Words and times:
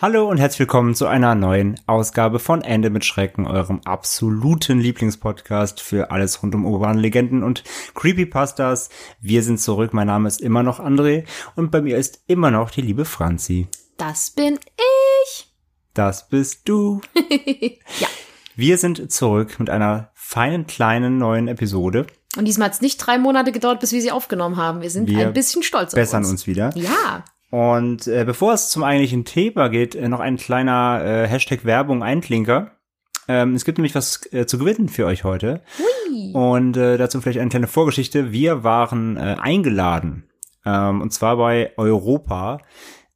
Hallo 0.00 0.28
und 0.30 0.38
herzlich 0.38 0.60
willkommen 0.60 0.94
zu 0.94 1.08
einer 1.08 1.34
neuen 1.34 1.74
Ausgabe 1.88 2.38
von 2.38 2.62
Ende 2.62 2.88
mit 2.88 3.04
Schrecken, 3.04 3.48
eurem 3.48 3.80
absoluten 3.84 4.78
Lieblingspodcast 4.78 5.80
für 5.80 6.12
alles 6.12 6.40
rund 6.40 6.54
um 6.54 6.64
urbane 6.64 7.00
Legenden 7.00 7.42
und 7.42 7.64
Creepypastas. 7.96 8.90
Wir 9.20 9.42
sind 9.42 9.58
zurück, 9.60 9.92
mein 9.92 10.06
Name 10.06 10.28
ist 10.28 10.40
immer 10.40 10.62
noch 10.62 10.78
André 10.78 11.24
und 11.56 11.72
bei 11.72 11.80
mir 11.82 11.98
ist 11.98 12.22
immer 12.28 12.52
noch 12.52 12.70
die 12.70 12.82
liebe 12.82 13.04
Franzi. 13.04 13.66
Das 13.96 14.30
bin 14.30 14.60
ich. 15.24 15.52
Das 15.94 16.28
bist 16.28 16.68
du. 16.68 17.00
Ja. 17.98 18.06
Wir 18.54 18.78
sind 18.78 19.10
zurück 19.10 19.58
mit 19.58 19.68
einer 19.68 20.12
feinen 20.14 20.68
kleinen 20.68 21.18
neuen 21.18 21.48
Episode. 21.48 22.06
Und 22.36 22.44
diesmal 22.44 22.66
hat 22.66 22.74
es 22.74 22.80
nicht 22.80 22.98
drei 22.98 23.18
Monate 23.18 23.50
gedauert, 23.50 23.80
bis 23.80 23.90
wir 23.92 24.00
sie 24.00 24.12
aufgenommen 24.12 24.56
haben. 24.58 24.80
Wir 24.80 24.90
sind 24.90 25.08
Wir 25.08 25.26
ein 25.26 25.32
bisschen 25.32 25.64
stolz 25.64 25.92
auf 25.92 25.96
Bessern 25.96 26.22
uns. 26.22 26.30
uns 26.30 26.46
wieder. 26.46 26.70
Ja. 26.76 27.24
Und 27.50 28.06
äh, 28.06 28.24
bevor 28.24 28.52
es 28.52 28.68
zum 28.68 28.82
eigentlichen 28.82 29.24
Thema 29.24 29.68
geht, 29.68 29.94
äh, 29.94 30.08
noch 30.08 30.20
ein 30.20 30.36
kleiner 30.36 31.02
äh, 31.04 31.26
Hashtag 31.26 31.64
Werbung 31.64 32.02
Einklinker. 32.02 32.72
Ähm, 33.26 33.54
es 33.54 33.64
gibt 33.64 33.78
nämlich 33.78 33.94
was 33.94 34.20
äh, 34.32 34.46
zu 34.46 34.58
gewinnen 34.58 34.88
für 34.88 35.06
euch 35.06 35.24
heute. 35.24 35.62
Hui. 35.78 36.32
Und 36.32 36.76
äh, 36.76 36.96
dazu 36.96 37.20
vielleicht 37.20 37.38
eine 37.38 37.50
kleine 37.50 37.66
Vorgeschichte. 37.66 38.32
Wir 38.32 38.64
waren 38.64 39.16
äh, 39.16 39.36
eingeladen. 39.40 40.28
Ähm, 40.64 41.00
und 41.00 41.12
zwar 41.12 41.36
bei 41.36 41.72
Europa. 41.76 42.58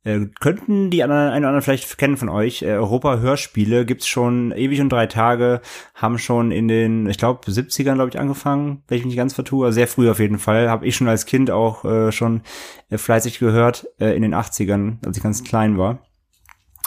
Äh, 0.04 0.26
könnten 0.40 0.90
die 0.90 1.04
anderen, 1.04 1.30
einen 1.30 1.44
oder 1.44 1.48
anderen 1.48 1.62
vielleicht 1.62 1.96
kennen 1.96 2.16
von 2.16 2.28
euch. 2.28 2.62
Äh, 2.62 2.72
Europa 2.72 3.18
Hörspiele 3.18 3.86
gibt's 3.86 4.08
schon 4.08 4.50
ewig 4.50 4.80
und 4.80 4.90
drei 4.90 5.06
Tage, 5.06 5.60
haben 5.94 6.18
schon 6.18 6.50
in 6.50 6.66
den, 6.66 7.06
ich 7.08 7.18
glaube, 7.18 7.48
70ern, 7.48 7.94
glaube 7.94 8.08
ich, 8.08 8.18
angefangen, 8.18 8.82
wenn 8.88 8.98
ich 8.98 9.04
mich 9.04 9.12
nicht 9.12 9.18
ganz 9.18 9.34
vertue. 9.34 9.66
Also 9.66 9.76
sehr 9.76 9.86
früh 9.86 10.10
auf 10.10 10.18
jeden 10.18 10.40
Fall. 10.40 10.68
Habe 10.68 10.86
ich 10.86 10.96
schon 10.96 11.08
als 11.08 11.24
Kind 11.24 11.52
auch 11.52 11.84
äh, 11.84 12.10
schon 12.10 12.42
äh, 12.90 12.98
fleißig 12.98 13.38
gehört, 13.38 13.86
äh, 14.00 14.16
in 14.16 14.22
den 14.22 14.34
80ern, 14.34 14.96
als 15.06 15.16
ich 15.16 15.22
ganz 15.22 15.44
klein 15.44 15.78
war. 15.78 16.00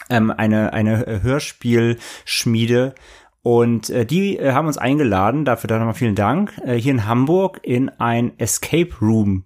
Ähm, 0.10 0.30
eine, 0.30 0.74
eine 0.74 1.08
äh, 1.08 1.22
Hörspielschmiede. 1.22 2.96
Und 3.42 3.90
äh, 3.92 4.06
die 4.06 4.38
äh, 4.38 4.52
haben 4.52 4.68
uns 4.68 4.78
eingeladen, 4.78 5.46
dafür 5.46 5.70
dann 5.70 5.80
nochmal 5.80 5.94
vielen 5.94 6.16
Dank, 6.16 6.52
äh, 6.66 6.74
hier 6.76 6.92
in 6.92 7.06
Hamburg 7.06 7.62
in 7.64 7.90
ein 7.90 8.38
Escape 8.40 8.90
Room 9.02 9.46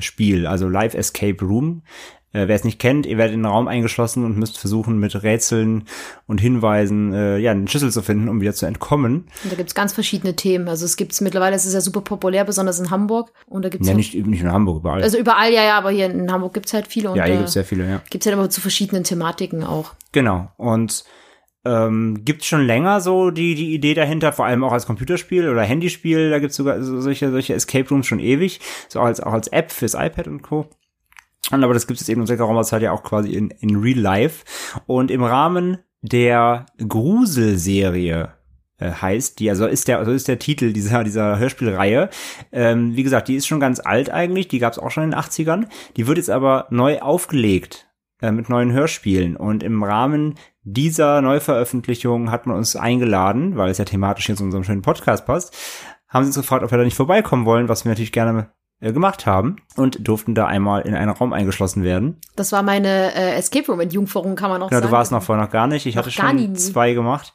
Spiel, 0.00 0.46
also 0.46 0.66
Live 0.66 0.94
Escape 0.94 1.44
Room. 1.44 1.82
Äh, 2.32 2.46
Wer 2.46 2.56
es 2.56 2.64
nicht 2.64 2.78
kennt, 2.78 3.06
ihr 3.06 3.16
werdet 3.16 3.32
in 3.34 3.40
den 3.40 3.46
Raum 3.50 3.68
eingeschlossen 3.68 4.24
und 4.24 4.36
müsst 4.36 4.58
versuchen, 4.58 4.98
mit 4.98 5.22
Rätseln 5.22 5.84
und 6.26 6.40
Hinweisen 6.40 7.12
äh, 7.14 7.38
ja, 7.38 7.52
einen 7.52 7.68
Schlüssel 7.68 7.90
zu 7.90 8.02
finden, 8.02 8.28
um 8.28 8.40
wieder 8.42 8.52
zu 8.52 8.66
entkommen. 8.66 9.28
Und 9.44 9.52
da 9.52 9.56
gibt's 9.56 9.74
ganz 9.74 9.92
verschiedene 9.94 10.36
Themen. 10.36 10.68
Also 10.68 10.84
es 10.84 10.96
gibt's 10.96 11.20
mittlerweile, 11.22 11.56
es 11.56 11.64
ist 11.64 11.72
ja 11.74 11.80
super 11.80 12.02
populär, 12.02 12.44
besonders 12.44 12.80
in 12.80 12.90
Hamburg. 12.90 13.32
Und 13.46 13.64
da 13.64 13.70
gibt's 13.70 13.86
Ja, 13.86 13.92
halt- 13.94 13.98
nicht, 13.98 14.14
nicht 14.14 14.26
nur 14.42 14.50
in 14.50 14.52
Hamburg, 14.52 14.80
überall. 14.80 15.02
also 15.02 15.16
überall, 15.18 15.52
ja, 15.52 15.62
ja, 15.64 15.78
aber 15.78 15.90
hier 15.90 16.06
in 16.06 16.30
Hamburg 16.30 16.52
gibt's 16.54 16.74
halt 16.74 16.86
viele. 16.86 17.10
Und 17.10 17.16
ja, 17.16 17.24
hier 17.24 17.36
gibt's 17.38 17.54
sehr 17.54 17.64
viele, 17.64 17.88
ja. 17.88 18.02
gibt's 18.10 18.26
halt 18.26 18.34
immer 18.34 18.50
zu 18.50 18.60
verschiedenen 18.60 19.04
Thematiken 19.04 19.64
auch. 19.64 19.94
Genau. 20.12 20.50
Und 20.58 21.04
ähm, 21.64 22.24
gibt 22.24 22.44
schon 22.44 22.64
länger 22.66 23.00
so 23.00 23.30
die, 23.30 23.54
die 23.54 23.74
Idee 23.74 23.94
dahinter, 23.94 24.32
vor 24.32 24.44
allem 24.46 24.64
auch 24.64 24.72
als 24.72 24.86
Computerspiel 24.86 25.48
oder 25.48 25.62
Handyspiel, 25.62 26.30
da 26.30 26.38
gibt's 26.38 26.56
sogar 26.56 26.82
so, 26.82 27.00
solche, 27.00 27.30
solche 27.30 27.54
Escape 27.54 27.88
Rooms 27.88 28.06
schon 28.06 28.20
ewig, 28.20 28.60
so 28.88 29.00
als, 29.00 29.20
auch 29.20 29.32
als 29.32 29.48
App 29.48 29.70
fürs 29.72 29.94
iPad 29.94 30.28
und 30.28 30.42
Co. 30.42 30.66
Und 31.50 31.64
aber 31.64 31.74
das 31.74 31.86
gibt 31.86 32.00
es 32.00 32.08
eben 32.08 32.20
in 32.20 32.26
geraumer 32.26 32.62
Zeit 32.64 32.82
ja 32.82 32.92
auch 32.92 33.02
quasi 33.02 33.32
in, 33.32 33.50
in 33.50 33.76
Real 33.76 33.98
Life. 33.98 34.44
Und 34.86 35.10
im 35.10 35.22
Rahmen 35.22 35.78
der 36.02 36.66
Gruselserie 36.86 38.32
äh, 38.78 38.90
heißt, 38.92 39.40
die, 39.40 39.50
also 39.50 39.66
ist 39.66 39.88
der, 39.88 39.98
also 39.98 40.12
ist 40.12 40.28
der 40.28 40.38
Titel 40.38 40.72
dieser, 40.72 41.04
dieser 41.04 41.38
Hörspielreihe. 41.38 42.10
Ähm, 42.52 42.96
wie 42.96 43.02
gesagt, 43.02 43.28
die 43.28 43.36
ist 43.36 43.46
schon 43.46 43.60
ganz 43.60 43.80
alt 43.80 44.10
eigentlich, 44.10 44.48
die 44.48 44.58
gab 44.58 44.72
es 44.72 44.78
auch 44.78 44.90
schon 44.90 45.04
in 45.04 45.10
den 45.10 45.20
80ern. 45.20 45.66
Die 45.96 46.06
wird 46.06 46.18
jetzt 46.18 46.30
aber 46.30 46.66
neu 46.70 47.00
aufgelegt 47.00 47.88
äh, 48.20 48.30
mit 48.30 48.48
neuen 48.48 48.72
Hörspielen. 48.72 49.36
Und 49.36 49.62
im 49.62 49.82
Rahmen 49.82 50.34
dieser 50.62 51.22
Neuveröffentlichung 51.22 52.30
hat 52.30 52.46
man 52.46 52.56
uns 52.56 52.76
eingeladen, 52.76 53.56
weil 53.56 53.70
es 53.70 53.78
ja 53.78 53.84
thematisch 53.84 54.28
jetzt 54.28 54.40
in 54.40 54.46
unserem 54.46 54.64
schönen 54.64 54.82
Podcast 54.82 55.26
passt, 55.26 55.56
haben 56.08 56.24
sie 56.24 56.28
uns 56.28 56.36
gefragt, 56.36 56.62
ob 56.62 56.70
wir 56.70 56.78
da 56.78 56.84
nicht 56.84 56.96
vorbeikommen 56.96 57.46
wollen, 57.46 57.68
was 57.68 57.84
wir 57.84 57.90
natürlich 57.90 58.12
gerne 58.12 58.50
gemacht 58.80 59.26
haben 59.26 59.56
und 59.76 60.06
durften 60.06 60.34
da 60.34 60.46
einmal 60.46 60.82
in 60.82 60.94
einen 60.94 61.10
Raum 61.10 61.32
eingeschlossen 61.32 61.82
werden. 61.82 62.20
Das 62.36 62.52
war 62.52 62.62
meine 62.62 63.12
äh, 63.14 63.34
Escape 63.34 63.66
Room 63.66 63.80
Entjungferung, 63.80 64.36
kann 64.36 64.50
man 64.50 64.62
auch 64.62 64.68
Genau, 64.68 64.80
sagen. 64.80 64.90
du 64.90 64.96
warst 64.96 65.12
noch 65.12 65.22
vorher 65.22 65.44
noch 65.44 65.50
gar 65.52 65.66
nicht. 65.66 65.86
Ich 65.86 65.96
Noch 65.96 66.02
hatte 66.02 66.12
schon 66.12 66.36
nie. 66.36 66.52
zwei 66.52 66.92
gemacht. 66.92 67.32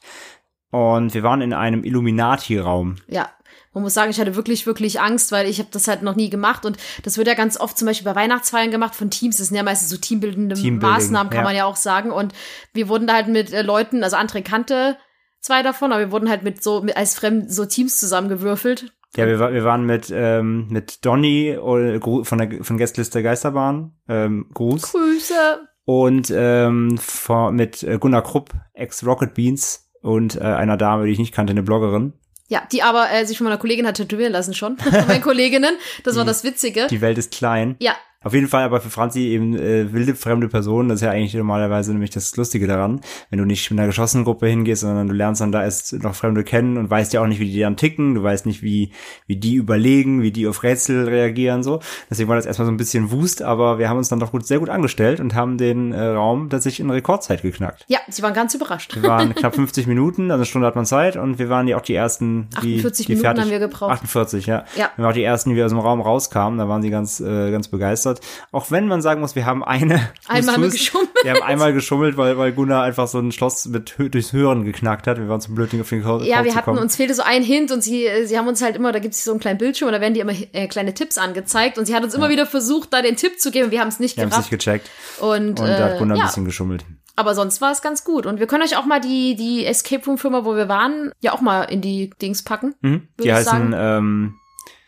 Und 0.70 1.14
wir 1.14 1.22
waren 1.22 1.40
in 1.40 1.52
einem 1.52 1.84
Illuminati-Raum. 1.84 2.96
Ja. 3.08 3.28
Man 3.74 3.82
muss 3.82 3.94
sagen, 3.94 4.10
ich 4.10 4.20
hatte 4.20 4.36
wirklich, 4.36 4.66
wirklich 4.66 5.00
Angst, 5.00 5.32
weil 5.32 5.46
ich 5.48 5.58
habe 5.58 5.68
das 5.72 5.88
halt 5.88 6.02
noch 6.02 6.14
nie 6.14 6.30
gemacht. 6.30 6.64
Und 6.64 6.76
das 7.02 7.18
wird 7.18 7.26
ja 7.26 7.34
ganz 7.34 7.58
oft 7.58 7.76
zum 7.76 7.86
Beispiel 7.86 8.04
bei 8.04 8.14
Weihnachtsfeiern 8.14 8.70
gemacht 8.70 8.94
von 8.94 9.10
Teams. 9.10 9.36
Das 9.36 9.48
sind 9.48 9.56
ja 9.56 9.64
meistens 9.64 9.90
so 9.90 9.96
teambildende 9.96 10.56
Maßnahmen, 10.56 11.30
kann 11.30 11.40
ja. 11.40 11.44
man 11.44 11.56
ja 11.56 11.64
auch 11.64 11.76
sagen. 11.76 12.10
Und 12.12 12.32
wir 12.72 12.88
wurden 12.88 13.06
da 13.08 13.14
halt 13.14 13.28
mit 13.28 13.52
äh, 13.52 13.62
Leuten, 13.62 14.04
also 14.04 14.16
André 14.16 14.42
kannte 14.42 14.96
zwei 15.40 15.62
davon, 15.62 15.92
aber 15.92 16.00
wir 16.02 16.12
wurden 16.12 16.30
halt 16.30 16.42
mit 16.42 16.62
so 16.62 16.82
mit, 16.82 16.96
als 16.96 17.14
Fremd 17.14 17.52
so 17.52 17.66
Teams 17.66 17.98
zusammengewürfelt. 17.98 18.93
Ja, 19.16 19.26
wir, 19.26 19.38
wir 19.38 19.64
waren 19.64 19.86
mit, 19.86 20.12
ähm, 20.14 20.66
mit 20.68 21.04
Donny 21.04 21.50
äh, 21.50 22.00
von 22.24 22.38
der 22.38 22.64
von 22.64 22.78
Gästeliste 22.78 23.22
Geisterbahn, 23.22 23.92
ähm, 24.08 24.46
Gruß. 24.52 24.92
Grüße. 24.92 25.68
Und 25.84 26.32
ähm, 26.34 26.98
vor, 26.98 27.52
mit 27.52 27.82
äh, 27.82 27.98
Gunnar 27.98 28.22
Krupp, 28.22 28.50
ex-Rocket 28.72 29.34
Beans 29.34 29.90
und 30.00 30.36
äh, 30.36 30.40
einer 30.40 30.76
Dame, 30.76 31.04
die 31.04 31.12
ich 31.12 31.18
nicht 31.18 31.34
kannte, 31.34 31.52
eine 31.52 31.62
Bloggerin. 31.62 32.14
Ja, 32.48 32.62
die 32.70 32.82
aber 32.82 33.10
äh, 33.10 33.24
sich 33.24 33.38
von 33.38 33.44
meiner 33.44 33.58
Kollegin 33.58 33.86
hat 33.86 33.96
tätowieren 33.96 34.32
lassen 34.32 34.54
schon. 34.54 34.76
Von 34.78 35.06
meinen 35.06 35.22
Kolleginnen. 35.22 35.76
Das 36.04 36.16
war 36.16 36.24
das 36.24 36.44
Witzige. 36.44 36.86
Die 36.88 37.00
Welt 37.00 37.16
ist 37.16 37.32
klein. 37.32 37.76
Ja, 37.80 37.94
Auf 38.24 38.34
jeden 38.34 38.48
Fall 38.48 38.64
aber 38.64 38.80
für 38.80 38.90
Franzi 38.90 39.20
eben 39.20 39.54
äh, 39.56 39.92
wilde 39.92 40.14
fremde 40.14 40.48
Personen, 40.48 40.88
das 40.88 40.96
ist 40.96 41.02
ja 41.02 41.10
eigentlich 41.10 41.34
normalerweise 41.34 41.92
nämlich 41.92 42.10
das 42.10 42.34
Lustige 42.36 42.66
daran, 42.66 43.00
wenn 43.30 43.38
du 43.38 43.44
nicht 43.44 43.70
mit 43.70 43.78
einer 43.78 43.86
geschlossenen 43.86 44.24
Gruppe 44.24 44.46
hingehst, 44.46 44.82
sondern 44.82 45.08
du 45.08 45.14
lernst 45.14 45.40
dann 45.40 45.52
da 45.52 45.62
erst 45.62 45.92
noch 46.02 46.14
Fremde 46.14 46.44
kennen 46.44 46.78
und 46.78 46.90
weißt 46.90 47.12
ja 47.12 47.22
auch 47.22 47.26
nicht, 47.26 47.40
wie 47.40 47.50
die 47.50 47.60
dann 47.60 47.76
ticken, 47.76 48.14
du 48.14 48.22
weißt 48.22 48.46
nicht, 48.46 48.62
wie, 48.62 48.92
wie 49.26 49.36
die 49.36 49.54
überlegen, 49.54 50.22
wie 50.22 50.32
die 50.32 50.46
auf 50.46 50.62
Rätsel 50.62 51.08
reagieren, 51.08 51.62
so. 51.62 51.80
Deswegen 52.10 52.28
war 52.28 52.36
das 52.36 52.46
erstmal 52.46 52.66
so 52.66 52.72
ein 52.72 52.76
bisschen 52.76 53.10
Wust, 53.10 53.42
aber 53.42 53.78
wir 53.78 53.88
haben 53.88 53.98
uns 53.98 54.08
dann 54.08 54.20
doch 54.20 54.32
gut, 54.32 54.46
sehr 54.46 54.58
gut 54.58 54.70
angestellt 54.70 55.20
und 55.20 55.34
haben 55.34 55.58
den 55.58 55.92
äh, 55.92 56.06
Raum 56.06 56.48
tatsächlich 56.48 56.80
in 56.80 56.90
Rekordzeit 56.90 57.42
geknackt. 57.42 57.84
ja, 57.88 57.98
sie 58.08 58.22
waren 58.22 58.34
ganz 58.34 58.54
überrascht. 58.54 58.94
Wir 58.94 59.02
waren 59.08 59.34
knapp 59.34 59.54
50 59.54 59.86
Minuten, 59.86 60.30
also 60.30 60.40
eine 60.40 60.46
Stunde 60.46 60.66
hat 60.66 60.76
man 60.76 60.86
Zeit 60.86 61.16
und 61.16 61.38
wir 61.38 61.48
waren 61.48 61.68
ja 61.68 61.76
auch 61.76 61.82
die 61.82 61.94
ersten, 61.94 62.48
die, 62.62 62.76
48 62.76 63.06
die 63.06 63.12
Minuten 63.12 63.24
fertig, 63.24 63.42
haben 63.44 63.50
wir 63.50 63.58
gebraucht. 63.58 63.92
48, 63.92 64.46
ja. 64.46 64.64
Ja. 64.76 64.90
Wir 64.96 65.04
waren 65.04 65.12
auch 65.12 65.14
die 65.14 65.22
ersten, 65.22 65.54
die 65.54 65.62
aus 65.62 65.70
dem 65.70 65.78
Raum 65.78 66.00
rauskamen, 66.00 66.58
da 66.58 66.68
waren 66.68 66.82
sie 66.82 66.90
ganz, 66.90 67.20
äh, 67.20 67.50
ganz 67.50 67.68
begeistert. 67.68 68.13
Auch 68.52 68.70
wenn 68.70 68.86
man 68.88 69.02
sagen 69.02 69.20
muss, 69.20 69.34
wir 69.34 69.46
haben 69.46 69.64
eine, 69.64 70.08
Einmal 70.28 70.54
haben 70.54 70.62
wir 70.62 70.70
geschummelt. 70.70 71.10
Wir 71.22 71.32
haben 71.34 71.42
einmal 71.42 71.72
geschummelt, 71.72 72.16
weil, 72.16 72.36
weil 72.38 72.52
Gunnar 72.52 72.82
einfach 72.84 73.08
so 73.08 73.18
ein 73.18 73.32
Schloss 73.32 73.66
mit 73.66 73.94
durchs 73.98 74.32
Hören 74.32 74.64
geknackt 74.64 75.06
hat. 75.06 75.18
Wir 75.18 75.28
waren 75.28 75.40
zum 75.40 75.54
blöd, 75.54 75.70
auf 75.80 75.88
den 75.88 76.02
Call 76.02 76.22
Ja, 76.24 76.44
wir 76.44 76.54
hatten 76.54 76.64
kommen. 76.66 76.78
uns 76.78 76.96
fehlte 76.96 77.14
so 77.14 77.22
ein 77.22 77.42
Hint 77.42 77.70
und 77.72 77.82
sie, 77.82 78.06
äh, 78.06 78.26
sie 78.26 78.38
haben 78.38 78.48
uns 78.48 78.62
halt 78.62 78.76
immer, 78.76 78.92
da 78.92 78.98
gibt 78.98 79.14
es 79.14 79.24
so 79.24 79.30
einen 79.30 79.40
kleinen 79.40 79.58
Bildschirm 79.58 79.88
und 79.88 79.92
da 79.94 80.00
werden 80.00 80.14
die 80.14 80.20
immer 80.20 80.32
äh, 80.52 80.66
kleine 80.68 80.94
Tipps 80.94 81.18
angezeigt 81.18 81.78
und 81.78 81.86
sie 81.86 81.94
hat 81.94 82.04
uns 82.04 82.14
immer 82.14 82.28
wieder 82.28 82.46
versucht, 82.46 82.92
da 82.92 83.02
den 83.02 83.16
Tipp 83.16 83.40
zu 83.40 83.50
geben. 83.50 83.70
Wir 83.70 83.80
haben 83.80 83.88
es 83.88 83.98
nicht 84.00 84.16
wir 84.16 84.22
haben 84.24 84.30
es 84.30 84.36
nicht 84.38 84.50
gerafft. 84.50 84.64
gecheckt. 84.64 84.90
Und, 85.20 85.58
Und 85.60 85.60
da 85.60 85.78
hat 85.78 85.94
äh, 85.94 85.98
Gunnar 85.98 86.16
ein 86.16 86.20
ja, 86.20 86.26
bisschen 86.26 86.44
geschummelt. 86.44 86.84
aber 87.16 87.34
sonst 87.34 87.60
war 87.60 87.72
es 87.72 87.82
ganz 87.82 88.04
gut. 88.04 88.26
Und 88.26 88.40
wir 88.40 88.46
können 88.46 88.62
euch 88.62 88.76
auch 88.76 88.84
mal 88.86 89.00
die, 89.00 89.36
die 89.36 89.64
Escape 89.66 90.04
Room 90.06 90.18
Firma, 90.18 90.44
wo 90.44 90.56
wir 90.56 90.68
waren, 90.68 91.12
ja 91.20 91.32
auch 91.32 91.40
mal 91.40 91.62
in 91.64 91.80
die 91.80 92.10
Dings 92.20 92.42
packen. 92.44 92.74
Mhm. 92.80 93.08
Die 93.22 93.32
heißen, 93.32 93.72
sagen. 93.72 93.74
ähm, 93.76 94.34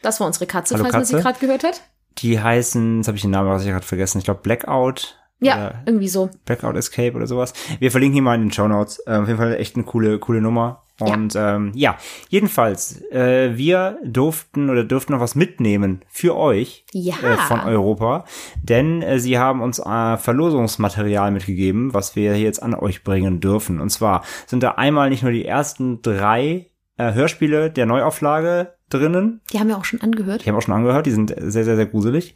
Das 0.03 0.21
war 0.21 0.27
unsere 0.27 0.47
Katze, 0.47 0.75
Hallo, 0.75 0.85
falls 0.85 0.95
man 0.95 1.05
sie 1.05 1.13
Katze. 1.15 1.23
gerade 1.25 1.39
gehört 1.39 1.65
hat. 1.65 1.83
Die 2.19 2.41
heißen, 2.41 2.99
jetzt 2.99 3.09
habe 3.09 3.17
ich 3.17 3.23
den 3.23 3.31
Namen, 3.31 3.49
was 3.51 3.65
ich 3.65 3.71
gerade 3.71 3.85
vergessen. 3.85 4.19
Ich 4.19 4.25
glaube 4.25 4.41
Blackout. 4.43 5.19
Ja, 5.39 5.83
irgendwie 5.85 6.09
so. 6.09 6.31
Blackout 6.47 6.77
Escape 6.77 7.15
oder 7.15 7.27
sowas. 7.27 7.53
Wir 7.79 7.91
verlinken 7.91 8.15
hier 8.15 8.23
mal 8.23 8.37
in 8.37 8.43
den 8.43 8.53
Show 8.53 8.69
Notes. 8.69 9.03
Ähm, 9.07 9.23
auf 9.23 9.29
jeden 9.29 9.39
Fall 9.39 9.55
echt 9.57 9.77
eine 9.77 9.85
coole, 9.85 10.19
coole 10.19 10.41
Nummer. 10.41 10.83
Und 10.99 11.35
ja, 11.35 11.57
ähm, 11.57 11.73
ja 11.75 11.99
jedenfalls, 12.31 13.03
äh, 13.11 13.55
wir 13.55 13.99
durften 14.03 14.71
oder 14.71 14.83
dürften 14.83 15.13
noch 15.13 15.21
was 15.21 15.35
mitnehmen 15.35 16.01
für 16.09 16.35
euch 16.37 16.87
Ja. 16.93 17.17
äh, 17.23 17.37
von 17.37 17.61
Europa. 17.61 18.25
Denn 18.63 19.03
äh, 19.03 19.19
sie 19.21 19.39
haben 19.39 19.61
uns 19.61 19.79
äh, 19.79 20.17
Verlosungsmaterial 20.17 21.31
mitgegeben, 21.33 21.93
was 21.93 22.17
wir 22.17 22.39
jetzt 22.39 22.63
an 22.63 22.75
euch 22.75 23.05
bringen 23.05 23.41
dürfen. 23.41 23.79
Und 23.83 23.91
zwar 23.91 24.25
sind 24.47 24.63
da 24.63 24.71
einmal 24.73 25.11
nicht 25.11 25.23
nur 25.23 25.33
die 25.33 25.45
ersten 25.45 26.01
drei 26.01 26.71
äh, 26.97 27.13
Hörspiele 27.13 27.71
der 27.71 27.87
Neuauflage 27.87 28.75
drinnen. 28.89 29.41
Die 29.53 29.59
haben 29.59 29.69
wir 29.69 29.79
auch 29.79 29.85
schon 29.85 30.01
angehört. 30.01 30.45
Die 30.45 30.49
haben 30.49 30.55
wir 30.55 30.59
auch 30.59 30.63
schon 30.63 30.75
angehört, 30.75 31.07
die 31.07 31.13
sind 31.13 31.35
sehr, 31.37 31.65
sehr, 31.65 31.77
sehr 31.77 31.87
gruselig. 31.87 32.35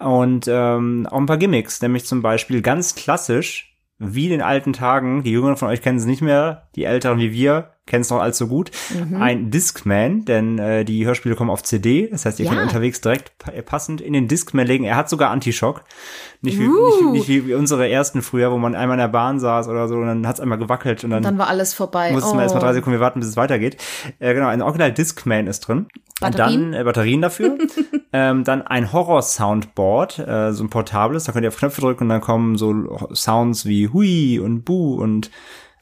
Und 0.00 0.46
ähm, 0.48 1.06
auch 1.10 1.18
ein 1.18 1.26
paar 1.26 1.36
Gimmicks, 1.36 1.82
nämlich 1.82 2.04
zum 2.04 2.22
Beispiel 2.22 2.62
ganz 2.62 2.94
klassisch, 2.94 3.76
wie 3.98 4.24
in 4.24 4.30
den 4.30 4.42
alten 4.42 4.72
Tagen, 4.72 5.22
die 5.22 5.30
Jüngeren 5.30 5.56
von 5.56 5.68
euch 5.68 5.82
kennen 5.82 5.98
es 5.98 6.06
nicht 6.06 6.22
mehr, 6.22 6.68
die 6.74 6.84
Älteren 6.84 7.18
wie 7.18 7.32
wir 7.32 7.74
kennen 7.92 8.00
es 8.02 8.08
noch 8.10 8.20
allzu 8.22 8.48
gut, 8.48 8.70
Mhm. 9.10 9.20
ein 9.20 9.50
Discman, 9.50 10.24
denn 10.24 10.58
äh, 10.58 10.84
die 10.86 11.04
Hörspiele 11.04 11.34
kommen 11.36 11.50
auf 11.50 11.62
CD, 11.62 12.08
das 12.10 12.24
heißt, 12.24 12.40
ihr 12.40 12.46
Ja. 12.46 12.52
könnt 12.52 12.62
unterwegs 12.62 13.02
direkt 13.02 13.36
pa- 13.38 13.52
passend 13.64 14.00
in 14.00 14.14
den 14.14 14.28
Discman 14.28 14.66
legen. 14.66 14.84
Er 14.84 14.96
hat 14.96 15.10
sogar 15.10 15.30
Antischock, 15.30 15.84
nicht 16.40 16.58
wie, 16.58 16.66
Uh. 16.68 17.12
nicht, 17.12 17.28
nicht 17.28 17.46
wie, 17.46 17.52
unsere 17.54 17.88
ersten 17.90 18.22
früher, 18.22 18.50
wo 18.50 18.56
man 18.56 18.74
einmal 18.74 18.96
in 18.96 19.00
der 19.02 19.08
Bahn 19.08 19.38
saß 19.38 19.68
oder 19.68 19.88
so 19.88 19.96
und 19.96 20.06
dann 20.06 20.26
hat 20.26 20.36
es 20.36 20.40
einmal 20.40 20.56
gewackelt 20.56 21.04
und 21.04 21.10
dann, 21.10 21.22
Dann 21.22 21.36
war 21.36 21.48
alles 21.48 21.74
vorbei. 21.74 22.12
mussten 22.12 22.32
wir 22.32 22.38
Oh. 22.38 22.42
erstmal 22.42 22.62
drei 22.62 22.72
Sekunden 22.72 22.98
warten, 22.98 23.20
bis 23.20 23.28
es 23.28 23.36
weitergeht. 23.36 23.76
Äh, 24.20 24.32
genau, 24.32 24.46
ein 24.48 24.62
Original 24.62 24.90
Discman 24.92 25.46
ist 25.46 25.60
drin. 25.60 25.86
Batterien? 26.20 26.64
Und 26.66 26.72
dann 26.72 26.80
äh, 26.80 26.84
Batterien 26.84 27.20
dafür. 27.20 27.58
ähm, 28.14 28.44
dann 28.44 28.62
ein 28.62 28.90
Horror-Soundboard, 28.92 30.18
äh, 30.20 30.52
so 30.52 30.64
ein 30.64 30.70
portables, 30.70 31.24
da 31.24 31.32
könnt 31.32 31.44
ihr 31.44 31.48
auf 31.48 31.56
Knöpfe 31.58 31.80
drücken 31.80 32.04
und 32.04 32.08
dann 32.10 32.20
kommen 32.20 32.56
so 32.56 32.72
Sounds 33.12 33.66
wie 33.66 33.88
Hui 33.88 34.38
und 34.38 34.64
Bu 34.64 34.94
und 35.02 35.30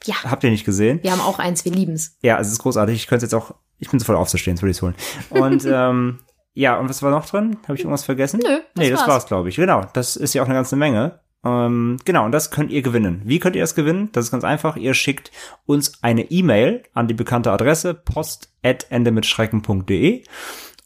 Ja. 0.05 0.15
habt 0.23 0.43
ihr 0.43 0.49
nicht 0.49 0.65
gesehen? 0.65 0.99
Wir 1.03 1.11
haben 1.11 1.21
auch 1.21 1.39
eins, 1.39 1.65
wir 1.65 1.71
lieben's. 1.71 2.17
Ja, 2.21 2.39
es 2.39 2.51
ist 2.51 2.59
großartig. 2.59 2.95
Ich 2.95 3.07
könnte 3.07 3.25
jetzt 3.25 3.33
auch, 3.33 3.55
ich 3.79 3.89
bin 3.89 3.99
so 3.99 4.05
voll 4.05 4.15
aufzustehen, 4.15 4.55
jetzt 4.55 4.61
würde 4.61 4.71
ich 4.71 4.77
es 4.77 4.81
holen. 4.81 4.95
Und 5.29 5.65
ähm, 5.71 6.19
ja, 6.53 6.77
und 6.77 6.89
was 6.89 7.01
war 7.01 7.11
noch 7.11 7.25
drin? 7.25 7.57
Habe 7.63 7.75
ich 7.75 7.81
irgendwas 7.81 8.03
vergessen? 8.03 8.41
Nö, 8.43 8.59
das 8.73 8.75
nee, 8.75 8.89
das 8.89 9.01
war's. 9.01 9.09
war's, 9.09 9.25
glaube 9.25 9.49
ich. 9.49 9.55
Genau, 9.55 9.85
das 9.93 10.15
ist 10.15 10.33
ja 10.33 10.41
auch 10.41 10.47
eine 10.47 10.55
ganze 10.55 10.75
Menge. 10.75 11.19
Ähm, 11.43 11.97
genau, 12.05 12.25
und 12.25 12.31
das 12.31 12.51
könnt 12.51 12.71
ihr 12.71 12.81
gewinnen. 12.81 13.21
Wie 13.25 13.39
könnt 13.39 13.55
ihr 13.55 13.63
das 13.63 13.75
gewinnen? 13.75 14.09
Das 14.11 14.25
ist 14.25 14.31
ganz 14.31 14.43
einfach. 14.43 14.75
Ihr 14.75 14.93
schickt 14.93 15.31
uns 15.65 16.03
eine 16.03 16.29
E-Mail 16.29 16.83
an 16.93 17.07
die 17.07 17.13
bekannte 17.13 17.51
Adresse 17.51 17.93
post@endemitschrecken.de 17.93 20.23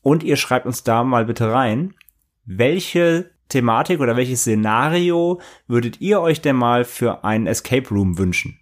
und 0.01 0.23
ihr 0.23 0.37
schreibt 0.37 0.65
uns 0.65 0.83
da 0.83 1.03
mal 1.03 1.25
bitte 1.25 1.51
rein, 1.51 1.93
welche 2.45 3.31
Thematik 3.49 3.99
oder 3.99 4.15
welches 4.15 4.41
Szenario 4.41 5.41
würdet 5.67 5.99
ihr 5.99 6.21
euch 6.21 6.41
denn 6.41 6.55
mal 6.55 6.85
für 6.85 7.23
einen 7.23 7.47
Escape 7.47 7.89
Room 7.89 8.17
wünschen? 8.17 8.59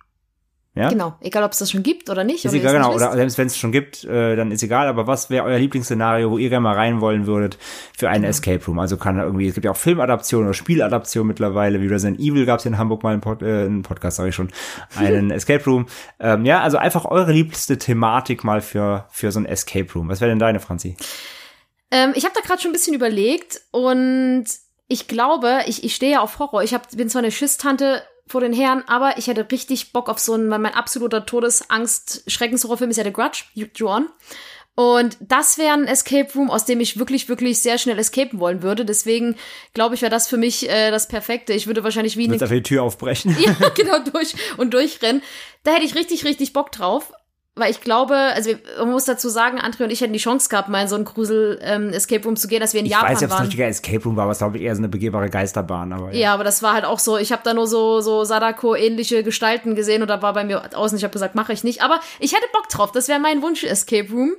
Ja? 0.75 0.89
Genau, 0.89 1.13
egal 1.21 1.43
ob 1.43 1.51
es 1.51 1.59
das 1.59 1.69
schon 1.69 1.83
gibt 1.83 2.09
oder 2.09 2.23
nicht. 2.23 2.45
Ist 2.45 2.51
oder 2.51 2.59
egal, 2.59 2.73
genau. 2.73 2.95
Oder 2.95 3.13
selbst 3.13 3.37
wenn 3.37 3.45
es 3.45 3.55
schon 3.55 3.71
gibt, 3.71 4.05
äh, 4.05 4.35
dann 4.35 4.51
ist 4.51 4.63
egal. 4.63 4.87
Aber 4.87 5.05
was 5.05 5.29
wäre 5.29 5.45
euer 5.45 5.59
Lieblingsszenario, 5.59 6.31
wo 6.31 6.39
ihr 6.39 6.49
gerne 6.49 6.63
mal 6.63 6.73
rein 6.73 6.99
wollen 6.99 7.27
würdet 7.27 7.59
für 7.95 8.07
Genau. 8.07 8.11
einen 8.13 8.23
Escape 8.23 8.65
Room? 8.65 8.79
Also 8.79 8.97
kann 8.97 9.19
irgendwie, 9.19 9.47
es 9.47 9.53
gibt 9.53 9.65
ja 9.65 9.71
auch 9.71 9.77
Filmadaptionen 9.77 10.47
oder 10.47 10.55
Spieladaptionen 10.55 11.27
mittlerweile. 11.27 11.79
Wie 11.79 11.87
Resident 11.87 12.19
Evil 12.19 12.47
gab 12.47 12.59
es 12.59 12.65
in 12.65 12.79
Hamburg 12.79 13.03
mal 13.03 13.11
einen, 13.11 13.21
Pod, 13.21 13.43
äh, 13.43 13.65
einen 13.65 13.83
Podcast, 13.83 14.17
sage 14.17 14.29
ich 14.29 14.35
schon, 14.35 14.49
einen 14.95 15.29
Escape 15.29 15.63
Room. 15.65 15.85
Ähm, 16.19 16.43
ja, 16.43 16.61
also 16.61 16.77
einfach 16.77 17.05
eure 17.05 17.31
liebste 17.33 17.77
Thematik 17.77 18.43
mal 18.43 18.61
für 18.61 19.05
für 19.11 19.31
so 19.31 19.39
ein 19.39 19.45
Escape 19.45 19.93
Room. 19.93 20.09
Was 20.09 20.21
wäre 20.21 20.29
denn 20.31 20.39
deine, 20.39 20.59
Franzi? 20.59 20.97
Ähm, 21.91 22.13
ich 22.15 22.25
habe 22.25 22.33
da 22.33 22.41
gerade 22.41 22.59
schon 22.59 22.71
ein 22.71 22.73
bisschen 22.73 22.95
überlegt 22.95 23.61
und 23.69 24.45
ich 24.87 25.07
glaube, 25.07 25.59
ich, 25.67 25.83
ich 25.83 25.93
stehe 25.93 26.13
ja 26.13 26.21
auf 26.21 26.39
Horror. 26.39 26.63
Ich 26.63 26.73
hab, 26.73 26.89
bin 26.91 27.09
zwar 27.09 27.21
eine 27.21 27.31
Schisstante 27.31 28.01
vor 28.27 28.41
den 28.41 28.53
Herren, 28.53 28.83
aber 28.87 29.17
ich 29.17 29.27
hätte 29.27 29.47
richtig 29.51 29.91
Bock 29.91 30.09
auf 30.09 30.19
so 30.19 30.33
einen, 30.33 30.47
mein, 30.47 30.61
mein 30.61 30.73
absoluter 30.73 31.25
Todesangst-Schreckenshorrorfilm 31.25 32.89
ist 32.89 32.97
ja 32.97 33.03
The 33.03 33.13
Grudge, 33.13 33.43
Ju-On. 33.53 34.07
Und 34.75 35.17
das 35.19 35.59
wäre 35.59 35.73
ein 35.73 35.85
Escape 35.85 36.33
Room, 36.33 36.49
aus 36.49 36.65
dem 36.65 36.79
ich 36.79 36.97
wirklich, 36.97 37.29
wirklich 37.29 37.59
sehr 37.59 37.77
schnell 37.77 37.99
escapen 37.99 38.39
wollen 38.39 38.63
würde. 38.63 38.85
Deswegen 38.85 39.35
glaube 39.75 39.93
ich, 39.93 40.01
wäre 40.01 40.09
das 40.09 40.27
für 40.27 40.37
mich 40.37 40.67
äh, 40.67 40.89
das 40.89 41.07
Perfekte. 41.07 41.53
Ich 41.53 41.67
würde 41.67 41.83
wahrscheinlich 41.83 42.17
wie 42.17 42.25
eine 42.25 42.33
einfach 42.33 42.49
die 42.49 42.63
Tür 42.63 42.81
aufbrechen? 42.81 43.37
ja, 43.45 43.69
genau, 43.75 43.99
durch 43.99 44.33
und 44.57 44.73
durchrennen. 44.73 45.21
Da 45.63 45.73
hätte 45.73 45.85
ich 45.85 45.93
richtig, 45.93 46.25
richtig 46.25 46.53
Bock 46.53 46.71
drauf. 46.71 47.13
Weil 47.55 47.69
ich 47.69 47.81
glaube, 47.81 48.15
also 48.15 48.49
man 48.79 48.89
muss 48.89 49.05
dazu 49.05 49.29
sagen, 49.29 49.59
André 49.59 49.83
und 49.83 49.91
ich 49.91 50.01
hätten 50.01 50.13
die 50.13 50.17
Chance 50.17 50.49
gehabt, 50.49 50.69
mal 50.69 50.81
in 50.81 50.87
so 50.87 50.95
einen 50.95 51.05
Grusel-Escape 51.05 52.23
Room 52.23 52.35
zu 52.35 52.47
gehen, 52.47 52.61
dass 52.61 52.73
wir 52.73 52.79
in 52.79 52.87
Ich 52.87 52.93
Japan 52.93 53.11
weiß 53.11 53.21
nicht, 53.21 53.25
ob 53.25 53.29
es 53.29 53.31
ein 53.33 53.37
waren. 53.37 53.45
richtiger 53.45 53.67
Escape 53.67 54.03
Room 54.03 54.15
war, 54.15 54.23
aber 54.23 54.31
es 54.31 54.39
glaube 54.39 54.57
ich 54.57 54.63
eher 54.63 54.75
so 54.75 54.79
eine 54.79 54.89
begehbare 54.89 55.29
Geisterbahn. 55.29 55.93
Aber 55.93 56.11
ja. 56.11 56.19
Ja, 56.19 56.33
aber 56.33 56.43
das 56.43 56.63
war 56.63 56.73
halt 56.73 56.83
auch 56.83 56.97
so, 56.97 57.15
ich 57.19 57.31
habe 57.31 57.43
da 57.45 57.53
nur 57.53 57.67
so, 57.67 58.01
so 58.01 58.23
Sadako-ähnliche 58.23 59.21
Gestalten 59.21 59.75
gesehen 59.75 60.01
und 60.01 60.07
da 60.07 60.23
war 60.23 60.33
bei 60.33 60.43
mir 60.43 60.63
außen, 60.75 60.97
ich 60.97 61.03
habe 61.03 61.13
gesagt, 61.13 61.35
mache 61.35 61.53
ich 61.53 61.63
nicht. 61.63 61.83
Aber 61.83 61.99
ich 62.19 62.33
hätte 62.33 62.47
Bock 62.53 62.69
drauf, 62.69 62.91
das 62.91 63.07
wäre 63.07 63.19
mein 63.19 63.43
Wunsch-Escape 63.43 64.11
Room. 64.11 64.31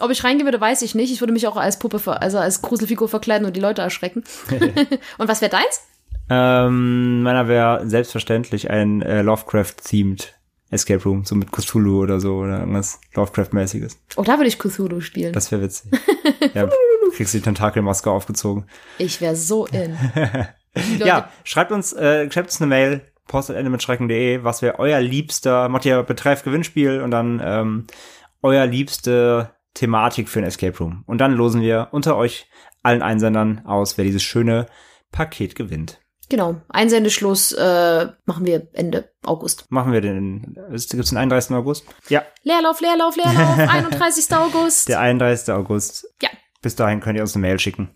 Ob 0.00 0.10
ich 0.10 0.24
reingehen 0.24 0.46
würde, 0.46 0.60
weiß 0.60 0.80
ich 0.80 0.94
nicht. 0.94 1.12
Ich 1.12 1.20
würde 1.20 1.34
mich 1.34 1.46
auch 1.46 1.58
als 1.58 1.78
Puppe, 1.78 1.98
ver 1.98 2.22
also 2.22 2.38
als 2.38 2.62
Gruselfigur 2.62 3.06
verkleiden 3.06 3.46
und 3.46 3.54
die 3.54 3.60
Leute 3.60 3.82
erschrecken. 3.82 4.24
und 5.18 5.28
was 5.28 5.42
wäre 5.42 5.50
deins? 5.50 5.82
Ähm, 6.30 7.22
meiner 7.22 7.48
wäre 7.48 7.86
selbstverständlich 7.86 8.70
ein 8.70 9.02
äh, 9.02 9.20
Lovecraft-themed 9.20 10.32
Escape 10.72 11.04
Room, 11.04 11.24
so 11.24 11.34
mit 11.34 11.52
Cthulhu 11.52 12.02
oder 12.02 12.18
so 12.18 12.36
oder 12.36 12.60
irgendwas 12.60 13.00
Lovecraft-mäßiges. 13.14 13.98
Oh, 14.16 14.22
da 14.22 14.38
würde 14.38 14.48
ich 14.48 14.58
Cthulhu 14.58 15.00
spielen. 15.00 15.32
Das 15.32 15.52
wäre 15.52 15.62
witzig. 15.62 15.92
ja, 16.54 16.68
kriegst 17.14 17.34
du 17.34 17.38
die 17.38 17.44
Tentakelmaske 17.44 18.10
aufgezogen. 18.10 18.64
ich 18.98 19.20
wäre 19.20 19.36
so 19.36 19.66
in. 19.66 19.96
Ja, 20.98 21.28
schreibt 21.44 21.70
uns, 21.70 21.92
äh, 21.92 22.30
schreibt 22.30 22.48
uns 22.48 22.58
eine 22.62 22.68
Mail, 22.68 23.02
postet 23.26 23.62
mit 23.68 23.82
schrecken.de, 23.82 24.42
was 24.42 24.62
wäre 24.62 24.78
euer 24.78 25.02
liebster, 25.02 25.68
macht 25.68 25.84
ihr 25.84 26.02
Betreff 26.02 26.44
Gewinnspiel 26.44 27.02
und 27.02 27.10
dann 27.10 27.42
ähm, 27.44 27.86
euer 28.40 28.64
liebste 28.64 29.50
Thematik 29.74 30.30
für 30.30 30.38
ein 30.38 30.46
Escape 30.46 30.78
Room. 30.78 31.04
Und 31.06 31.18
dann 31.18 31.34
losen 31.34 31.60
wir 31.60 31.88
unter 31.92 32.16
euch 32.16 32.46
allen 32.82 33.02
Einsendern 33.02 33.66
aus, 33.66 33.98
wer 33.98 34.04
dieses 34.06 34.22
schöne 34.22 34.66
Paket 35.10 35.54
gewinnt. 35.54 36.00
Genau, 36.28 36.56
Einsendeschluss 36.68 37.52
äh, 37.52 38.06
machen 38.24 38.46
wir 38.46 38.68
Ende 38.72 39.10
August. 39.24 39.66
Machen 39.70 39.92
wir 39.92 40.00
den, 40.00 40.56
gibt 40.70 40.94
es 40.94 41.08
den 41.10 41.18
31. 41.18 41.54
August? 41.54 41.84
Ja, 42.08 42.22
Leerlauf, 42.42 42.80
Leerlauf, 42.80 43.16
Leerlauf, 43.16 43.58
31. 43.68 44.34
August. 44.36 44.88
der 44.88 45.00
31. 45.00 45.52
August. 45.54 46.06
Ja. 46.22 46.30
Bis 46.62 46.74
dahin 46.76 47.00
könnt 47.00 47.16
ihr 47.16 47.22
uns 47.22 47.34
eine 47.34 47.42
Mail 47.42 47.58
schicken. 47.58 47.90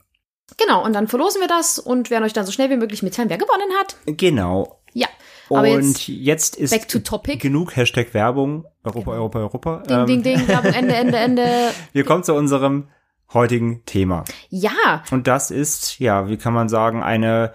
Genau, 0.58 0.84
und 0.84 0.92
dann 0.92 1.08
verlosen 1.08 1.40
wir 1.40 1.48
das 1.48 1.78
und 1.78 2.10
werden 2.10 2.24
euch 2.24 2.32
dann 2.32 2.46
so 2.46 2.52
schnell 2.52 2.70
wie 2.70 2.76
möglich 2.76 3.02
mitteilen, 3.02 3.30
wer 3.30 3.38
gewonnen 3.38 3.72
hat. 3.80 3.96
Genau. 4.06 4.80
Ja, 4.92 5.08
aber 5.50 5.70
Und 5.70 6.06
jetzt 6.08 6.08
jetzt, 6.08 6.56
ist 6.56 6.70
back 6.70 6.88
to 6.88 6.98
topic. 6.98 7.38
genug 7.40 7.74
Hashtag 7.76 8.12
Werbung. 8.14 8.64
Europa, 8.84 9.12
Europa, 9.12 9.38
Europa. 9.40 9.82
Ding, 9.88 9.96
Ähm, 9.98 10.06
ding, 10.06 10.22
ding, 10.22 10.48
Werbung, 10.48 10.72
Ende, 10.72 10.94
Ende, 10.94 11.18
Ende. 11.18 11.70
Wir 11.92 12.04
kommen 12.04 12.22
zu 12.24 12.34
unserem 12.34 12.88
heutigen 13.32 13.84
Thema. 13.86 14.24
Ja, 14.48 15.02
Und 15.10 15.26
das 15.26 15.50
ist, 15.50 15.98
ja, 15.98 16.28
wie 16.28 16.36
kann 16.36 16.52
man 16.54 16.68
sagen, 16.68 17.02
eine, 17.02 17.52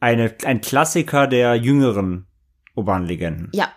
eine, 0.00 0.34
ein 0.44 0.60
Klassiker 0.60 1.26
der 1.26 1.54
jüngeren 1.56 2.26
urbanen 2.74 3.06
Legenden. 3.08 3.50
ja. 3.52 3.68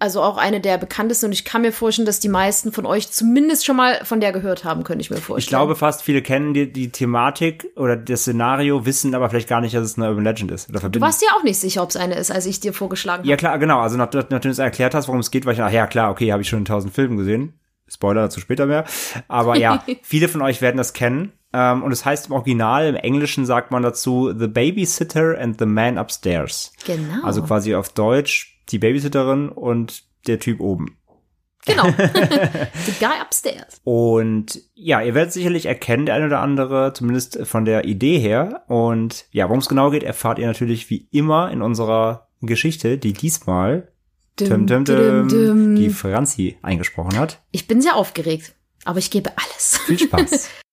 Also 0.00 0.20
auch 0.22 0.36
eine 0.36 0.60
der 0.60 0.76
bekanntesten 0.76 1.26
und 1.26 1.32
ich 1.32 1.46
kann 1.46 1.62
mir 1.62 1.72
vorstellen, 1.72 2.04
dass 2.04 2.20
die 2.20 2.28
meisten 2.28 2.72
von 2.72 2.84
euch 2.84 3.10
zumindest 3.10 3.64
schon 3.64 3.76
mal 3.76 4.04
von 4.04 4.20
der 4.20 4.32
gehört 4.32 4.62
haben, 4.64 4.82
könnte 4.82 5.00
ich 5.00 5.08
mir 5.08 5.16
vorstellen. 5.16 5.38
Ich 5.38 5.46
glaube 5.46 5.76
fast 5.76 6.02
viele 6.02 6.20
kennen 6.20 6.52
die, 6.52 6.70
die 6.70 6.90
Thematik 6.90 7.68
oder 7.76 7.96
das 7.96 8.22
Szenario, 8.22 8.84
wissen 8.84 9.14
aber 9.14 9.30
vielleicht 9.30 9.48
gar 9.48 9.62
nicht, 9.62 9.74
dass 9.74 9.84
es 9.84 9.96
eine 9.96 10.08
Urban 10.10 10.24
Legend 10.24 10.50
ist. 10.50 10.68
Du 10.68 11.00
warst 11.00 11.22
ja 11.22 11.28
auch 11.38 11.42
nicht 11.44 11.58
sicher, 11.58 11.82
ob 11.82 11.88
es 11.88 11.96
eine 11.96 12.16
ist, 12.16 12.30
als 12.30 12.44
ich 12.44 12.60
dir 12.60 12.74
vorgeschlagen 12.74 13.20
habe. 13.20 13.28
Ja 13.30 13.36
klar, 13.36 13.58
genau. 13.58 13.80
Also 13.80 13.96
nach- 13.96 14.12
nachdem 14.12 14.40
du 14.40 14.48
es 14.50 14.58
erklärt 14.58 14.94
hast, 14.94 15.06
worum 15.08 15.20
es 15.20 15.30
geht, 15.30 15.46
war 15.46 15.54
ich, 15.54 15.62
ach 15.62 15.70
ja 15.70 15.86
klar, 15.86 16.10
okay, 16.10 16.32
habe 16.32 16.42
ich 16.42 16.48
schon 16.50 16.58
in 16.58 16.64
tausend 16.66 16.92
Filmen 16.92 17.16
gesehen. 17.16 17.58
Spoiler 17.88 18.22
dazu 18.22 18.40
später 18.40 18.66
mehr. 18.66 18.84
Aber 19.28 19.56
ja, 19.56 19.82
viele 20.02 20.28
von 20.28 20.42
euch 20.42 20.60
werden 20.60 20.76
das 20.76 20.92
kennen. 20.92 21.32
Ähm, 21.54 21.84
und 21.84 21.92
es 21.92 22.04
heißt 22.04 22.26
im 22.26 22.32
Original, 22.32 22.88
im 22.88 22.96
Englischen 22.96 23.46
sagt 23.46 23.70
man 23.70 23.84
dazu 23.84 24.34
The 24.36 24.48
Babysitter 24.48 25.38
and 25.38 25.56
the 25.58 25.66
Man 25.66 25.98
Upstairs. 25.98 26.72
Genau. 26.84 27.22
Also 27.22 27.42
quasi 27.42 27.76
auf 27.76 27.90
Deutsch 27.90 28.58
die 28.70 28.78
Babysitterin 28.78 29.50
und 29.50 30.02
der 30.26 30.40
Typ 30.40 30.58
oben. 30.58 30.98
genau. 31.64 31.84
The 31.86 32.92
guy 32.98 33.20
upstairs. 33.22 33.80
Und 33.84 34.62
ja, 34.74 35.00
ihr 35.00 35.14
werdet 35.14 35.32
sicherlich 35.32 35.66
erkennen, 35.66 36.06
der 36.06 36.16
eine 36.16 36.26
oder 36.26 36.40
andere, 36.40 36.92
zumindest 36.92 37.46
von 37.46 37.64
der 37.64 37.84
Idee 37.84 38.18
her. 38.18 38.64
Und 38.66 39.26
ja, 39.30 39.46
worum 39.48 39.60
es 39.60 39.68
genau 39.68 39.90
geht, 39.90 40.02
erfahrt 40.02 40.40
ihr 40.40 40.48
natürlich 40.48 40.90
wie 40.90 41.06
immer 41.12 41.52
in 41.52 41.62
unserer 41.62 42.28
Geschichte, 42.40 42.98
die 42.98 43.12
diesmal 43.12 43.92
dum, 44.36 44.66
tum, 44.66 44.84
dum. 44.84 45.76
die 45.76 45.90
Franzi 45.90 46.58
eingesprochen 46.62 47.16
hat. 47.16 47.42
Ich 47.52 47.68
bin 47.68 47.80
sehr 47.80 47.94
aufgeregt, 47.94 48.54
aber 48.84 48.98
ich 48.98 49.12
gebe 49.12 49.30
alles. 49.36 49.78
Viel 49.86 50.00
Spaß. 50.00 50.50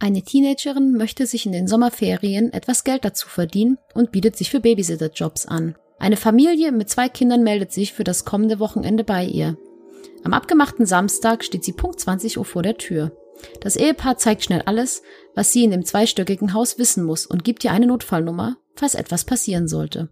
Eine 0.00 0.22
Teenagerin 0.22 0.92
möchte 0.92 1.26
sich 1.26 1.44
in 1.44 1.50
den 1.50 1.66
Sommerferien 1.66 2.52
etwas 2.52 2.84
Geld 2.84 3.04
dazu 3.04 3.28
verdienen 3.28 3.78
und 3.94 4.12
bietet 4.12 4.36
sich 4.36 4.48
für 4.48 4.60
Babysitterjobs 4.60 5.46
an. 5.46 5.74
Eine 5.98 6.16
Familie 6.16 6.70
mit 6.70 6.88
zwei 6.88 7.08
Kindern 7.08 7.42
meldet 7.42 7.72
sich 7.72 7.92
für 7.92 8.04
das 8.04 8.24
kommende 8.24 8.60
Wochenende 8.60 9.02
bei 9.02 9.24
ihr. 9.24 9.56
Am 10.22 10.34
abgemachten 10.34 10.86
Samstag 10.86 11.42
steht 11.42 11.64
sie 11.64 11.72
Punkt 11.72 11.98
20 11.98 12.38
Uhr 12.38 12.44
vor 12.44 12.62
der 12.62 12.76
Tür. 12.76 13.10
Das 13.60 13.74
Ehepaar 13.74 14.18
zeigt 14.18 14.44
schnell 14.44 14.62
alles, 14.62 15.02
was 15.34 15.52
sie 15.52 15.64
in 15.64 15.72
dem 15.72 15.84
zweistöckigen 15.84 16.54
Haus 16.54 16.78
wissen 16.78 17.02
muss 17.02 17.26
und 17.26 17.42
gibt 17.42 17.64
ihr 17.64 17.72
eine 17.72 17.86
Notfallnummer, 17.86 18.56
falls 18.76 18.94
etwas 18.94 19.24
passieren 19.24 19.66
sollte. 19.66 20.08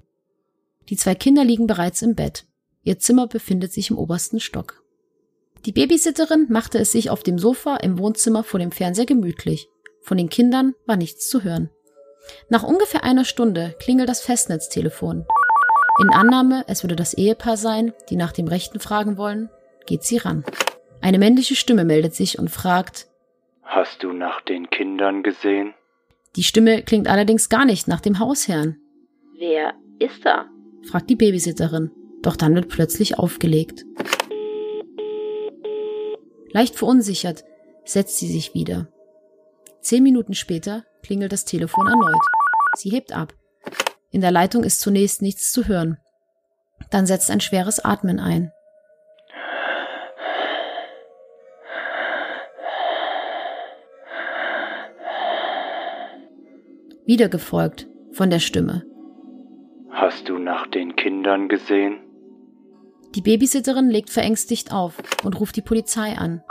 Die 0.88 0.96
zwei 0.96 1.14
Kinder 1.14 1.44
liegen 1.44 1.68
bereits 1.68 2.02
im 2.02 2.16
Bett. 2.16 2.44
Ihr 2.82 2.98
Zimmer 2.98 3.28
befindet 3.28 3.72
sich 3.72 3.90
im 3.90 3.98
obersten 3.98 4.40
Stock. 4.40 4.82
Die 5.64 5.72
Babysitterin 5.72 6.46
machte 6.48 6.78
es 6.78 6.92
sich 6.92 7.10
auf 7.10 7.22
dem 7.22 7.38
Sofa 7.38 7.76
im 7.76 7.98
Wohnzimmer 7.98 8.42
vor 8.44 8.58
dem 8.58 8.72
Fernseher 8.72 9.06
gemütlich. 9.06 9.68
Von 10.06 10.18
den 10.18 10.28
Kindern 10.28 10.76
war 10.86 10.96
nichts 10.96 11.28
zu 11.28 11.42
hören. 11.42 11.68
Nach 12.48 12.62
ungefähr 12.62 13.02
einer 13.02 13.24
Stunde 13.24 13.74
klingelt 13.80 14.08
das 14.08 14.20
Festnetztelefon. 14.20 15.26
In 16.00 16.10
Annahme, 16.10 16.62
es 16.68 16.84
würde 16.84 16.94
das 16.94 17.12
Ehepaar 17.12 17.56
sein, 17.56 17.92
die 18.08 18.14
nach 18.14 18.30
dem 18.30 18.46
Rechten 18.46 18.78
fragen 18.78 19.16
wollen, 19.18 19.50
geht 19.84 20.04
sie 20.04 20.18
ran. 20.18 20.44
Eine 21.00 21.18
männliche 21.18 21.56
Stimme 21.56 21.84
meldet 21.84 22.14
sich 22.14 22.38
und 22.38 22.50
fragt, 22.50 23.08
Hast 23.64 24.04
du 24.04 24.12
nach 24.12 24.40
den 24.42 24.70
Kindern 24.70 25.24
gesehen? 25.24 25.74
die 26.36 26.44
Stimme 26.44 26.82
klingt 26.82 27.08
allerdings 27.08 27.48
gar 27.48 27.64
nicht 27.64 27.88
nach 27.88 28.00
dem 28.00 28.20
Hausherrn. 28.20 28.76
Wer 29.36 29.74
ist 29.98 30.24
da? 30.24 30.46
fragt 30.88 31.10
die 31.10 31.16
Babysitterin. 31.16 31.90
Doch 32.22 32.36
dann 32.36 32.54
wird 32.54 32.68
plötzlich 32.68 33.18
aufgelegt. 33.18 33.84
Leicht 36.52 36.76
verunsichert 36.76 37.44
setzt 37.84 38.18
sie 38.18 38.30
sich 38.30 38.54
wieder. 38.54 38.88
Zehn 39.86 40.02
Minuten 40.02 40.34
später 40.34 40.82
klingelt 41.04 41.30
das 41.30 41.44
Telefon 41.44 41.86
erneut. 41.86 42.20
Sie 42.74 42.90
hebt 42.90 43.12
ab. 43.12 43.32
In 44.10 44.20
der 44.20 44.32
Leitung 44.32 44.64
ist 44.64 44.80
zunächst 44.80 45.22
nichts 45.22 45.52
zu 45.52 45.68
hören. 45.68 45.96
Dann 46.90 47.06
setzt 47.06 47.30
ein 47.30 47.38
schweres 47.38 47.78
Atmen 47.84 48.18
ein. 48.18 48.50
Wieder 57.06 57.28
gefolgt 57.28 57.86
von 58.10 58.28
der 58.28 58.40
Stimme. 58.40 58.82
Hast 59.92 60.28
du 60.28 60.38
nach 60.38 60.66
den 60.66 60.96
Kindern 60.96 61.48
gesehen? 61.48 62.00
Die 63.14 63.22
Babysitterin 63.22 63.88
legt 63.88 64.10
verängstigt 64.10 64.72
auf 64.72 64.96
und 65.22 65.38
ruft 65.38 65.54
die 65.54 65.62
Polizei 65.62 66.18
an. 66.18 66.42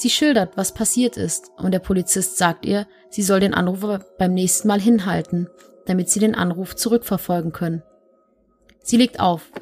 Sie 0.00 0.08
schildert, 0.08 0.56
was 0.56 0.72
passiert 0.72 1.18
ist, 1.18 1.50
und 1.58 1.72
der 1.72 1.78
Polizist 1.78 2.38
sagt 2.38 2.64
ihr, 2.64 2.86
sie 3.10 3.20
soll 3.20 3.38
den 3.38 3.52
Anrufer 3.52 4.02
beim 4.16 4.32
nächsten 4.32 4.66
Mal 4.66 4.80
hinhalten, 4.80 5.46
damit 5.84 6.08
sie 6.08 6.20
den 6.20 6.34
Anruf 6.34 6.74
zurückverfolgen 6.74 7.52
können. 7.52 7.82
Sie 8.78 8.96
legt 8.96 9.20
auf, 9.20 9.52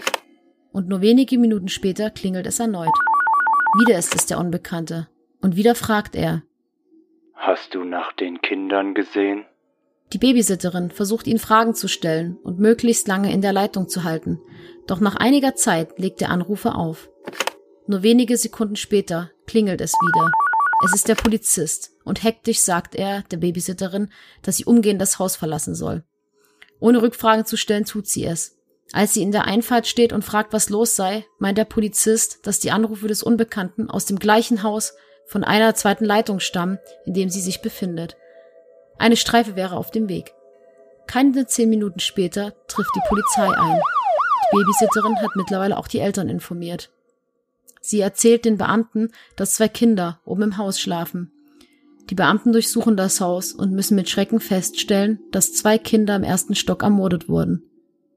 und 0.70 0.86
nur 0.86 1.00
wenige 1.00 1.38
Minuten 1.38 1.66
später 1.66 2.10
klingelt 2.10 2.46
es 2.46 2.60
erneut. 2.60 2.94
Wieder 3.80 3.98
ist 3.98 4.14
es 4.14 4.26
der 4.26 4.38
Unbekannte, 4.38 5.08
und 5.42 5.56
wieder 5.56 5.74
fragt 5.74 6.14
er. 6.14 6.44
Hast 7.34 7.74
du 7.74 7.82
nach 7.82 8.12
den 8.12 8.40
Kindern 8.40 8.94
gesehen? 8.94 9.44
Die 10.12 10.18
Babysitterin 10.18 10.92
versucht 10.92 11.26
ihn 11.26 11.40
Fragen 11.40 11.74
zu 11.74 11.88
stellen 11.88 12.36
und 12.44 12.60
möglichst 12.60 13.08
lange 13.08 13.32
in 13.32 13.42
der 13.42 13.52
Leitung 13.52 13.88
zu 13.88 14.04
halten, 14.04 14.38
doch 14.86 15.00
nach 15.00 15.16
einiger 15.16 15.56
Zeit 15.56 15.98
legt 15.98 16.20
der 16.20 16.30
Anrufer 16.30 16.76
auf. 16.76 17.10
Nur 17.88 18.02
wenige 18.02 18.36
Sekunden 18.36 18.76
später 18.76 19.30
klingelt 19.46 19.80
es 19.80 19.94
wieder. 19.94 20.30
Es 20.84 20.94
ist 20.94 21.08
der 21.08 21.14
Polizist 21.14 21.92
und 22.04 22.22
hektisch 22.22 22.60
sagt 22.60 22.94
er 22.94 23.22
der 23.30 23.38
Babysitterin, 23.38 24.12
dass 24.42 24.58
sie 24.58 24.66
umgehend 24.66 25.00
das 25.00 25.18
Haus 25.18 25.36
verlassen 25.36 25.74
soll. 25.74 26.04
Ohne 26.80 27.00
Rückfragen 27.00 27.46
zu 27.46 27.56
stellen, 27.56 27.86
tut 27.86 28.06
sie 28.06 28.26
es. 28.26 28.58
Als 28.92 29.14
sie 29.14 29.22
in 29.22 29.32
der 29.32 29.46
Einfahrt 29.46 29.86
steht 29.86 30.12
und 30.12 30.22
fragt, 30.22 30.52
was 30.52 30.68
los 30.68 30.96
sei, 30.96 31.24
meint 31.38 31.56
der 31.56 31.64
Polizist, 31.64 32.46
dass 32.46 32.60
die 32.60 32.72
Anrufe 32.72 33.08
des 33.08 33.22
Unbekannten 33.22 33.88
aus 33.88 34.04
dem 34.04 34.18
gleichen 34.18 34.62
Haus 34.62 34.92
von 35.26 35.42
einer 35.42 35.74
zweiten 35.74 36.04
Leitung 36.04 36.40
stammen, 36.40 36.78
in 37.06 37.14
dem 37.14 37.30
sie 37.30 37.40
sich 37.40 37.62
befindet. 37.62 38.18
Eine 38.98 39.16
Streife 39.16 39.56
wäre 39.56 39.78
auf 39.78 39.90
dem 39.90 40.10
Weg. 40.10 40.34
Keine 41.06 41.46
zehn 41.46 41.70
Minuten 41.70 42.00
später 42.00 42.52
trifft 42.66 42.90
die 42.94 43.08
Polizei 43.08 43.48
ein. 43.48 43.80
Die 44.52 44.56
Babysitterin 44.56 45.16
hat 45.22 45.36
mittlerweile 45.36 45.78
auch 45.78 45.88
die 45.88 46.00
Eltern 46.00 46.28
informiert. 46.28 46.90
Sie 47.88 48.00
erzählt 48.00 48.44
den 48.44 48.58
Beamten, 48.58 49.12
dass 49.34 49.54
zwei 49.54 49.66
Kinder 49.66 50.20
oben 50.26 50.42
im 50.42 50.56
Haus 50.58 50.78
schlafen. 50.78 51.32
Die 52.10 52.14
Beamten 52.14 52.52
durchsuchen 52.52 52.98
das 52.98 53.22
Haus 53.22 53.52
und 53.52 53.72
müssen 53.72 53.94
mit 53.94 54.10
Schrecken 54.10 54.40
feststellen, 54.40 55.20
dass 55.30 55.54
zwei 55.54 55.78
Kinder 55.78 56.14
im 56.14 56.22
ersten 56.22 56.54
Stock 56.54 56.82
ermordet 56.82 57.30
wurden. 57.30 57.62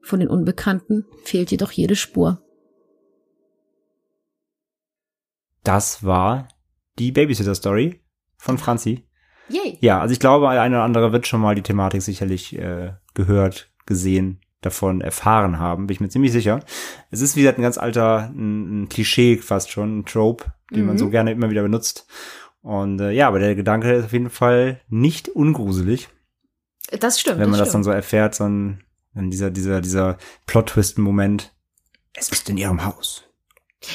Von 0.02 0.20
den 0.20 0.28
Unbekannten 0.28 1.06
fehlt 1.24 1.50
jedoch 1.50 1.72
jede 1.72 1.96
Spur. 1.96 2.42
Das 5.64 6.04
war 6.04 6.48
die 6.98 7.10
Babysitter-Story 7.10 8.02
von 8.36 8.58
Franzi. 8.58 9.08
Yay. 9.48 9.78
Ja, 9.80 10.02
also 10.02 10.12
ich 10.12 10.20
glaube, 10.20 10.50
der 10.50 10.60
eine 10.60 10.76
oder 10.76 10.84
andere 10.84 11.12
wird 11.12 11.26
schon 11.26 11.40
mal 11.40 11.54
die 11.54 11.62
Thematik 11.62 12.02
sicherlich 12.02 12.58
äh, 12.58 12.92
gehört, 13.14 13.70
gesehen, 13.86 14.42
davon 14.62 15.00
erfahren 15.00 15.58
haben, 15.58 15.86
bin 15.86 15.94
ich 15.94 16.00
mir 16.00 16.08
ziemlich 16.08 16.32
sicher. 16.32 16.60
Es 17.10 17.20
ist, 17.20 17.36
wie 17.36 17.40
gesagt, 17.42 17.58
ein 17.58 17.62
ganz 17.62 17.76
alter, 17.78 18.30
ein, 18.34 18.82
ein 18.82 18.88
Klischee 18.88 19.36
fast 19.36 19.70
schon, 19.70 19.98
ein 19.98 20.04
Trope, 20.06 20.46
den 20.70 20.86
man 20.86 20.96
so 20.98 21.10
gerne 21.10 21.32
immer 21.32 21.50
wieder 21.50 21.62
benutzt. 21.62 22.06
Und 22.62 23.00
äh, 23.00 23.10
ja, 23.10 23.28
aber 23.28 23.40
der 23.40 23.54
Gedanke 23.54 23.92
ist 23.92 24.04
auf 24.06 24.12
jeden 24.12 24.30
Fall 24.30 24.80
nicht 24.88 25.28
ungruselig, 25.28 26.08
Das 27.00 27.20
stimmt. 27.20 27.40
wenn 27.40 27.50
man 27.50 27.58
das, 27.58 27.68
das 27.68 27.72
dann 27.72 27.84
so 27.84 27.90
erfährt, 27.90 28.34
sondern 28.34 28.84
dann 29.14 29.30
dieser, 29.30 29.50
dieser, 29.50 29.80
dieser 29.80 30.16
Plot-Twist-Moment. 30.46 31.52
Es 32.14 32.28
ist 32.28 32.48
in 32.48 32.56
ihrem 32.56 32.84
Haus. 32.84 33.24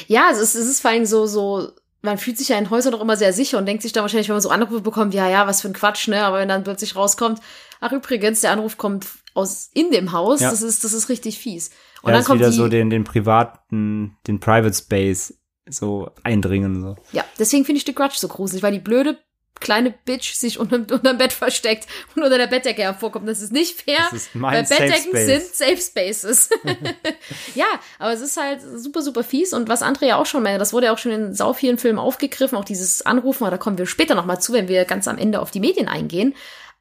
Ja, 0.06 0.28
es 0.30 0.38
ist, 0.38 0.54
es 0.54 0.68
ist 0.68 0.80
vor 0.80 0.90
allem 0.90 1.06
so, 1.06 1.26
so, 1.26 1.72
man 2.02 2.18
fühlt 2.18 2.36
sich 2.36 2.50
ja 2.50 2.58
in 2.58 2.68
Häusern 2.70 2.92
doch 2.92 3.00
immer 3.00 3.16
sehr 3.16 3.32
sicher 3.32 3.58
und 3.58 3.66
denkt 3.66 3.82
sich 3.82 3.92
dann 3.92 4.02
wahrscheinlich, 4.02 4.28
wenn 4.28 4.34
man 4.34 4.42
so 4.42 4.50
Anrufe 4.50 4.82
bekommt, 4.82 5.14
ja, 5.14 5.28
ja, 5.28 5.46
was 5.46 5.62
für 5.62 5.68
ein 5.68 5.74
Quatsch, 5.74 6.08
ne? 6.08 6.22
Aber 6.22 6.38
wenn 6.38 6.48
dann 6.48 6.62
plötzlich 6.62 6.94
rauskommt, 6.94 7.40
ach 7.80 7.92
übrigens, 7.92 8.42
der 8.42 8.52
Anruf 8.52 8.76
kommt 8.76 9.06
aus 9.38 9.70
in 9.72 9.90
dem 9.90 10.12
Haus, 10.12 10.40
Ja. 10.40 10.50
das 10.50 10.62
ist, 10.62 10.84
das 10.84 10.92
ist 10.92 11.08
richtig 11.08 11.38
fies. 11.38 11.70
Und 12.02 12.10
ja, 12.10 12.16
dann 12.16 12.24
kommt 12.24 12.40
wieder 12.40 12.50
die, 12.50 12.56
so 12.56 12.68
den, 12.68 12.90
den 12.90 13.04
privaten, 13.04 14.16
den 14.26 14.40
Private 14.40 14.74
Space 14.74 15.34
so 15.68 16.10
eindringen. 16.24 16.80
So. 16.80 16.96
ja, 17.12 17.24
deswegen 17.38 17.64
finde 17.64 17.78
ich 17.78 17.86
The 17.86 17.94
Grudge 17.94 18.16
so 18.18 18.28
gruselig, 18.28 18.62
weil 18.62 18.72
die 18.72 18.78
blöde 18.78 19.18
kleine 19.60 19.90
Bitch 19.90 20.34
sich 20.34 20.58
unter, 20.58 20.76
unterm 20.76 21.18
Bett 21.18 21.32
versteckt 21.32 21.86
und 22.14 22.22
unter 22.22 22.38
der 22.38 22.46
Bettdecke 22.46 22.82
hervorkommt. 22.82 23.28
Das 23.28 23.42
ist 23.42 23.52
nicht 23.52 23.80
fair, 23.80 23.98
Das 24.10 24.22
ist 24.22 24.30
weil 24.34 24.62
Bettdecken 24.62 25.16
sind 25.16 25.42
Safe 25.42 25.76
Spaces. 25.76 26.50
ja, 27.54 27.66
aber 27.98 28.12
es 28.12 28.20
ist 28.20 28.36
halt 28.36 28.60
super, 28.62 29.02
super 29.02 29.24
fies 29.24 29.52
und 29.52 29.68
was 29.68 29.82
André 29.82 30.06
ja 30.06 30.16
auch 30.16 30.26
schon 30.26 30.42
meinte, 30.42 30.58
das 30.58 30.72
wurde 30.72 30.86
ja 30.86 30.92
auch 30.92 30.98
schon 30.98 31.12
in 31.12 31.34
sau 31.34 31.52
vielen 31.52 31.78
Filmen 31.78 31.98
aufgegriffen, 31.98 32.56
auch 32.56 32.64
dieses 32.64 33.02
Anrufen, 33.04 33.44
aber 33.44 33.52
da 33.52 33.58
kommen 33.58 33.78
wir 33.78 33.86
später 33.86 34.14
nochmal 34.14 34.40
zu, 34.40 34.52
wenn 34.52 34.68
wir 34.68 34.84
ganz 34.84 35.08
am 35.08 35.18
Ende 35.18 35.40
auf 35.40 35.50
die 35.50 35.60
Medien 35.60 35.88
eingehen. 35.88 36.34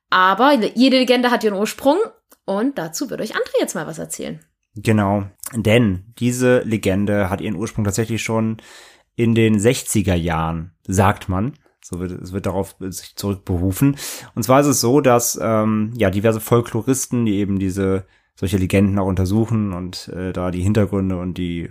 Aber 0.09 0.53
jede 0.53 0.97
Legende 0.99 1.31
hat 1.31 1.43
ihren 1.43 1.55
Ursprung 1.55 1.97
und 2.47 2.77
dazu 2.77 3.09
wird 3.09 3.19
euch 3.19 3.35
André 3.35 3.59
jetzt 3.59 3.75
mal 3.75 3.87
was 3.87 3.99
erzählen. 3.99 4.39
Genau, 4.73 5.25
denn 5.53 6.13
diese 6.17 6.59
Legende 6.59 7.29
hat 7.29 7.41
ihren 7.41 7.57
Ursprung 7.57 7.83
tatsächlich 7.83 8.23
schon 8.23 8.57
in 9.15 9.35
den 9.35 9.59
60er 9.59 10.15
Jahren, 10.15 10.71
sagt 10.87 11.27
man. 11.27 11.53
So 11.83 11.99
wird, 11.99 12.11
es 12.11 12.31
wird 12.31 12.45
darauf 12.45 12.75
sich 12.79 13.15
zurückberufen. 13.15 13.97
Und 14.33 14.43
zwar 14.43 14.61
ist 14.61 14.67
es 14.67 14.79
so, 14.79 15.01
dass 15.01 15.37
ähm, 15.41 15.93
ja 15.97 16.09
diverse 16.09 16.39
Folkloristen, 16.39 17.25
die 17.25 17.35
eben 17.35 17.59
diese 17.59 18.05
solche 18.35 18.57
Legenden 18.57 18.97
auch 18.99 19.07
untersuchen 19.07 19.73
und 19.73 20.07
äh, 20.09 20.31
da 20.31 20.51
die 20.51 20.61
Hintergründe 20.61 21.17
und 21.17 21.37
die 21.37 21.69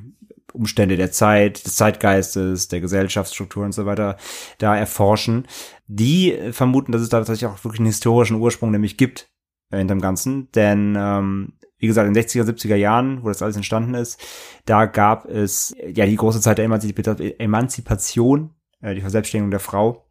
Umstände 0.52 0.96
der 0.96 1.10
Zeit, 1.10 1.64
des 1.64 1.76
Zeitgeistes, 1.76 2.68
der 2.68 2.80
Gesellschaftsstruktur 2.80 3.64
und 3.64 3.72
so 3.72 3.86
weiter 3.86 4.16
da 4.58 4.76
erforschen, 4.76 5.46
die 5.86 6.36
vermuten, 6.52 6.92
dass 6.92 7.02
es 7.02 7.08
da 7.08 7.18
tatsächlich 7.18 7.46
auch 7.46 7.64
wirklich 7.64 7.80
einen 7.80 7.86
historischen 7.86 8.36
Ursprung 8.36 8.70
nämlich 8.70 8.96
gibt 8.96 9.30
hinterm 9.70 10.00
Ganzen. 10.00 10.50
Denn 10.52 10.96
ähm, 10.98 11.52
wie 11.78 11.86
gesagt, 11.86 12.08
in 12.08 12.14
den 12.14 12.22
60er, 12.22 12.44
70er 12.44 12.76
Jahren, 12.76 13.22
wo 13.22 13.28
das 13.28 13.42
alles 13.42 13.56
entstanden 13.56 13.94
ist, 13.94 14.20
da 14.64 14.86
gab 14.86 15.26
es 15.26 15.74
ja 15.86 16.06
die 16.06 16.16
große 16.16 16.40
Zeit 16.40 16.58
der 16.58 16.66
Emanzip- 16.66 17.38
Emanzipation, 17.38 18.50
äh, 18.80 18.94
die 18.94 19.02
Verselbstständigung 19.02 19.50
der 19.50 19.60
Frau 19.60 20.06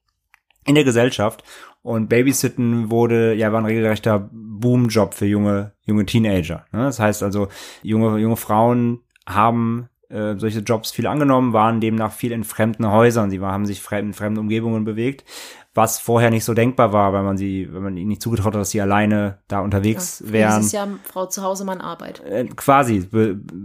in 0.66 0.76
der 0.76 0.84
Gesellschaft. 0.84 1.44
Und 1.82 2.10
Babysitten 2.10 2.90
wurde, 2.90 3.36
ja, 3.36 3.52
war 3.52 3.62
ein 3.62 3.66
regelrechter 3.66 4.30
Boomjob 4.32 5.14
für 5.14 5.28
junge, 5.28 5.74
junge 5.84 6.06
Teenager. 6.06 6.66
Ne? 6.72 6.84
Das 6.84 7.00
heißt 7.00 7.22
also, 7.22 7.48
junge, 7.84 8.18
junge 8.18 8.38
Frauen 8.38 9.02
haben 9.28 9.90
äh, 10.10 10.36
solche 10.38 10.60
Jobs 10.60 10.92
viel 10.92 11.08
angenommen, 11.08 11.54
waren 11.54 11.82
demnach 11.82 12.12
viel 12.12 12.32
in 12.32 12.44
fremden 12.44 12.90
Häusern. 12.90 13.30
Sie 13.30 13.40
haben 13.40 13.66
sich 13.66 13.84
in 13.92 14.14
fremden 14.14 14.40
Umgebungen 14.40 14.84
bewegt, 14.84 15.26
was 15.75 16.00
vorher 16.00 16.32
nicht 16.32 16.46
so 16.46 16.53
denkbar 16.53 16.94
war, 16.94 17.12
weil 17.12 17.24
man 17.24 17.38
sie, 17.38 17.67
wenn 17.72 17.84
man 17.84 17.98
ihnen 17.98 18.08
nicht 18.08 18.22
zugetraut 18.22 18.53
hat, 18.53 18.62
dass 18.62 18.72
sie 18.72 18.82
alleine 18.82 19.39
da 19.50 19.60
unterwegs 19.60 20.24
wären. 20.25 20.58
Dieses 20.58 20.72
Jahr 20.72 20.88
Frau 21.03 21.25
zu 21.25 21.44
Hause, 21.44 21.65
Mann 21.65 21.82
Arbeit. 21.82 22.24
Äh, 22.25 22.46
quasi, 22.46 23.08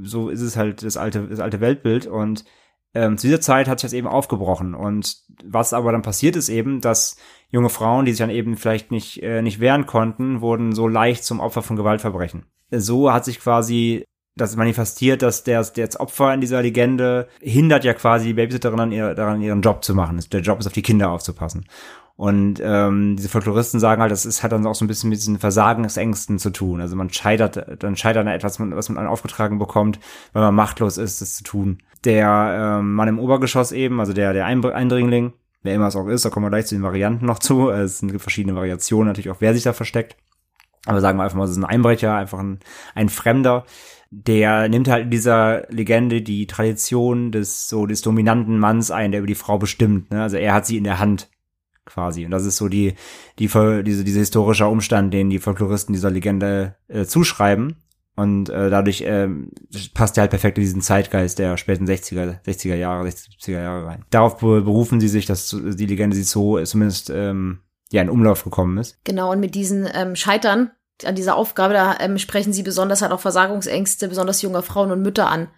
so 0.02 0.28
ist 0.28 0.40
es 0.40 0.56
halt 0.56 0.82
das 0.82 0.96
alte, 0.96 1.28
das 1.28 1.38
alte 1.38 1.60
Weltbild 1.60 2.06
und 2.08 2.44
ähm, 2.92 3.16
zu 3.16 3.28
dieser 3.28 3.40
Zeit 3.40 3.68
hat 3.68 3.78
sich 3.78 3.88
das 3.88 3.92
eben 3.92 4.08
aufgebrochen 4.08 4.74
und 4.74 5.18
was 5.44 5.72
aber 5.72 5.92
dann 5.92 6.02
passiert 6.02 6.34
ist 6.34 6.48
eben, 6.48 6.80
dass 6.80 7.16
junge 7.48 7.68
Frauen, 7.68 8.04
die 8.04 8.10
sich 8.10 8.18
dann 8.18 8.30
eben 8.30 8.56
vielleicht 8.56 8.90
nicht, 8.90 9.22
äh, 9.22 9.42
nicht 9.42 9.60
wehren 9.60 9.86
konnten, 9.86 10.40
wurden 10.40 10.74
so 10.74 10.88
leicht 10.88 11.24
zum 11.24 11.38
Opfer 11.38 11.62
von 11.62 11.76
Gewaltverbrechen. 11.76 12.46
So 12.72 13.12
hat 13.12 13.24
sich 13.24 13.38
quasi 13.38 14.04
das 14.40 14.56
manifestiert, 14.56 15.22
dass 15.22 15.44
der, 15.44 15.62
der 15.64 15.86
das 15.86 16.00
Opfer 16.00 16.32
in 16.34 16.40
dieser 16.40 16.62
Legende 16.62 17.28
hindert 17.40 17.84
ja 17.84 17.94
quasi 17.94 18.28
die 18.28 18.34
Babysitterin 18.34 18.80
an 18.80 18.92
ihr, 18.92 19.14
daran, 19.14 19.40
ihren 19.40 19.62
Job 19.62 19.84
zu 19.84 19.94
machen. 19.94 20.20
Der 20.32 20.40
Job 20.40 20.60
ist, 20.60 20.66
auf 20.66 20.72
die 20.72 20.82
Kinder 20.82 21.10
aufzupassen. 21.10 21.66
Und 22.20 22.60
ähm, 22.62 23.16
diese 23.16 23.30
Folkloristen 23.30 23.80
sagen 23.80 24.02
halt, 24.02 24.12
das 24.12 24.26
ist, 24.26 24.42
hat 24.42 24.52
dann 24.52 24.66
auch 24.66 24.74
so 24.74 24.84
ein 24.84 24.88
bisschen 24.88 25.08
mit 25.08 25.18
diesen 25.18 25.38
Versagensängsten 25.38 26.38
zu 26.38 26.50
tun. 26.50 26.82
Also 26.82 26.94
man 26.94 27.10
scheitert, 27.10 27.82
dann 27.82 27.96
scheitert 27.96 28.26
an 28.26 28.32
etwas, 28.32 28.60
was 28.60 28.90
man 28.90 29.06
aufgetragen 29.06 29.58
bekommt, 29.58 29.98
weil 30.34 30.42
man 30.42 30.54
machtlos 30.54 30.98
ist, 30.98 31.22
das 31.22 31.36
zu 31.36 31.44
tun. 31.44 31.78
Der 32.04 32.78
ähm, 32.78 32.92
Mann 32.92 33.08
im 33.08 33.18
Obergeschoss 33.18 33.72
eben, 33.72 34.00
also 34.00 34.12
der, 34.12 34.34
der 34.34 34.44
Eindringling, 34.44 35.32
wer 35.62 35.74
immer 35.74 35.86
es 35.86 35.96
auch 35.96 36.08
ist, 36.08 36.26
da 36.26 36.28
kommen 36.28 36.44
wir 36.44 36.50
gleich 36.50 36.66
zu 36.66 36.74
den 36.74 36.84
Varianten 36.84 37.24
noch 37.24 37.38
zu. 37.38 37.70
Es 37.70 38.02
gibt 38.02 38.20
verschiedene 38.20 38.54
Variationen 38.54 39.08
natürlich 39.08 39.30
auch, 39.30 39.40
wer 39.40 39.54
sich 39.54 39.62
da 39.62 39.72
versteckt. 39.72 40.16
aber 40.84 41.00
sagen 41.00 41.18
wir 41.18 41.24
einfach 41.24 41.38
mal, 41.38 41.44
es 41.44 41.52
ist 41.52 41.56
ein 41.56 41.64
Einbrecher, 41.64 42.14
einfach 42.14 42.38
ein, 42.38 42.60
ein 42.94 43.08
Fremder, 43.08 43.64
der 44.10 44.68
nimmt 44.68 44.88
halt 44.88 45.04
in 45.04 45.10
dieser 45.10 45.66
Legende 45.70 46.20
die 46.20 46.46
Tradition 46.46 47.30
des 47.30 47.68
so 47.68 47.86
des 47.86 48.02
dominanten 48.02 48.58
Manns 48.58 48.90
ein, 48.90 49.12
der 49.12 49.20
über 49.20 49.28
die 49.28 49.36
Frau 49.36 49.58
bestimmt. 49.58 50.10
Ne? 50.10 50.22
Also 50.22 50.36
er 50.36 50.52
hat 50.52 50.66
sie 50.66 50.76
in 50.76 50.84
der 50.84 50.98
Hand 50.98 51.30
quasi. 51.86 52.24
Und 52.24 52.32
das 52.32 52.44
ist 52.44 52.56
so 52.56 52.68
die, 52.68 52.94
die 53.38 53.46
diese, 53.48 54.04
diese 54.04 54.18
historische 54.18 54.66
Umstand, 54.66 55.14
den 55.14 55.30
die 55.30 55.38
Folkloristen 55.38 55.92
dieser 55.92 56.10
Legende 56.10 56.76
äh, 56.88 57.04
zuschreiben. 57.04 57.76
Und 58.16 58.50
äh, 58.50 58.68
dadurch 58.68 59.02
äh, 59.02 59.28
passt 59.94 60.18
er 60.18 60.22
halt 60.22 60.30
perfekt 60.30 60.58
in 60.58 60.64
diesen 60.64 60.82
Zeitgeist 60.82 61.38
der 61.38 61.56
späten 61.56 61.86
60er, 61.86 62.42
60er 62.44 62.74
Jahre, 62.74 63.08
60er 63.08 63.62
Jahre 63.62 63.86
rein. 63.86 64.04
Darauf 64.10 64.38
berufen 64.38 65.00
sie 65.00 65.08
sich, 65.08 65.26
dass 65.26 65.56
die 65.56 65.86
Legende 65.86 66.16
sie 66.16 66.24
so 66.24 66.62
zumindest 66.64 67.10
ähm, 67.10 67.60
ja 67.92 68.02
in 68.02 68.10
Umlauf 68.10 68.44
gekommen 68.44 68.76
ist. 68.78 68.98
Genau, 69.04 69.32
und 69.32 69.40
mit 69.40 69.54
diesen 69.54 69.88
ähm, 69.94 70.16
Scheitern 70.16 70.72
an 71.06 71.14
dieser 71.14 71.36
Aufgabe, 71.36 71.74
da 71.74 71.96
ähm, 72.00 72.18
sprechen 72.18 72.52
sie 72.52 72.62
besonders 72.62 73.02
halt 73.02 73.12
auch 73.12 73.20
Versagungsängste 73.20 74.08
besonders 74.08 74.42
junger 74.42 74.62
Frauen 74.62 74.90
und 74.92 75.02
Mütter 75.02 75.28
an. 75.28 75.48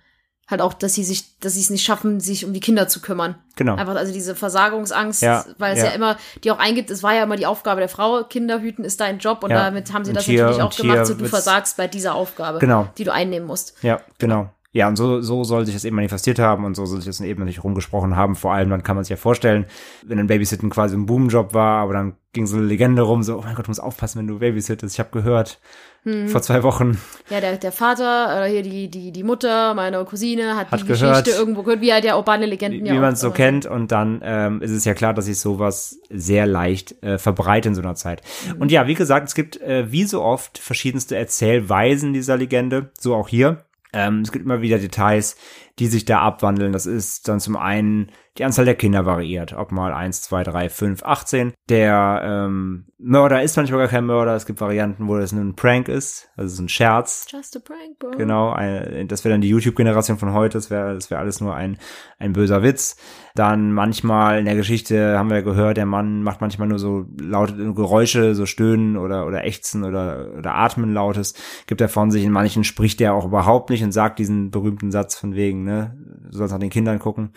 Halt 0.51 0.61
auch, 0.61 0.75
dass 0.75 0.95
sie 0.95 1.05
sich, 1.05 1.39
dass 1.39 1.55
sie 1.55 1.61
es 1.61 1.71
nicht 1.71 1.85
schaffen, 1.85 2.19
sich 2.21 2.45
um 2.45 2.53
die 2.53 2.61
Kinder 2.61 2.89
zu 2.89 3.01
kümmern. 3.01 3.37
Genau. 3.57 3.77
Einfach 3.77 3.95
also 3.95 4.13
diese 4.13 4.35
Versagungsangst, 4.35 5.23
Ja, 5.23 5.45
weil 5.59 5.73
es 5.75 5.79
ja. 5.79 5.87
ja. 5.87 5.91
immer, 5.93 6.17
die 6.43 6.51
auch 6.51 6.59
eingibt, 6.59 6.91
es 6.91 7.03
war 7.03 7.15
ja 7.15 7.23
immer 7.23 7.37
die 7.37 7.47
Aufgabe 7.47 7.81
der 7.81 7.89
Frau, 7.89 8.25
Kinder 8.25 8.61
hüten 8.61 8.85
ist 8.85 9.01
dein 9.01 9.19
Job 9.19 9.45
und 9.45 9.51
Ja. 9.51 9.59
damit 9.65 9.93
haben 9.93 10.05
sie 10.05 10.11
Und 10.11 10.17
das 10.17 10.25
hier- 10.25 10.43
natürlich 10.43 10.63
auch 10.63 10.77
gemacht, 10.77 11.07
so 11.07 11.15
du 11.15 11.27
versagst 11.27 11.77
bei 11.77 11.87
dieser 11.87 12.15
Aufgabe, 12.15 12.59
Genau. 12.59 12.89
die 12.99 13.05
du 13.05 13.13
einnehmen 13.13 13.47
musst. 13.47 13.75
Ja, 13.83 14.01
genau. 14.19 14.51
Ja, 14.75 14.89
und 14.89 14.97
so, 14.97 15.21
so 15.21 15.45
soll 15.45 15.67
sich 15.67 15.75
das 15.75 15.85
eben 15.85 15.97
manifestiert 15.97 16.39
haben 16.39 16.65
und 16.65 16.75
so 16.75 16.87
soll 16.87 16.99
sich 17.01 17.07
das 17.07 17.21
eben 17.21 17.41
natürlich 17.41 17.63
rumgesprochen 17.63 18.17
haben. 18.17 18.35
Vor 18.37 18.55
allem, 18.55 18.71
dann 18.71 18.83
kann 18.83 18.97
man 18.97 19.05
sich 19.05 19.11
ja 19.11 19.17
vorstellen, 19.17 19.67
wenn 20.07 20.19
ein 20.19 20.27
Babysitten 20.27 20.71
quasi 20.71 20.97
ein 20.97 21.05
Boomjob 21.05 21.53
war, 21.53 21.83
aber 21.83 21.93
dann 21.93 22.15
ging 22.33 22.47
so 22.47 22.57
eine 22.57 22.65
Legende 22.65 23.03
rum, 23.03 23.23
so, 23.23 23.37
oh 23.39 23.43
mein 23.45 23.55
Gott, 23.55 23.67
du 23.67 23.71
musst 23.71 23.83
aufpassen, 23.83 24.19
wenn 24.19 24.27
du 24.27 24.39
babysittest. 24.39 24.95
Ich 24.95 24.99
habe 24.99 25.11
gehört, 25.11 25.61
Hm. 26.05 26.27
vor 26.27 26.43
zwei 26.43 26.65
Wochen, 26.65 26.99
Ja, 27.31 27.41
der, 27.41 27.59
der 27.59 27.71
Vater 27.71 28.25
oder 28.37 28.47
hier 28.47 28.63
die, 28.63 28.91
die, 28.91 29.13
die 29.13 29.23
Mutter, 29.23 29.73
meine 29.75 30.05
Cousine, 30.05 30.57
hat, 30.57 30.73
Hat 30.73 30.81
die 30.81 30.87
gehört, 30.87 31.25
Geschichte 31.25 31.39
irgendwo 31.39 31.63
gehört, 31.63 31.81
wie 31.81 31.93
halt 31.93 32.05
ja 32.05 32.17
urbane 32.17 32.47
Legenden 32.47 32.83
wie 32.83 32.89
ja 32.89 32.95
man 32.95 33.11
auch 33.11 33.13
es 33.13 33.21
so 33.21 33.29
immer 33.29 33.37
kennt. 33.37 33.67
Und 33.67 33.93
dann 33.93 34.21
ähm, 34.25 34.63
ist 34.63 34.73
es 34.73 34.85
ja 34.85 34.95
klar, 34.95 35.15
dass 35.15 35.27
sich 35.27 35.39
sowas 35.39 36.01
sehr 36.11 36.47
leicht 36.47 37.01
äh, 37.05 37.19
verbreitet 37.19 37.67
in 37.67 37.75
so 37.77 37.83
einer 37.83 37.95
Zeit. 37.95 38.21
Und 38.59 38.73
ja, 38.73 38.89
wie 38.89 38.95
gesagt, 38.95 39.29
es 39.29 39.37
gibt 39.37 39.61
äh, 39.61 39.93
wie 39.93 40.03
so 40.03 40.23
oft 40.23 40.59
verschiedenste 40.59 41.17
Erzählweisen 41.17 42.13
dieser 42.13 42.37
Legende, 42.37 42.91
so 42.99 43.15
auch 43.15 43.29
hier. 43.29 43.65
Ähm, 43.93 44.21
es 44.21 44.33
gibt 44.33 44.45
immer 44.45 44.63
wieder 44.63 44.79
Details, 44.79 45.37
die 45.79 45.87
sich 45.87 46.05
da 46.05 46.21
abwandeln. 46.21 46.73
Das 46.73 46.87
ist 46.87 47.29
dann 47.29 47.41
zum 47.41 47.57
einen 47.57 48.11
die 48.39 48.45
Anzahl 48.45 48.65
der 48.65 48.75
Kinder 48.75 49.05
variiert, 49.05 49.53
ob 49.53 49.73
mal 49.73 49.93
1, 49.93 50.23
2, 50.23 50.45
3, 50.45 50.69
5, 50.71 51.03
18. 51.03 51.53
Der 51.69 52.23
ähm, 52.25 52.87
Mörder 52.97 53.43
ist 53.43 53.57
manchmal 53.57 53.81
gar 53.81 53.89
kein 53.89 54.07
Mörder. 54.07 54.35
Es 54.35 54.47
gibt 54.47 54.61
Varianten, 54.61 55.07
wo 55.07 55.19
das 55.19 55.33
nur 55.33 55.45
ein 55.45 55.55
Prank 55.55 55.89
ist, 55.89 56.31
also 56.35 56.57
so 56.57 56.63
ein 56.63 56.69
Scherz. 56.71 57.27
Just 57.31 57.57
a 57.57 57.61
prank, 57.61 57.99
bro. 57.99 58.13
Genau, 58.13 58.51
ein, 58.51 59.07
das 59.09 59.25
wäre 59.25 59.35
dann 59.35 59.43
die 59.43 59.51
YouTube-Generation 59.51 60.17
von 60.17 60.33
heute, 60.33 60.57
das 60.57 60.71
wäre 60.71 60.95
das 60.95 61.11
wäre 61.11 61.21
alles 61.21 61.43
nur 61.43 61.55
ein, 61.55 61.77
ein 62.19 62.33
böser 62.33 62.63
Witz. 62.63 62.97
Dann 63.35 63.73
manchmal 63.73 64.39
in 64.39 64.45
der 64.47 64.57
Geschichte 64.57 65.19
haben 65.19 65.31
wir 65.31 65.43
gehört, 65.43 65.77
der 65.77 65.87
Mann 65.87 66.23
macht 66.23 66.41
manchmal 66.41 66.69
nur 66.69 66.79
so 66.79 67.07
laute 67.21 67.75
Geräusche, 67.75 68.35
so 68.35 68.47
Stöhnen 68.47 68.97
oder, 68.97 69.27
oder 69.27 69.45
Ächzen 69.45 69.85
oder, 69.85 70.29
oder 70.39 70.55
Atmen 70.55 70.95
lautes, 70.95 71.35
gibt 71.67 71.81
er 71.81 71.89
von 71.89 72.11
sich. 72.11 72.25
In 72.25 72.33
manchen 72.33 72.65
spricht 72.65 73.01
er 73.01 73.15
auch 73.15 73.27
überhaupt 73.27 73.69
nicht 73.69 73.83
und 73.83 73.93
sagt 73.93 74.19
diesen 74.19 74.51
berühmten 74.51 74.91
Satz 74.91 75.19
von 75.19 75.35
wegen, 75.35 75.62
ne, 75.65 75.97
du 76.31 76.37
sollst 76.39 76.53
nach 76.53 76.61
den 76.61 76.71
Kindern 76.71 76.99
gucken. 76.99 77.33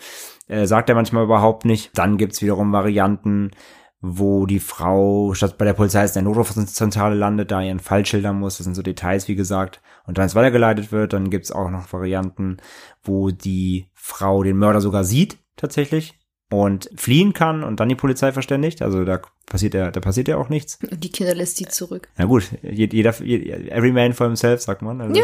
Äh, 0.48 0.66
sagt 0.66 0.88
er 0.88 0.94
manchmal 0.94 1.24
überhaupt 1.24 1.64
nicht. 1.64 1.90
Dann 1.98 2.16
gibt's 2.18 2.42
wiederum 2.42 2.72
Varianten, 2.72 3.50
wo 4.00 4.46
die 4.46 4.60
Frau 4.60 5.32
statt 5.34 5.58
bei 5.58 5.64
der 5.64 5.72
Polizei 5.72 6.04
ist 6.04 6.16
in 6.16 6.24
der 6.24 6.32
Notrufzentrale 6.32 7.14
landet, 7.16 7.50
da 7.50 7.60
ihren 7.62 7.80
Fall 7.80 8.04
schildern 8.06 8.38
muss. 8.38 8.58
Das 8.58 8.64
sind 8.64 8.74
so 8.74 8.82
Details, 8.82 9.26
wie 9.28 9.34
gesagt. 9.34 9.80
Und 10.06 10.18
dann 10.18 10.26
es 10.26 10.34
weitergeleitet 10.34 10.92
wird, 10.92 11.12
dann 11.12 11.30
gibt's 11.30 11.50
auch 11.50 11.70
noch 11.70 11.92
Varianten, 11.92 12.58
wo 13.02 13.30
die 13.30 13.86
Frau 13.94 14.42
den 14.42 14.56
Mörder 14.58 14.80
sogar 14.80 15.02
sieht, 15.02 15.38
tatsächlich, 15.56 16.18
und 16.52 16.88
fliehen 16.94 17.32
kann 17.32 17.64
und 17.64 17.80
dann 17.80 17.88
die 17.88 17.96
Polizei 17.96 18.30
verständigt. 18.30 18.82
Also 18.82 19.04
da 19.04 19.20
passiert 19.46 19.74
ja, 19.74 19.90
da 19.90 19.98
passiert 19.98 20.28
ja 20.28 20.36
auch 20.36 20.48
nichts. 20.48 20.78
Und 20.88 21.02
die 21.02 21.10
Kinder 21.10 21.34
lässt 21.34 21.56
sie 21.56 21.66
zurück. 21.66 22.08
Na 22.16 22.26
gut, 22.26 22.48
je- 22.62 22.88
jeder, 22.92 23.20
je- 23.24 23.68
every 23.70 23.90
man 23.90 24.12
for 24.12 24.26
himself, 24.26 24.60
sagt 24.62 24.82
man. 24.82 25.00
Also 25.00 25.14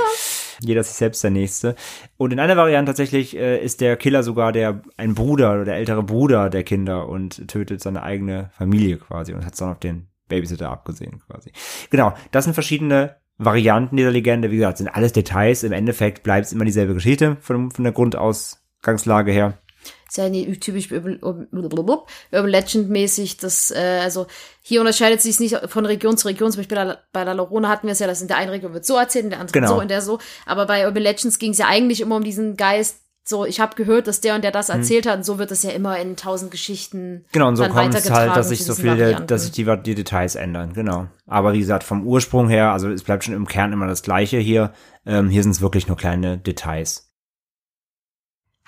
Jeder 0.60 0.82
sich 0.82 0.96
selbst 0.96 1.22
der 1.24 1.30
Nächste. 1.30 1.74
Und 2.16 2.32
in 2.32 2.40
einer 2.40 2.56
Variante 2.56 2.90
tatsächlich 2.90 3.36
äh, 3.36 3.62
ist 3.62 3.80
der 3.80 3.96
Killer 3.96 4.22
sogar 4.22 4.52
der 4.52 4.82
ein 4.96 5.14
Bruder 5.14 5.52
oder 5.52 5.64
der 5.64 5.76
ältere 5.76 6.02
Bruder 6.02 6.50
der 6.50 6.64
Kinder 6.64 7.08
und 7.08 7.48
tötet 7.48 7.80
seine 7.80 8.02
eigene 8.02 8.50
Familie 8.52 8.98
quasi 8.98 9.32
und 9.32 9.44
hat 9.44 9.60
dann 9.60 9.72
auf 9.72 9.80
den 9.80 10.08
Babysitter 10.28 10.70
abgesehen 10.70 11.20
quasi. 11.26 11.52
Genau, 11.90 12.14
das 12.30 12.44
sind 12.44 12.54
verschiedene 12.54 13.16
Varianten 13.38 13.96
dieser 13.96 14.10
Legende. 14.10 14.50
Wie 14.50 14.56
gesagt, 14.56 14.78
sind 14.78 14.88
alles 14.88 15.12
Details. 15.12 15.62
Im 15.62 15.72
Endeffekt 15.72 16.22
bleibt 16.22 16.46
es 16.46 16.52
immer 16.52 16.64
dieselbe 16.64 16.94
Geschichte 16.94 17.36
von, 17.40 17.70
von 17.70 17.84
der 17.84 17.92
Grundausgangslage 17.92 19.32
her. 19.32 19.58
Ist 20.12 20.18
ja 20.18 20.28
typisch 20.60 20.92
Urban, 20.92 21.18
Urban 21.22 22.48
Legend 22.50 22.90
mäßig, 22.90 23.38
das, 23.38 23.70
äh, 23.70 24.00
also 24.02 24.26
hier 24.60 24.80
unterscheidet 24.80 25.22
sich 25.22 25.30
es 25.32 25.40
nicht 25.40 25.56
von 25.68 25.86
Region 25.86 26.18
zu 26.18 26.28
Region. 26.28 26.52
Zum 26.52 26.58
Beispiel 26.60 26.96
bei 27.14 27.24
La- 27.24 27.32
Llorona 27.32 27.70
hatten 27.70 27.86
wir 27.86 27.92
es 27.92 27.98
ja, 27.98 28.06
dass 28.06 28.20
in 28.20 28.28
der 28.28 28.36
einen 28.36 28.50
Region 28.50 28.74
wird 28.74 28.84
so 28.84 28.96
erzählt, 28.98 29.24
in 29.24 29.30
der 29.30 29.40
anderen 29.40 29.62
Genau. 29.62 29.76
so, 29.76 29.80
in 29.80 29.88
der 29.88 30.02
so. 30.02 30.18
Aber 30.44 30.66
bei 30.66 30.86
Urban 30.86 31.02
Legends 31.02 31.38
ging 31.38 31.52
es 31.52 31.58
ja 31.58 31.66
eigentlich 31.66 32.02
immer 32.02 32.16
um 32.16 32.24
diesen 32.24 32.58
Geist, 32.58 32.98
so, 33.24 33.46
ich 33.46 33.58
habe 33.60 33.74
gehört, 33.74 34.06
dass 34.06 34.20
der 34.20 34.34
und 34.34 34.44
der 34.44 34.50
das 34.50 34.68
erzählt 34.68 35.06
hat, 35.06 35.16
und 35.16 35.24
so 35.24 35.38
wird 35.38 35.50
es 35.50 35.62
ja 35.62 35.70
immer 35.70 35.96
in 35.98 36.16
tausend 36.16 36.50
Geschichten. 36.50 37.12
Mhm. 37.12 37.24
Genau, 37.32 37.48
und 37.48 37.56
so 37.56 37.64
kommt 37.68 37.94
es 37.94 38.10
halt, 38.10 38.36
dass 38.36 38.50
sich 38.50 38.64
so 38.66 38.74
viele, 38.74 38.98
Varianten. 38.98 39.28
dass 39.28 39.44
sich 39.44 39.52
die, 39.52 39.64
die 39.82 39.94
Details 39.94 40.34
ändern, 40.34 40.74
genau. 40.74 41.06
Aber 41.26 41.54
wie 41.54 41.60
gesagt, 41.60 41.84
vom 41.84 42.06
Ursprung 42.06 42.50
her, 42.50 42.72
also 42.72 42.90
es 42.90 43.02
bleibt 43.02 43.24
schon 43.24 43.32
im 43.34 43.46
Kern 43.46 43.72
immer 43.72 43.86
das 43.86 44.02
Gleiche 44.02 44.36
hier. 44.38 44.74
Ähm, 45.06 45.30
hier 45.30 45.42
sind 45.42 45.52
es 45.52 45.62
wirklich 45.62 45.86
nur 45.88 45.96
kleine 45.96 46.36
Details. 46.36 47.11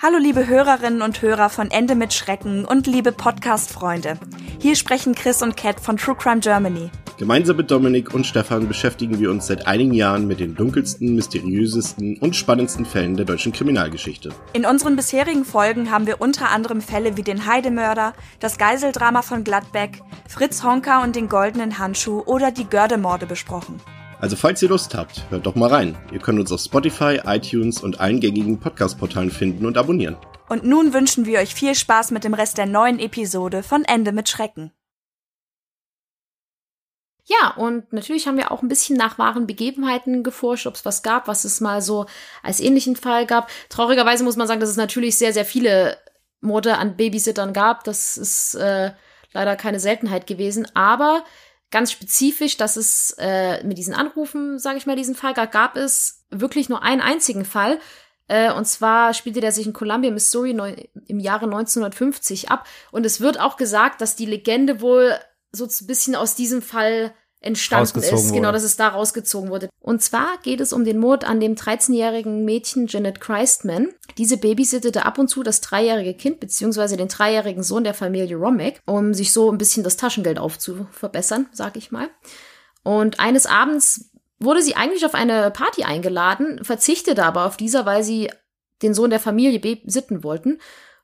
Hallo 0.03 0.19
liebe 0.19 0.47
Hörerinnen 0.49 1.03
und 1.03 1.23
Hörer 1.23 1.49
von 1.49 1.71
Ende 1.71 1.95
mit 1.95 2.13
Schrecken 2.13 2.65
und 2.65 2.87
liebe 2.87 3.13
Podcast-Freunde. 3.13 4.19
Hier 4.61 4.75
sprechen 4.75 5.15
Chris 5.15 5.41
und 5.41 5.57
Kat 5.57 5.81
von 5.81 5.97
True 5.97 6.17
Crime 6.17 6.41
Germany. 6.41 6.91
Gemeinsam 7.17 7.57
mit 7.57 7.71
Dominik 7.71 8.13
und 8.13 8.27
Stefan 8.27 8.67
beschäftigen 8.67 9.21
wir 9.21 9.31
uns 9.31 9.47
seit 9.47 9.69
einigen 9.69 9.95
Jahren 9.95 10.27
mit 10.27 10.41
den 10.41 10.57
dunkelsten, 10.57 11.15
mysteriösesten 11.15 12.19
und 12.19 12.35
spannendsten 12.35 12.85
Fällen 12.85 13.17
der 13.17 13.25
deutschen 13.25 13.53
Kriminalgeschichte. 13.53 14.31
In 14.53 14.67
unseren 14.67 14.97
bisherigen 14.97 15.45
Folgen 15.45 15.91
haben 15.93 16.09
wir 16.09 16.21
unter 16.21 16.51
anderem 16.51 16.81
Fälle 16.81 17.17
wie 17.17 17.23
den 17.23 17.47
Heidemörder, 17.47 18.15
das 18.41 18.59
Geiseldrama 18.59 19.23
von 19.23 19.45
Gladbeck, 19.45 20.03
Fritz 20.29 20.65
Honka 20.65 21.05
und 21.05 21.15
den 21.15 21.29
goldenen 21.29 21.79
Handschuh 21.79 22.21
oder 22.27 22.51
die 22.51 22.69
Gördemorde 22.69 23.27
besprochen. 23.27 23.81
Also 24.25 24.37
falls 24.37 24.63
ihr 24.63 24.71
Lust 24.71 24.95
habt, 24.95 25.23
hört 25.29 25.45
doch 25.45 25.55
mal 25.55 25.69
rein. 25.69 25.99
Ihr 26.11 26.19
könnt 26.19 26.41
uns 26.41 26.51
auf 26.51 26.59
Spotify, 26.59 27.21
iTunes 27.27 27.83
und 27.83 28.01
allen 28.01 28.21
gängigen 28.21 28.59
Podcast-Portalen 28.59 29.31
finden 29.31 29.67
und 29.67 29.77
abonnieren. 29.77 30.17
Und 30.49 30.65
nun 30.65 30.95
wünschen 30.95 31.27
wir 31.27 31.41
euch 31.41 31.55
viel 31.55 31.75
Spaß 31.75 32.11
mit 32.11 32.25
dem 32.25 32.33
Rest 32.33 32.57
der 32.57 32.65
neuen 32.65 32.99
Episode 33.01 33.63
von 33.63 33.85
Ende 33.85 34.13
mit 34.13 34.31
Schrecken. 34.31 34.73
Ja, 37.27 37.53
und 37.59 37.93
natürlich 37.93 38.27
haben 38.27 38.39
wir 38.39 38.51
auch 38.51 38.63
ein 38.63 38.69
bisschen 38.69 38.97
nach 38.97 39.19
wahren 39.19 39.47
Begebenheiten 39.47 40.23
geforscht, 40.23 40.67
ob 40.67 40.77
es 40.77 40.87
was 40.87 41.03
gab, 41.03 41.29
was 41.29 41.45
es 41.45 41.61
mal 41.61 41.83
so 41.83 42.07
als 42.43 42.61
ähnlichen 42.61 42.97
Fall 42.97 43.27
gab. 43.27 43.51
Traurigerweise 43.69 44.25
muss 44.25 44.37
man 44.37 44.49
sagen, 44.49 44.61
dass 44.61 44.71
es 44.71 44.79
natürlich 44.79 45.19
sehr, 45.19 45.35
sehr 45.35 45.45
viele 45.45 45.99
Morde 46.41 46.79
an 46.79 46.97
Babysittern 46.97 47.53
gab. 47.53 47.85
Das 47.85 48.17
ist 48.17 48.55
äh, 48.55 48.93
leider 49.35 49.55
keine 49.57 49.81
Seltenheit 49.81 50.27
gewesen. 50.27 50.67
Aber 50.73 51.25
ganz 51.71 51.93
spezifisch, 51.93 52.57
dass 52.57 52.77
es 52.77 53.15
äh, 53.19 53.65
mit 53.65 53.79
diesen 53.79 53.95
Anrufen, 53.95 54.59
sage 54.59 54.79
ich 54.79 54.87
mal, 54.87 54.97
diesen 54.97 55.15
Fall 55.15 55.35
gab, 55.35 55.53
gab 55.53 55.77
es 55.77 56.25
wirklich 56.31 56.69
nur 56.69 56.83
einen 56.83 57.01
einzigen 57.01 57.45
Fall. 57.45 57.81
Äh, 58.29 58.53
und 58.53 58.67
zwar 58.67 59.13
spielte 59.13 59.41
der 59.41 59.53
sich 59.53 59.67
in 59.67 59.73
Columbia, 59.73 60.11
Missouri 60.11 60.55
neu, 60.55 60.75
im 61.07 61.19
Jahre 61.19 61.47
1950 61.47 62.51
ab. 62.51 62.67
Und 62.91 63.05
es 63.05 63.21
wird 63.21 63.39
auch 63.39 63.57
gesagt, 63.57 64.01
dass 64.01 64.17
die 64.17 64.27
Legende 64.27 64.81
wohl 64.81 65.19
so 65.53 65.65
ein 65.65 65.87
bisschen 65.87 66.17
aus 66.17 66.35
diesem 66.35 66.63
Fall 66.63 67.15
entstanden 67.45 68.01
ist. 68.01 68.13
wurde. 68.13 68.33
Genau, 68.33 68.53
dass 68.53 68.63
es 68.63 68.77
da 68.77 68.89
rausgezogen 68.89 69.51
wurde. 69.51 69.69
Und 69.81 70.03
zwar 70.03 70.39
geht 70.43 70.61
es 70.61 70.73
um 70.73 70.85
den 70.85 70.99
Mord 70.99 71.25
an 71.25 71.41
dem 71.41 71.55
13-jährigen 71.55 72.45
Mädchen 72.45 72.87
Janet 72.87 73.21
Christman. 73.21 73.89
Diese 74.19 74.37
babysittete 74.37 75.05
ab 75.05 75.19
und 75.19 75.29
zu 75.29 75.43
das 75.43 75.61
dreijährige 75.61 76.15
Kind 76.15 76.41
beziehungsweise 76.41 76.97
den 76.97 77.09
dreijährigen 77.09 77.63
Sohn 77.63 77.85
der 77.85 77.95
Familie 77.95 78.37
Romek, 78.37 78.81
um 78.87 79.15
sich 79.15 79.33
so 79.33 79.51
ein 79.51 79.59
bisschen 79.59 79.85
das 79.85 79.97
Taschengeld 79.97 80.39
aufzuverbessern, 80.39 81.47
sag 81.53 81.77
ich 81.77 81.91
mal. 81.91 82.09
Und 82.83 83.21
eines 83.21 83.47
Abends 83.47 84.11
wurde 84.39 84.63
sie 84.63 84.77
eigentlich 84.77 85.07
auf 85.07 85.15
eine 85.15 85.51
Party 85.51 85.85
eingeladen, 85.85 86.65
verzichtete 86.65 87.25
aber 87.25 87.47
auf 87.47 87.57
dieser, 87.57 87.87
weil 87.87 88.03
sie 88.03 88.31
den 88.83 88.95
Sohn 88.95 89.11
der 89.11 89.21
Familie 89.21 89.59
besitten 89.59 90.25
wollten 90.25 90.59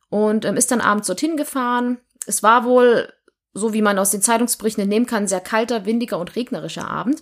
und 0.08 0.44
ähm, 0.44 0.56
ist 0.56 0.70
dann 0.70 0.80
abends 0.80 1.06
dorthin 1.06 1.36
gefahren. 1.36 1.98
Es 2.26 2.42
war 2.42 2.64
wohl, 2.64 3.12
so 3.52 3.72
wie 3.72 3.82
man 3.82 3.98
aus 3.98 4.10
den 4.10 4.22
Zeitungsberichten 4.22 4.82
entnehmen 4.82 5.06
kann, 5.06 5.26
sehr 5.26 5.40
kalter, 5.40 5.86
windiger 5.86 6.18
und 6.18 6.36
regnerischer 6.36 6.88
Abend. 6.88 7.20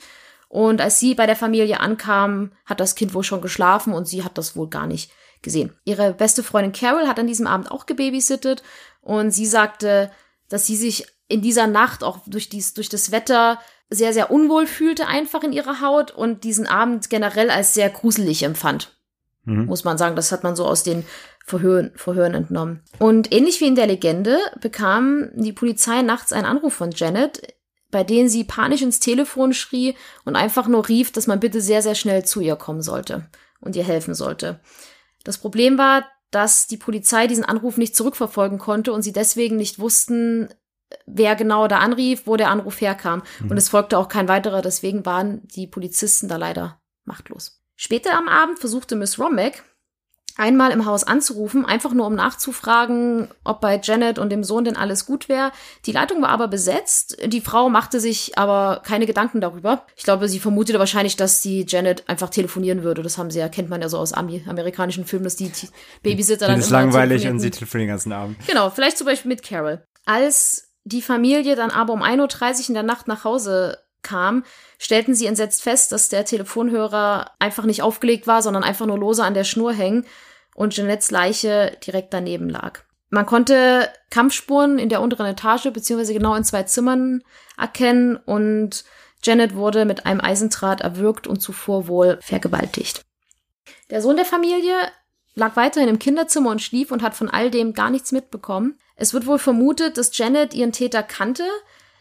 Und 0.48 0.80
als 0.80 0.98
sie 0.98 1.14
bei 1.14 1.26
der 1.26 1.36
Familie 1.36 1.80
ankam, 1.80 2.52
hat 2.64 2.80
das 2.80 2.94
Kind 2.94 3.14
wohl 3.14 3.22
schon 3.22 3.42
geschlafen 3.42 3.92
und 3.92 4.08
sie 4.08 4.24
hat 4.24 4.38
das 4.38 4.56
wohl 4.56 4.68
gar 4.68 4.86
nicht 4.86 5.10
gesehen. 5.42 5.72
Ihre 5.84 6.14
beste 6.14 6.42
Freundin 6.42 6.72
Carol 6.72 7.06
hat 7.06 7.18
an 7.18 7.26
diesem 7.26 7.46
Abend 7.46 7.70
auch 7.70 7.86
gebabysittet 7.86 8.62
und 9.00 9.30
sie 9.30 9.46
sagte, 9.46 10.10
dass 10.48 10.66
sie 10.66 10.76
sich 10.76 11.06
in 11.28 11.42
dieser 11.42 11.66
Nacht 11.66 12.02
auch 12.02 12.20
durch 12.26 12.48
dies, 12.48 12.74
durch 12.74 12.88
das 12.88 13.12
Wetter 13.12 13.60
sehr, 13.90 14.12
sehr 14.12 14.30
unwohl 14.30 14.66
fühlte 14.66 15.06
einfach 15.06 15.42
in 15.42 15.52
ihrer 15.52 15.80
Haut 15.80 16.10
und 16.10 16.44
diesen 16.44 16.66
Abend 16.66 17.08
generell 17.10 17.50
als 17.50 17.74
sehr 17.74 17.88
gruselig 17.90 18.42
empfand. 18.42 18.96
Mhm. 19.44 19.66
Muss 19.66 19.84
man 19.84 19.98
sagen, 19.98 20.16
das 20.16 20.32
hat 20.32 20.42
man 20.42 20.56
so 20.56 20.66
aus 20.66 20.82
den 20.82 21.04
Verhören, 21.48 21.92
Verhören 21.94 22.34
entnommen. 22.34 22.82
Und 22.98 23.32
ähnlich 23.32 23.60
wie 23.60 23.66
in 23.66 23.74
der 23.74 23.86
Legende 23.86 24.38
bekam 24.60 25.30
die 25.34 25.52
Polizei 25.52 26.02
nachts 26.02 26.32
einen 26.32 26.46
Anruf 26.46 26.74
von 26.74 26.90
Janet, 26.90 27.54
bei 27.90 28.04
dem 28.04 28.28
sie 28.28 28.44
panisch 28.44 28.82
ins 28.82 29.00
Telefon 29.00 29.54
schrie 29.54 29.94
und 30.24 30.36
einfach 30.36 30.68
nur 30.68 30.88
rief, 30.88 31.10
dass 31.10 31.26
man 31.26 31.40
bitte 31.40 31.60
sehr, 31.60 31.80
sehr 31.80 31.94
schnell 31.94 32.24
zu 32.24 32.40
ihr 32.40 32.56
kommen 32.56 32.82
sollte 32.82 33.30
und 33.60 33.76
ihr 33.76 33.84
helfen 33.84 34.14
sollte. 34.14 34.60
Das 35.24 35.38
Problem 35.38 35.78
war, 35.78 36.06
dass 36.30 36.66
die 36.66 36.76
Polizei 36.76 37.26
diesen 37.26 37.44
Anruf 37.44 37.78
nicht 37.78 37.96
zurückverfolgen 37.96 38.58
konnte 38.58 38.92
und 38.92 39.00
sie 39.00 39.14
deswegen 39.14 39.56
nicht 39.56 39.78
wussten, 39.78 40.50
wer 41.06 41.34
genau 41.34 41.66
da 41.66 41.78
anrief, 41.78 42.26
wo 42.26 42.36
der 42.36 42.50
Anruf 42.50 42.80
herkam. 42.80 43.22
Und 43.48 43.56
es 43.56 43.70
folgte 43.70 43.96
auch 43.96 44.08
kein 44.08 44.28
weiterer, 44.28 44.60
deswegen 44.60 45.06
waren 45.06 45.46
die 45.48 45.66
Polizisten 45.66 46.28
da 46.28 46.36
leider 46.36 46.80
machtlos. 47.04 47.62
Später 47.74 48.18
am 48.18 48.28
Abend 48.28 48.58
versuchte 48.58 48.96
Miss 48.96 49.18
Romack 49.18 49.64
einmal 50.38 50.70
im 50.70 50.86
Haus 50.86 51.04
anzurufen, 51.04 51.66
einfach 51.66 51.92
nur 51.92 52.06
um 52.06 52.14
nachzufragen, 52.14 53.28
ob 53.44 53.60
bei 53.60 53.80
Janet 53.82 54.18
und 54.18 54.30
dem 54.30 54.44
Sohn 54.44 54.64
denn 54.64 54.76
alles 54.76 55.04
gut 55.04 55.28
wäre. 55.28 55.50
Die 55.84 55.92
Leitung 55.92 56.22
war 56.22 56.28
aber 56.30 56.46
besetzt. 56.48 57.18
Die 57.26 57.40
Frau 57.40 57.68
machte 57.68 57.98
sich 57.98 58.38
aber 58.38 58.80
keine 58.84 59.06
Gedanken 59.06 59.40
darüber. 59.40 59.84
Ich 59.96 60.04
glaube, 60.04 60.28
sie 60.28 60.38
vermutete 60.38 60.78
wahrscheinlich, 60.78 61.16
dass 61.16 61.40
die 61.40 61.66
Janet 61.68 62.08
einfach 62.08 62.30
telefonieren 62.30 62.84
würde. 62.84 63.02
Das 63.02 63.18
haben 63.18 63.30
sie 63.30 63.40
ja, 63.40 63.48
kennt 63.48 63.68
man 63.68 63.82
ja 63.82 63.88
so 63.88 63.98
aus 63.98 64.12
Ami 64.12 64.44
amerikanischen 64.48 65.04
Filmen, 65.04 65.24
dass 65.24 65.34
die 65.34 65.50
die 65.50 65.68
Babysitter 66.02 66.46
dann 66.46 66.56
Das 66.56 66.66
ist 66.66 66.70
langweilig 66.70 67.26
und 67.26 67.40
sie 67.40 67.50
telefonieren 67.50 67.88
den 67.88 67.94
ganzen 67.94 68.12
Abend. 68.12 68.36
Genau, 68.46 68.70
vielleicht 68.70 68.96
zum 68.96 69.06
Beispiel 69.06 69.28
mit 69.28 69.42
Carol. 69.42 69.82
Als 70.06 70.70
die 70.84 71.02
Familie 71.02 71.56
dann 71.56 71.70
aber 71.70 71.92
um 71.92 72.02
1.30 72.02 72.62
Uhr 72.62 72.68
in 72.68 72.74
der 72.74 72.82
Nacht 72.84 73.08
nach 73.08 73.24
Hause 73.24 73.78
kam, 74.02 74.44
stellten 74.78 75.16
sie 75.16 75.26
entsetzt 75.26 75.62
fest, 75.62 75.90
dass 75.90 76.08
der 76.08 76.24
Telefonhörer 76.24 77.32
einfach 77.40 77.64
nicht 77.64 77.82
aufgelegt 77.82 78.28
war, 78.28 78.40
sondern 78.40 78.62
einfach 78.62 78.86
nur 78.86 78.98
lose 78.98 79.24
an 79.24 79.34
der 79.34 79.42
Schnur 79.42 79.72
hängen 79.72 80.06
und 80.58 80.74
Jeanettes 80.74 81.12
Leiche 81.12 81.76
direkt 81.86 82.12
daneben 82.12 82.48
lag. 82.48 82.80
Man 83.10 83.26
konnte 83.26 83.88
Kampfspuren 84.10 84.80
in 84.80 84.88
der 84.88 85.00
unteren 85.00 85.26
Etage 85.26 85.70
beziehungsweise 85.72 86.12
genau 86.12 86.34
in 86.34 86.42
zwei 86.42 86.64
Zimmern 86.64 87.22
erkennen 87.56 88.16
und 88.16 88.84
Janet 89.22 89.54
wurde 89.54 89.84
mit 89.84 90.04
einem 90.04 90.20
Eisendraht 90.20 90.80
erwürgt 90.80 91.28
und 91.28 91.40
zuvor 91.40 91.86
wohl 91.86 92.18
vergewaltigt. 92.20 93.02
Der 93.90 94.02
Sohn 94.02 94.16
der 94.16 94.24
Familie 94.24 94.74
lag 95.36 95.54
weiterhin 95.54 95.88
im 95.88 96.00
Kinderzimmer 96.00 96.50
und 96.50 96.60
schlief 96.60 96.90
und 96.90 97.02
hat 97.02 97.14
von 97.14 97.30
all 97.30 97.52
dem 97.52 97.72
gar 97.72 97.90
nichts 97.90 98.10
mitbekommen. 98.10 98.78
Es 98.96 99.14
wird 99.14 99.26
wohl 99.26 99.38
vermutet, 99.38 99.96
dass 99.96 100.16
Janet 100.18 100.54
ihren 100.54 100.72
Täter 100.72 101.04
kannte, 101.04 101.44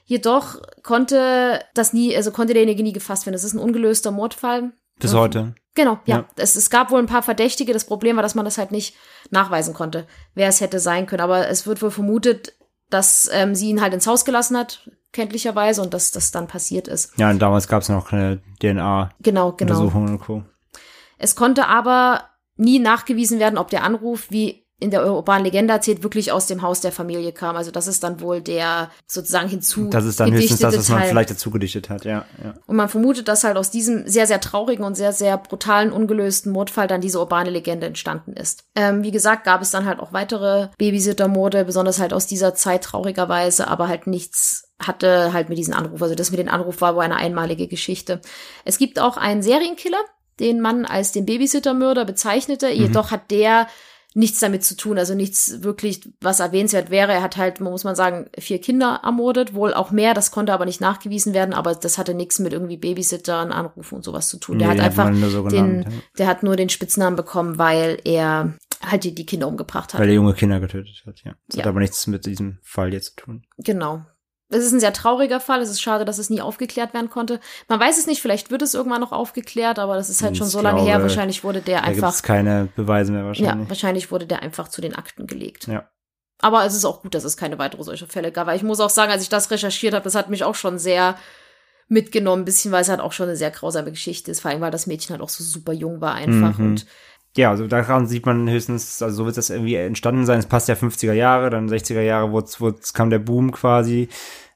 jedoch 0.06 0.60
konnte 0.82 1.64
das 1.76 1.94
nie, 1.94 2.16
also 2.16 2.32
konnte 2.32 2.54
derjenige 2.54 2.82
nie 2.82 2.94
gefasst 2.94 3.28
werden. 3.28 3.34
Das 3.34 3.44
ist 3.44 3.54
ein 3.54 3.60
ungelöster 3.60 4.10
Mordfall. 4.10 4.72
Bis 5.00 5.14
Ja. 5.14 5.20
heute. 5.20 5.56
Genau, 5.76 6.00
ja. 6.06 6.18
Ja. 6.18 6.26
Es, 6.38 6.56
es 6.56 6.70
gab 6.70 6.90
wohl 6.92 7.00
ein 7.00 7.06
paar 7.06 7.22
Verdächtige. 7.24 7.72
Das 7.74 7.86
Problem 7.86 8.16
war, 8.16 8.24
dass 8.24 8.34
man 8.36 8.46
das 8.46 8.58
halt 8.58 8.72
nicht 8.72 8.96
nachweisen 9.30 9.74
konnte, 9.76 10.08
wer 10.34 10.48
es 10.48 10.60
hätte 10.62 10.80
sein 10.80 11.06
können. 11.06 11.22
Aber 11.22 11.48
es 11.50 11.68
wird 11.68 11.82
wohl 11.84 11.92
vermutet, 11.92 12.54
dass 12.90 13.30
ähm, 13.32 13.54
sie 13.54 13.70
ihn 13.70 13.82
halt 13.82 13.94
ins 13.94 14.08
Haus 14.08 14.26
gelassen 14.26 14.58
hat, 14.58 14.90
kenntlicherweise, 15.12 15.82
und 15.82 15.94
dass 15.94 16.12
das 16.12 16.32
dann 16.32 16.48
passiert 16.48 16.88
ist. 16.88 17.12
Ja, 17.18 17.30
und 17.30 17.40
damals 17.40 17.68
gab 17.68 17.82
es 17.84 17.90
noch 17.90 18.10
keine 18.10 18.42
DNA-Untersuchungen 18.62 19.14
Genau, 19.22 19.52
genau. 19.52 19.82
und 20.12 20.20
Co. 20.20 20.44
Es 21.18 21.36
konnte 21.36 21.68
aber 21.68 22.24
nie 22.56 22.80
nachgewiesen 22.80 23.40
werden, 23.40 23.58
ob 23.58 23.70
der 23.70 23.84
Anruf, 23.84 24.28
wie 24.32 24.67
in 24.80 24.92
der 24.92 25.12
urbanen 25.12 25.44
Legende 25.44 25.74
erzählt, 25.74 26.04
wirklich 26.04 26.32
aus 26.32 26.46
dem 26.46 26.62
Haus 26.62 26.82
der 26.82 26.92
Familie 26.92 27.32
kam. 27.32 27.56
Also 27.56 27.72
das 27.72 27.88
ist 27.88 28.04
dann 28.04 28.22
wohl 28.22 28.42
der 28.42 28.92
sozusagen 29.08 29.50
hinzu 29.50 29.90
Das 29.90 30.06
ist 30.06 30.20
dann 30.20 30.32
höchstens 30.32 30.60
das, 30.60 30.78
was 30.78 30.90
man 30.90 31.00
Teil. 31.00 31.10
vielleicht 31.10 31.32
dazu 31.32 31.50
gedichtet 31.50 31.90
hat, 31.90 32.06
ja. 32.06 32.26
ja. 32.44 32.54
Und 32.68 32.76
man 32.76 32.88
vermutet, 32.88 33.28
dass 33.28 33.44
halt 33.44 33.58
aus 33.58 33.72
diesem 33.72 34.08
sehr, 34.08 34.28
sehr 34.28 34.40
traurigen 34.40 34.86
und 34.86 34.94
sehr, 34.94 35.14
sehr 35.14 35.38
brutalen, 35.40 35.92
ungelösten 35.92 36.52
Mordfall 36.52 36.88
dann 36.88 37.02
diese 37.02 37.20
urbane 37.20 37.50
Legende 37.50 37.88
entstanden 37.88 38.34
ist. 38.34 38.66
Ähm, 38.76 39.02
wie 39.02 39.12
gesagt, 39.12 39.46
gab 39.46 39.64
es 39.64 39.72
dann 39.72 39.86
halt 39.86 40.00
auch 40.00 40.14
weitere 40.14 40.70
Babysittermorde, 40.78 41.66
besonders 41.66 42.00
halt 42.00 42.14
aus 42.14 42.28
dieser 42.28 42.54
Zeit 42.54 42.84
traurigerweise, 42.84 43.68
aber 43.68 43.88
halt 43.88 44.06
nichts 44.06 44.70
hatte 44.80 45.34
halt 45.34 45.50
mit 45.50 45.58
diesem 45.58 45.74
Anruf. 45.74 46.04
Also 46.04 46.14
das 46.14 46.30
mit 46.30 46.40
dem 46.40 46.50
Anruf 46.50 46.82
war 46.82 46.96
wohl 46.96 47.02
eine 47.02 47.16
einmalige 47.16 47.68
Geschichte. 47.68 48.22
Es 48.64 48.78
gibt 48.78 49.00
auch 49.00 49.18
einen 49.18 49.42
Serienkiller, 49.42 49.98
den 50.40 50.62
man 50.62 50.86
als 50.86 51.12
den 51.12 51.26
Babysittermörder 51.26 52.06
bezeichnete. 52.06 52.70
Jedoch 52.70 53.10
hat 53.10 53.32
der 53.32 53.68
nichts 54.18 54.40
damit 54.40 54.64
zu 54.64 54.76
tun, 54.76 54.98
also 54.98 55.14
nichts 55.14 55.62
wirklich, 55.62 56.10
was 56.22 56.40
erwähnenswert 56.40 56.90
wäre. 56.90 57.12
Er 57.14 57.22
hat 57.22 57.38
halt, 57.38 57.62
muss 57.62 57.84
man 57.84 57.96
sagen, 57.96 58.26
vier 58.38 58.60
Kinder 58.60 59.02
ermordet, 59.04 59.54
wohl 59.54 59.74
auch 59.76 59.92
mehr, 59.92 60.16
das 60.16 60.32
konnte 60.32 60.54
aber 60.54 60.66
nicht 60.66 60.82
nachgewiesen 60.82 61.34
werden, 61.36 61.54
aber 61.54 61.76
das 61.76 62.00
hatte 62.00 62.16
nichts 62.16 62.40
mit 62.40 62.52
irgendwie 62.52 62.78
Babysittern, 62.78 63.52
Anrufen 63.52 63.96
und 63.96 64.04
sowas 64.04 64.28
zu 64.28 64.38
tun. 64.38 64.58
Der 64.58 64.70
Nee, 64.70 64.74
hat 64.74 64.80
einfach 64.84 65.14
so 65.30 65.48
den, 65.48 65.84
ja. 65.84 65.90
der 66.18 66.28
hat 66.28 66.42
nur 66.42 66.56
den 66.56 66.70
Spitznamen 66.70 67.16
bekommen, 67.16 67.60
weil 67.60 68.00
er 68.06 68.56
halt 68.84 69.04
die, 69.04 69.14
die 69.14 69.26
Kinder 69.26 69.48
umgebracht 69.48 69.94
hat. 69.94 70.02
Weil 70.02 70.10
er 70.10 70.16
junge 70.16 70.34
Kinder 70.34 70.60
getötet 70.60 71.04
hat, 71.06 71.22
ja. 71.24 71.34
Das 71.48 71.58
Ja. 71.58 71.64
hat 71.64 71.68
aber 71.70 71.80
nichts 71.80 72.08
mit 72.08 72.26
diesem 72.26 72.58
Fall 72.64 72.94
jetzt 72.94 73.18
zu 73.20 73.26
tun. 73.26 73.46
Genau. 73.60 74.04
Es 74.50 74.64
ist 74.64 74.72
ein 74.72 74.80
sehr 74.80 74.94
trauriger 74.94 75.40
Fall. 75.40 75.62
Es 75.62 75.70
ist 75.70 75.82
schade, 75.82 76.06
dass 76.06 76.20
es 76.20 76.30
nie 76.30 76.42
aufgeklärt 76.42 76.94
werden 76.94 77.10
konnte. 77.10 77.40
Man 77.68 77.80
weiß 77.80 77.98
es 77.98 78.08
nicht, 78.08 78.22
vielleicht 78.22 78.50
wird 78.50 78.62
es 78.62 78.74
irgendwann 78.74 79.02
noch 79.02 79.12
aufgeklärt, 79.12 79.78
aber 79.78 79.96
das 79.96 80.10
ist 80.10 80.24
halt 80.24 80.34
Ich 80.34 80.38
schon 80.38 80.48
so 80.48 80.62
lange 80.62 80.82
her. 80.82 81.02
Wahrscheinlich 81.02 81.44
wurde 81.44 81.62
der 81.62 81.82
Da 81.82 81.88
einfach 81.88 82.14
es 82.14 82.24
keine 82.24 82.70
Beweise 82.76 83.12
mehr 83.12 83.22
Ja, 83.22 83.28
wahrscheinlich. 83.28 83.70
wahrscheinlich 83.70 84.12
wurde 84.12 84.26
der 84.26 84.42
einfach 84.42 84.70
zu 84.70 84.80
den 84.80 84.96
Akten 84.96 85.28
gelegt. 85.28 85.68
Ja. 85.68 85.90
Aber 86.40 86.66
es 86.66 86.76
ist 86.76 86.86
auch 86.86 87.02
gut, 87.02 87.16
dass 87.16 87.24
es 87.24 87.36
keine 87.36 87.58
weitere 87.58 87.84
solche 87.84 88.08
Fälle 88.08 88.32
gab. 88.32 88.48
Weil 88.48 88.58
ich 88.58 88.64
muss 88.64 88.80
auch 88.80 88.90
sagen, 88.90 89.12
als 89.12 89.24
ich 89.24 89.30
das 89.30 89.52
recherchiert 89.52 89.94
habe, 89.94 90.04
das 90.04 90.16
hat 90.16 90.30
mich 90.30 90.44
auch 90.44 90.56
schon 90.56 90.78
sehr 90.80 91.18
mitgenommen, 91.90 92.44
ein 92.44 92.46
bisschen, 92.46 92.72
weil 92.72 92.82
es 92.82 92.90
halt 92.90 93.00
auch 93.00 93.14
schon 93.14 93.28
eine 93.28 93.38
sehr 93.38 93.52
grausame 93.52 93.92
Geschichte 93.92 94.32
ist. 94.32 94.42
Vor 94.42 94.52
allem, 94.52 94.62
weil 94.62 94.72
das 94.72 94.88
Mädchen 94.88 95.12
halt 95.14 95.22
auch 95.22 95.30
so 95.30 95.44
super 95.44 95.74
jung 95.74 96.00
war 96.00 96.14
einfach. 96.14 96.58
Mhm. 96.58 96.66
Und 96.66 96.86
Ja, 97.38 97.52
also 97.52 97.68
daran 97.68 98.08
sieht 98.08 98.26
man 98.26 98.50
höchstens, 98.50 99.02
also 99.02 99.18
so 99.18 99.26
wird 99.26 99.38
das 99.38 99.50
irgendwie 99.50 99.76
entstanden 99.76 100.26
sein. 100.26 100.40
Es 100.40 100.48
passt 100.48 100.68
ja 100.68 100.76
50er 100.76 101.14
Jahre, 101.14 101.50
dann 101.50 101.70
60er 101.70 102.02
Jahre 102.02 102.32
wurd's, 102.32 102.60
wurd's, 102.60 102.94
kam 102.94 103.10
der 103.10 103.20
Boom 103.20 103.52
quasi, 103.52 104.10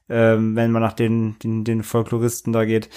ähm, 0.08 0.56
wenn 0.56 0.72
man 0.72 0.82
nach 0.82 0.92
den, 0.92 1.36
den, 1.42 1.64
den 1.64 1.82
Folkloristen 1.84 2.52
da 2.52 2.64
geht. 2.64 2.88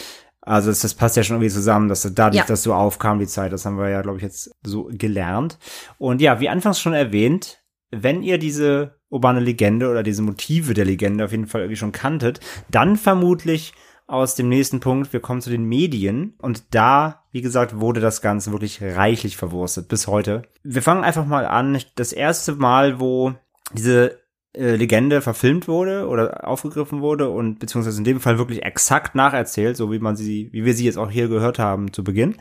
Also 0.42 0.70
das, 0.70 0.82
das 0.82 0.94
passt 0.94 1.18
ja 1.18 1.24
schon 1.24 1.38
irgendwie 1.38 1.54
zusammen, 1.54 1.88
dass 1.88 2.02
dadurch, 2.14 2.38
Ja. 2.42 2.46
dass 2.48 2.64
so 2.64 2.74
aufkam 2.74 3.20
die 3.20 3.28
Zeit, 3.28 3.52
das 3.54 3.66
haben 3.66 3.78
wir 3.78 3.90
ja, 3.90 4.02
glaube 4.02 4.18
ich, 4.18 4.24
jetzt 4.24 4.52
so 4.64 4.90
gelernt. 4.92 5.58
Und 5.98 6.22
ja, 6.22 6.40
wie 6.40 6.50
anfangs 6.50 6.80
schon 6.80 6.94
erwähnt, 6.94 7.62
wenn 7.92 8.22
ihr 8.24 8.38
diese 8.38 8.96
urbane 9.10 9.40
Legende 9.40 9.90
oder 9.90 10.04
diese 10.04 10.22
Motive 10.22 10.74
der 10.74 10.86
Legende 10.86 11.26
auf 11.26 11.32
jeden 11.32 11.48
Fall 11.48 11.62
irgendwie 11.62 11.78
schon 11.78 11.92
kanntet, 11.92 12.40
dann 12.70 12.96
vermutlich 12.98 13.74
aus 14.08 14.36
dem 14.36 14.50
nächsten 14.50 14.80
Punkt, 14.80 15.14
wir 15.14 15.20
kommen 15.20 15.42
zu 15.42 15.50
den 15.50 15.64
Medien 15.64 16.36
und 16.40 16.76
da, 16.76 17.24
wie 17.32 17.42
gesagt, 17.42 17.80
wurde 17.80 18.02
das 18.02 18.22
Ganze 18.22 18.52
wirklich 18.52 18.82
reichlich 18.82 19.36
verwurstet 19.36 19.88
bis 19.88 20.08
heute. 20.08 20.44
Wir 20.64 20.84
fangen 20.84 21.04
einfach 21.04 21.26
mal 21.26 21.46
an, 21.46 21.80
das 21.96 22.14
erste 22.14 22.54
Mal, 22.54 23.00
wo 23.00 23.34
diese 23.74 24.20
äh, 24.56 24.76
Legende 24.76 25.22
verfilmt 25.22 25.68
wurde 25.68 26.08
oder 26.08 26.48
aufgegriffen 26.48 27.02
wurde 27.02 27.30
und 27.30 27.60
beziehungsweise 27.60 27.98
in 27.98 28.04
dem 28.04 28.22
Fall 28.22 28.38
wirklich 28.38 28.64
exakt 28.64 29.16
nacherzählt, 29.16 29.76
so 29.76 29.92
wie 29.92 30.00
man 30.00 30.16
sie, 30.16 30.50
wie 30.54 30.66
wir 30.66 30.74
sie 30.74 30.86
jetzt 30.86 30.98
auch 30.98 31.10
hier 31.12 31.28
gehört 31.28 31.60
haben 31.60 31.92
zu 31.92 32.04
Beginn. 32.04 32.38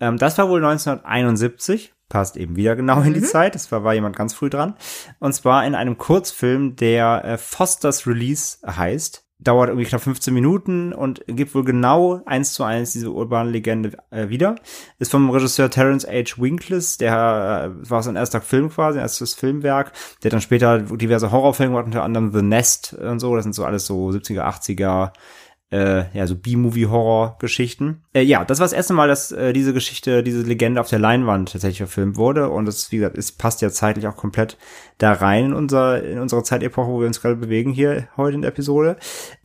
Ähm, 0.00 0.16
das 0.16 0.38
war 0.38 0.48
wohl 0.48 0.64
1971, 0.64 1.94
passt 2.08 2.36
eben 2.36 2.56
wieder 2.56 2.76
genau 2.76 3.02
in 3.02 3.12
die 3.12 3.22
Zeit, 3.22 3.54
das 3.54 3.70
war, 3.70 3.84
war 3.84 3.92
jemand 3.92 4.16
ganz 4.16 4.34
früh 4.34 4.50
dran. 4.50 4.76
Und 5.18 5.34
zwar 5.34 5.66
in 5.66 5.74
einem 5.74 5.98
Kurzfilm, 5.98 6.76
der 6.76 7.24
äh, 7.24 7.38
Fosters 7.38 8.06
Release 8.06 8.58
heißt. 8.66 9.27
Dauert 9.40 9.68
irgendwie 9.68 9.86
knapp 9.86 10.02
15 10.02 10.34
Minuten 10.34 10.92
und 10.92 11.22
gibt 11.28 11.54
wohl 11.54 11.64
genau 11.64 12.20
eins 12.26 12.54
zu 12.54 12.64
eins 12.64 12.92
diese 12.92 13.10
urbane 13.10 13.50
Legende 13.50 13.92
äh, 14.10 14.28
wieder. 14.28 14.56
Ist 14.98 15.12
vom 15.12 15.30
Regisseur 15.30 15.70
Terence 15.70 16.06
H. 16.06 16.42
Winkless, 16.42 16.96
der 16.98 17.72
äh, 17.72 17.90
war 17.90 18.02
sein 18.02 18.16
erster 18.16 18.40
Film 18.40 18.70
quasi, 18.70 18.98
erstes 18.98 19.34
Filmwerk. 19.34 19.92
Der 20.22 20.28
hat 20.28 20.32
dann 20.32 20.40
später 20.40 20.80
diverse 20.80 21.30
Horrorfilme 21.30 21.72
gemacht, 21.72 21.86
unter 21.86 22.02
anderem 22.02 22.32
The 22.32 22.42
Nest 22.42 22.94
und 22.94 23.20
so. 23.20 23.36
Das 23.36 23.44
sind 23.44 23.54
so 23.54 23.64
alles 23.64 23.86
so 23.86 24.08
70er, 24.08 24.42
80er 24.42 25.12
äh, 25.70 26.04
ja, 26.16 26.26
so 26.26 26.34
B-Movie-Horror-Geschichten. 26.34 28.02
Äh, 28.14 28.22
ja, 28.22 28.44
das 28.44 28.58
war 28.58 28.64
das 28.64 28.72
erste 28.72 28.94
Mal, 28.94 29.08
dass 29.08 29.32
äh, 29.32 29.52
diese 29.52 29.74
Geschichte, 29.74 30.22
diese 30.22 30.42
Legende 30.42 30.80
auf 30.80 30.88
der 30.88 30.98
Leinwand 30.98 31.52
tatsächlich 31.52 31.78
verfilmt 31.78 32.16
wurde. 32.16 32.48
Und 32.48 32.64
das, 32.66 32.90
wie 32.90 32.96
gesagt, 32.96 33.18
es 33.18 33.32
passt 33.32 33.60
ja 33.60 33.70
zeitlich 33.70 34.06
auch 34.06 34.16
komplett 34.16 34.56
da 34.96 35.12
rein 35.12 35.46
in, 35.46 35.52
unser, 35.52 36.02
in 36.02 36.18
unsere 36.18 36.42
Zeitepoche, 36.42 36.88
wo 36.88 37.00
wir 37.00 37.06
uns 37.06 37.20
gerade 37.20 37.36
bewegen 37.36 37.72
hier 37.72 38.08
heute 38.16 38.36
in 38.36 38.42
der 38.42 38.50
Episode. 38.50 38.96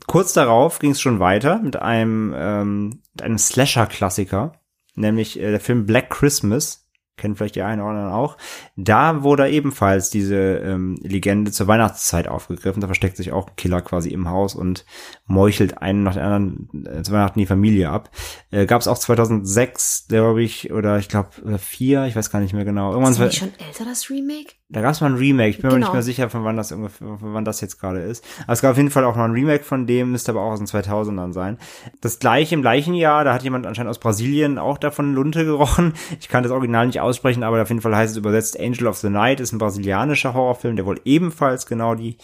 Kurz 0.07 0.33
darauf 0.33 0.79
ging 0.79 0.91
es 0.91 1.01
schon 1.01 1.19
weiter 1.19 1.59
mit 1.59 1.75
einem, 1.75 2.33
ähm, 2.35 3.01
mit 3.13 3.21
einem 3.21 3.37
Slasher-Klassiker, 3.37 4.53
nämlich 4.95 5.39
äh, 5.39 5.51
der 5.51 5.59
Film 5.59 5.85
Black 5.85 6.09
Christmas. 6.09 6.82
Kennen 7.15 7.35
vielleicht 7.35 7.55
die 7.55 7.61
einen 7.61 7.81
oder 7.81 7.91
anderen 7.91 8.11
auch. 8.11 8.37
Da 8.75 9.21
wurde 9.21 9.49
ebenfalls 9.49 10.09
diese 10.09 10.35
ähm, 10.35 10.97
Legende 11.01 11.51
zur 11.51 11.67
Weihnachtszeit 11.67 12.27
aufgegriffen. 12.27 12.81
Da 12.81 12.87
versteckt 12.87 13.17
sich 13.17 13.31
auch 13.31 13.47
ein 13.47 13.55
Killer 13.55 13.81
quasi 13.81 14.09
im 14.09 14.29
Haus 14.29 14.55
und 14.55 14.85
meuchelt 15.25 15.77
einen 15.77 16.03
nach 16.03 16.15
dem 16.15 16.23
anderen 16.23 16.85
äh, 16.87 17.03
zu 17.03 17.11
Weihnachten 17.11 17.39
die 17.39 17.45
Familie 17.45 17.89
ab. 17.89 18.09
Äh, 18.49 18.65
Gab 18.65 18.81
es 18.81 18.87
auch 18.87 18.97
2006, 18.97 20.07
glaube 20.07 20.41
ich, 20.41 20.71
oder 20.71 20.97
ich 20.97 21.07
glaube 21.07 21.29
vier, 21.59 22.05
ich 22.05 22.15
weiß 22.15 22.31
gar 22.31 22.39
nicht 22.39 22.53
mehr 22.53 22.65
genau. 22.65 22.91
Irgendwann 22.91 23.13
ist 23.13 23.21
das 23.21 23.35
schon 23.35 23.53
älter, 23.59 23.85
das 23.85 24.09
Remake? 24.09 24.53
Da 24.73 24.81
gab 24.81 24.91
es 24.91 25.01
mal 25.01 25.11
ein 25.11 25.17
Remake, 25.17 25.49
ich 25.49 25.57
bin 25.57 25.69
mir 25.69 25.75
Genau. 25.75 25.85
nicht 25.87 25.93
mehr 25.93 26.01
sicher, 26.01 26.29
von 26.29 26.43
wann 26.43 26.57
das 26.57 26.71
ungefähr, 26.71 27.07
von 27.17 27.33
wann 27.33 27.45
das 27.45 27.61
jetzt 27.61 27.79
gerade 27.79 27.99
ist. 27.99 28.25
Aber 28.43 28.53
es 28.53 28.61
gab 28.61 28.71
auf 28.71 28.77
jeden 28.77 28.89
Fall 28.89 29.05
auch 29.05 29.15
noch 29.15 29.23
ein 29.23 29.31
Remake 29.31 29.63
von 29.63 29.87
dem, 29.87 30.11
müsste 30.11 30.31
aber 30.31 30.41
auch 30.41 30.51
aus 30.51 30.59
den 30.59 30.67
2000ern 30.67 31.31
sein. 31.31 31.57
Das 32.01 32.19
gleiche 32.19 32.55
im 32.55 32.61
gleichen 32.61 32.93
Jahr, 32.95 33.23
da 33.23 33.33
hat 33.33 33.43
jemand 33.43 33.65
anscheinend 33.65 33.91
aus 33.91 33.99
Brasilien 33.99 34.57
auch 34.57 34.77
davon 34.77 35.13
Lunte 35.13 35.45
gerochen. 35.45 35.93
Ich 36.19 36.27
kann 36.27 36.43
das 36.43 36.51
Original 36.51 36.87
nicht 36.87 36.99
aussprechen, 36.99 37.43
aber 37.43 37.61
auf 37.61 37.69
jeden 37.69 37.81
Fall 37.81 37.95
heißt 37.95 38.11
es 38.11 38.17
übersetzt 38.17 38.59
Angel 38.59 38.87
of 38.87 38.97
the 38.97 39.09
Night, 39.09 39.39
ist 39.39 39.53
ein 39.53 39.59
brasilianischer 39.59 40.33
Horrorfilm, 40.33 40.75
der 40.75 40.85
wohl 40.85 40.99
ebenfalls 41.05 41.65
genau 41.65 41.95
die 41.95 42.17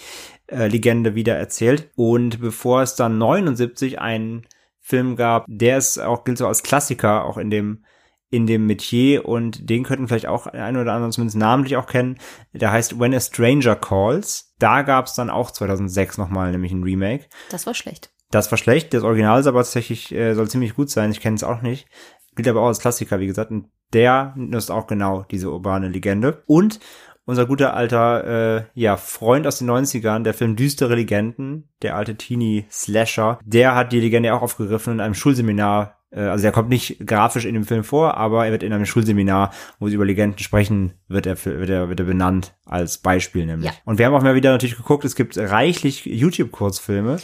äh, 0.48 0.68
Legende 0.68 1.16
wieder 1.16 1.36
erzählt. 1.38 1.90
Und 1.96 2.42
bevor 2.42 2.82
es 2.82 2.96
dann 2.96 3.18
79 3.18 4.00
einen 4.00 4.44
Film 4.80 5.16
gab, 5.16 5.46
der 5.48 5.78
ist 5.78 6.00
auch, 6.00 6.24
gilt 6.24 6.40
so 6.40 6.48
als 6.48 6.64
Klassiker, 6.64 7.26
auch 7.26 7.38
in 7.38 7.52
dem 7.52 7.84
in 8.30 8.46
dem 8.46 8.66
Metier 8.66 9.26
und 9.28 9.70
den 9.70 9.84
könnten 9.84 10.08
vielleicht 10.08 10.28
auch 10.28 10.48
ein 10.48 10.78
oder 10.78 10.94
andere 10.94 11.12
zumindest 11.12 11.38
namentlich 11.38 11.78
auch 11.78 11.88
kennen. 11.88 12.18
Der 12.54 12.72
heißt 12.72 13.00
When 13.00 13.14
a 13.14 13.20
Stranger 13.20 13.76
Calls. 13.76 14.54
Da 14.60 14.84
gab 14.84 15.08
es 15.08 15.14
dann 15.14 15.30
auch 15.30 15.52
2006 15.52 16.18
nochmal 16.18 16.52
nämlich 16.52 16.72
ein 16.72 16.84
Remake. 16.84 17.26
Das 17.50 17.66
war 17.66 17.74
schlecht. 17.74 18.12
Das 18.32 18.52
war 18.52 18.58
schlecht, 18.58 18.94
das 18.94 19.04
Original 19.04 19.40
ist 19.40 19.48
aber 19.48 19.60
tatsächlich, 19.60 20.14
äh, 20.14 20.36
soll 20.36 20.50
ziemlich 20.50 20.76
gut 20.76 20.92
sein, 20.92 21.12
ich 21.12 21.20
kenne 21.20 21.36
es 21.36 21.44
auch 21.44 21.62
nicht. 21.64 21.88
Gilt 22.36 22.48
aber 22.48 22.62
auch 22.62 22.68
als 22.68 22.80
Klassiker, 22.80 23.20
wie 23.20 23.26
gesagt, 23.26 23.50
und 23.50 23.70
der 23.92 24.34
nutzt 24.36 24.70
auch 24.70 24.86
genau 24.86 25.26
diese 25.32 25.52
urbane 25.52 25.90
Legende. 25.90 26.44
Und 26.46 26.80
unser 27.26 27.46
guter 27.46 27.74
alter, 27.76 28.58
äh, 28.58 28.64
ja, 28.74 28.98
Freund 28.98 29.46
aus 29.46 29.60
den 29.60 29.70
90ern, 29.70 30.24
der 30.24 30.34
Film 30.34 30.56
Düstere 30.56 30.96
Legenden, 30.96 31.70
der 31.82 31.96
alte 31.96 32.16
Teenie-Slasher, 32.16 33.40
der 33.44 33.76
hat 33.76 33.92
die 33.92 34.00
Legende 34.00 34.34
auch 34.34 34.42
aufgegriffen 34.42 34.94
in 34.94 35.00
einem 35.00 35.14
Schulseminar 35.14 35.99
also 36.12 36.42
der 36.42 36.52
kommt 36.52 36.70
nicht 36.70 37.06
grafisch 37.06 37.46
in 37.46 37.54
dem 37.54 37.66
Film 37.66 37.84
vor, 37.84 38.16
aber 38.18 38.46
er 38.46 38.52
wird 38.52 38.64
in 38.64 38.74
einem 38.74 38.86
Schulseminar, 38.86 39.52
wo 39.80 39.88
sie 39.90 39.96
über 39.96 40.06
Legenden 40.06 40.40
sprechen, 40.40 40.94
wird 41.08 41.26
er, 41.28 41.36
für- 41.38 41.60
wird 41.60 41.70
er, 41.70 41.90
wird 41.90 42.00
er 42.00 42.06
benannt 42.06 42.56
als 42.66 42.98
Beispiel 42.98 43.46
nämlich. 43.46 43.70
Ja. 43.70 43.76
Und 43.86 43.98
wir 44.00 44.06
haben 44.08 44.14
auch 44.16 44.24
mal 44.24 44.34
wieder 44.36 44.52
natürlich 44.52 44.76
geguckt, 44.78 45.06
es 45.06 45.16
gibt 45.16 45.38
reichlich 45.38 46.06
YouTube-Kurzfilme, 46.06 47.18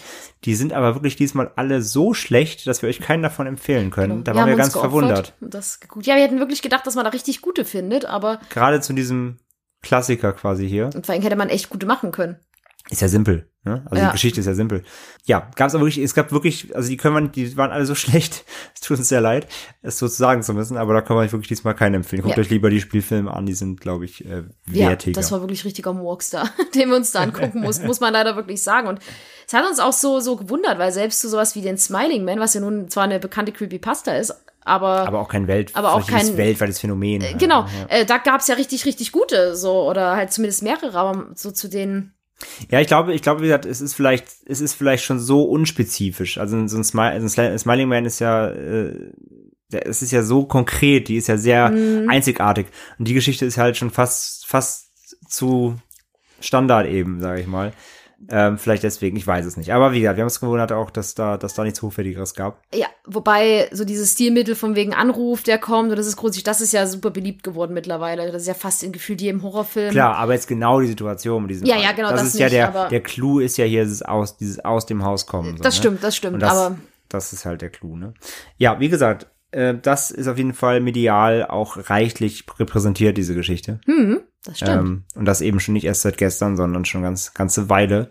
die 0.44 0.56
sind 0.56 0.74
aber 0.74 0.96
wirklich 0.96 1.16
diesmal 1.16 1.52
alle 1.56 1.82
so 1.82 2.14
schlecht, 2.14 2.68
dass 2.68 2.82
wir 2.82 2.90
euch 2.90 3.00
keinen 3.00 3.24
davon 3.24 3.48
empfehlen 3.48 3.90
können. 3.92 4.24
Da 4.24 4.34
waren 4.36 4.42
haben 4.44 4.50
wir 4.50 4.56
ganz 4.58 4.74
geopfert 4.74 4.92
verwundert. 4.92 5.34
und 5.42 5.54
Das 5.54 5.80
geguckt. 5.80 6.06
Ja, 6.06 6.16
wir 6.16 6.24
hätten 6.24 6.40
wirklich 6.40 6.62
gedacht, 6.62 6.86
dass 6.86 6.96
man 6.96 7.06
da 7.06 7.10
richtig 7.12 7.42
gute 7.42 7.66
findet, 7.66 8.06
aber 8.06 8.40
Gerade 8.50 8.82
zu 8.82 8.94
diesem 8.94 9.38
Klassiker 9.82 10.34
quasi 10.34 10.68
hier. 10.68 10.90
und 10.96 11.06
vor 11.06 11.14
allem 11.14 11.22
hätte 11.24 11.36
man 11.36 11.50
echt 11.50 11.70
gute 11.70 11.86
machen 11.86 12.12
können. 12.12 12.38
Ist 12.92 13.02
ja 13.02 13.08
simpel, 13.08 13.50
ne? 13.64 13.84
Also 13.90 14.02
Ja. 14.04 14.10
die 14.10 14.14
Geschichte 14.14 14.40
ist 14.40 14.46
ja 14.46 14.54
simpel. 14.54 14.84
Ja, 15.26 15.50
gab 15.56 15.70
es 15.70 15.74
aber 15.76 15.84
wirklich, 15.86 16.04
es 16.04 16.14
gab 16.14 16.32
wirklich, 16.32 16.76
also 16.76 16.88
die 16.88 16.98
können 16.98 17.16
wir, 17.16 17.28
die 17.30 17.58
waren 17.58 17.72
alle 17.72 17.86
so 17.88 17.96
schlecht. 17.96 18.46
Es 18.76 18.82
tut 18.82 19.00
uns 19.00 19.10
sehr 19.10 19.22
leid, 19.22 19.48
es 19.82 19.98
so 19.98 20.06
sagen 20.06 20.44
zu 20.44 20.54
müssen, 20.54 20.78
aber 20.78 20.94
da 20.94 21.02
können 21.02 21.20
wir 21.20 21.32
wirklich 21.32 21.48
diesmal 21.48 21.74
keinen 21.74 21.96
empfehlen. 21.96 22.22
Guckt 22.22 22.38
Ja. 22.38 22.42
euch 22.44 22.50
lieber 22.52 22.70
die 22.70 22.80
Spielfilme 22.80 23.34
an, 23.34 23.48
die 23.48 23.56
sind, 23.56 23.82
glaube 23.82 24.06
ich, 24.06 24.24
äh, 24.26 24.44
Ja, 24.72 24.90
wertiger. 24.90 25.20
das 25.20 25.32
war 25.32 25.42
wirklich 25.42 25.66
richtiger 25.66 25.94
da, 26.32 26.44
den 26.76 26.90
wir 26.90 26.96
uns 26.96 27.12
da 27.12 27.22
angucken 27.22 27.62
muss, 27.62 27.80
muss 27.82 28.00
man 28.00 28.14
leider 28.14 28.36
wirklich 28.36 28.62
sagen. 28.62 28.88
Und 28.88 29.00
es 29.48 29.54
hat 29.54 29.66
uns 29.68 29.80
auch 29.80 29.94
so, 29.94 30.20
so 30.20 30.36
gewundert, 30.36 30.78
weil 30.78 30.92
selbst 30.92 31.22
so 31.22 31.30
sowas 31.30 31.56
wie 31.56 31.62
den 31.62 31.78
Smiling 31.80 32.24
Man, 32.24 32.40
was 32.40 32.54
ja 32.54 32.62
nun 32.62 32.88
zwar 32.90 33.06
eine 33.06 33.20
bekannte 33.20 33.52
Creepypasta 33.52 34.16
ist, 34.16 34.32
aber, 34.68 35.08
aber 35.08 35.20
auch 35.22 35.28
kein 35.30 35.48
Welt, 35.48 35.72
Aber 35.76 35.94
auch 35.94 36.08
kein- 36.08 36.38
weltweites 36.38 36.80
Phänomen. 36.80 37.22
äh, 37.22 37.34
genau, 37.34 37.62
Ja. 37.90 37.98
äh, 37.98 38.06
da 38.06 38.18
gab's 38.20 38.48
ja 38.48 38.56
richtig, 38.56 38.86
richtig 38.86 39.12
gute, 39.12 39.56
so, 39.56 39.88
oder 39.88 40.16
halt 40.16 40.32
zumindest 40.34 40.64
mehrere, 40.64 40.98
aber 40.98 41.28
so 41.36 41.52
zu 41.52 41.68
den, 41.68 42.14
Ja, 42.70 42.82
ich 42.82 42.88
glaube, 42.88 43.14
ich 43.14 43.22
glaube, 43.22 43.42
wie 43.42 43.46
gesagt, 43.46 43.66
es 43.66 43.82
ist 43.82 43.94
vielleicht, 43.94 44.26
es 44.46 44.62
ist 44.62 44.74
vielleicht 44.74 45.04
schon 45.04 45.20
so 45.20 45.44
unspezifisch. 45.44 46.38
Also 46.38 46.68
so 46.68 46.78
ein, 46.78 46.84
Smile, 46.84 47.12
also 47.12 47.42
ein 47.42 47.58
Smiling 47.60 47.88
Man 47.88 48.06
ist 48.06 48.20
ja, 48.20 48.48
äh, 48.48 49.12
es 49.72 50.02
ist 50.02 50.12
ja 50.12 50.22
so 50.22 50.46
konkret, 50.46 51.08
die 51.08 51.18
ist 51.18 51.28
ja 51.28 51.38
sehr 51.38 51.70
Mhm. 51.70 52.10
einzigartig. 52.10 52.68
Und 53.00 53.08
die 53.08 53.14
Geschichte 53.14 53.46
ist 53.46 53.58
halt 53.58 53.78
schon 53.78 53.90
fast, 53.90 54.46
fast 54.48 54.92
zu 55.28 55.76
Standard 56.40 56.88
eben, 56.88 57.22
sage 57.22 57.42
ich 57.42 57.48
mal. 57.48 57.72
Ähm, 58.30 58.58
vielleicht 58.58 58.84
deswegen, 58.84 59.18
ich 59.18 59.26
weiß 59.28 59.46
es 59.46 59.58
nicht. 59.58 59.74
Aber 59.74 59.92
wie 59.92 60.00
gesagt, 60.02 60.18
wir 60.18 60.22
haben 60.24 60.28
uns 60.28 60.40
gewundert 60.40 60.72
auch, 60.72 60.90
dass 60.90 61.16
da, 61.16 61.38
dass 61.38 61.54
da 61.54 61.64
nichts 61.64 61.82
Hochwertigeres 61.82 62.34
gab. 62.34 62.62
ja, 62.74 62.88
wobei 63.06 63.68
so 63.72 63.86
dieses 63.86 64.14
Stilmittel 64.14 64.56
von 64.56 64.76
wegen 64.76 64.94
Anruf, 64.94 65.44
der 65.44 65.58
kommt, 65.58 65.92
und 65.92 65.98
das 65.98 66.08
ist 66.08 66.16
grundsätzlich, 66.16 66.44
das 66.44 66.62
ist 66.62 66.72
ja 66.74 66.88
super 66.88 67.12
beliebt 67.12 67.44
geworden 67.44 67.74
mittlerweile. 67.74 68.32
Das 68.32 68.42
ist 68.44 68.48
ja 68.48 68.54
fast 68.54 68.84
in 68.84 68.92
gefühlt 68.92 69.22
jedem 69.22 69.44
Horrorfilm. 69.44 69.92
Klar, 69.92 70.16
aber 70.16 70.34
jetzt 70.34 70.48
genau 70.48 70.80
die 70.82 70.88
Situation 70.88 71.42
mit 71.44 71.52
diesem 71.52 71.68
Ja, 71.68 71.78
ja, 71.78 71.92
genau, 71.92 72.10
Das, 72.12 72.22
das 72.22 72.34
ist 72.34 72.40
ja 72.40 72.46
nicht, 72.48 72.56
der, 72.56 72.68
aber- 72.70 72.88
der 72.90 73.02
Clou 73.02 73.40
ist 73.40 73.58
ja 73.58 73.66
hier 73.66 73.84
dieses 73.84 74.02
aus, 74.02 74.38
dieses 74.38 74.64
aus 74.64 74.86
dem 74.86 75.04
Haus 75.04 75.26
kommen. 75.28 75.58
So, 75.58 75.64
Das 75.64 75.76
ne? 75.76 75.80
stimmt, 75.80 76.04
das 76.04 76.16
stimmt, 76.16 76.42
das, 76.42 76.52
aber 76.52 76.78
das 77.10 77.34
ist 77.34 77.46
halt 77.46 77.62
der 77.62 77.70
Clou, 77.70 77.96
ne? 77.96 78.14
Ja, 78.58 78.80
wie 78.80 78.90
gesagt, 78.90 79.28
äh, 79.52 79.76
das 79.80 80.10
ist 80.12 80.28
auf 80.28 80.38
jeden 80.38 80.54
Fall 80.54 80.80
medial 80.82 81.46
auch 81.46 81.78
reichlich 81.90 82.44
repräsentiert, 82.60 83.18
diese 83.18 83.36
Geschichte. 83.36 83.80
hm, 83.86 84.22
das 84.46 84.58
stimmt. 84.58 84.88
Ähm, 84.88 85.04
und 85.16 85.26
das 85.26 85.42
eben 85.42 85.60
schon 85.60 85.74
nicht 85.74 85.86
erst 85.86 86.02
seit 86.02 86.18
gestern, 86.18 86.56
sondern 86.56 86.86
schon 86.86 87.02
ganz 87.02 87.34
ganze 87.34 87.70
Weile. 87.70 88.10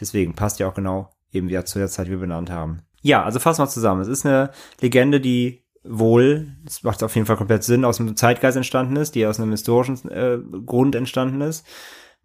Deswegen 0.00 0.34
passt 0.34 0.58
ja 0.58 0.68
auch 0.68 0.74
genau 0.74 1.10
eben 1.32 1.48
wieder 1.48 1.64
zu 1.64 1.78
der 1.78 1.88
Zeit, 1.88 2.06
die 2.06 2.12
wir 2.12 2.18
benannt 2.18 2.50
haben. 2.50 2.82
Ja, 3.00 3.22
also 3.22 3.38
fassen 3.38 3.62
wir 3.62 3.68
zusammen. 3.68 4.00
Es 4.00 4.08
ist 4.08 4.26
eine 4.26 4.50
Legende, 4.80 5.20
die 5.20 5.64
wohl, 5.84 6.48
das 6.64 6.82
macht 6.82 7.02
auf 7.02 7.14
jeden 7.14 7.26
Fall 7.26 7.36
komplett 7.36 7.64
Sinn, 7.64 7.84
aus 7.84 7.98
dem 7.98 8.16
Zeitgeist 8.16 8.56
entstanden 8.56 8.96
ist, 8.96 9.14
die 9.14 9.26
aus 9.26 9.40
einem 9.40 9.52
historischen 9.52 10.10
äh, 10.10 10.38
Grund 10.66 10.94
entstanden 10.94 11.40
ist. 11.40 11.64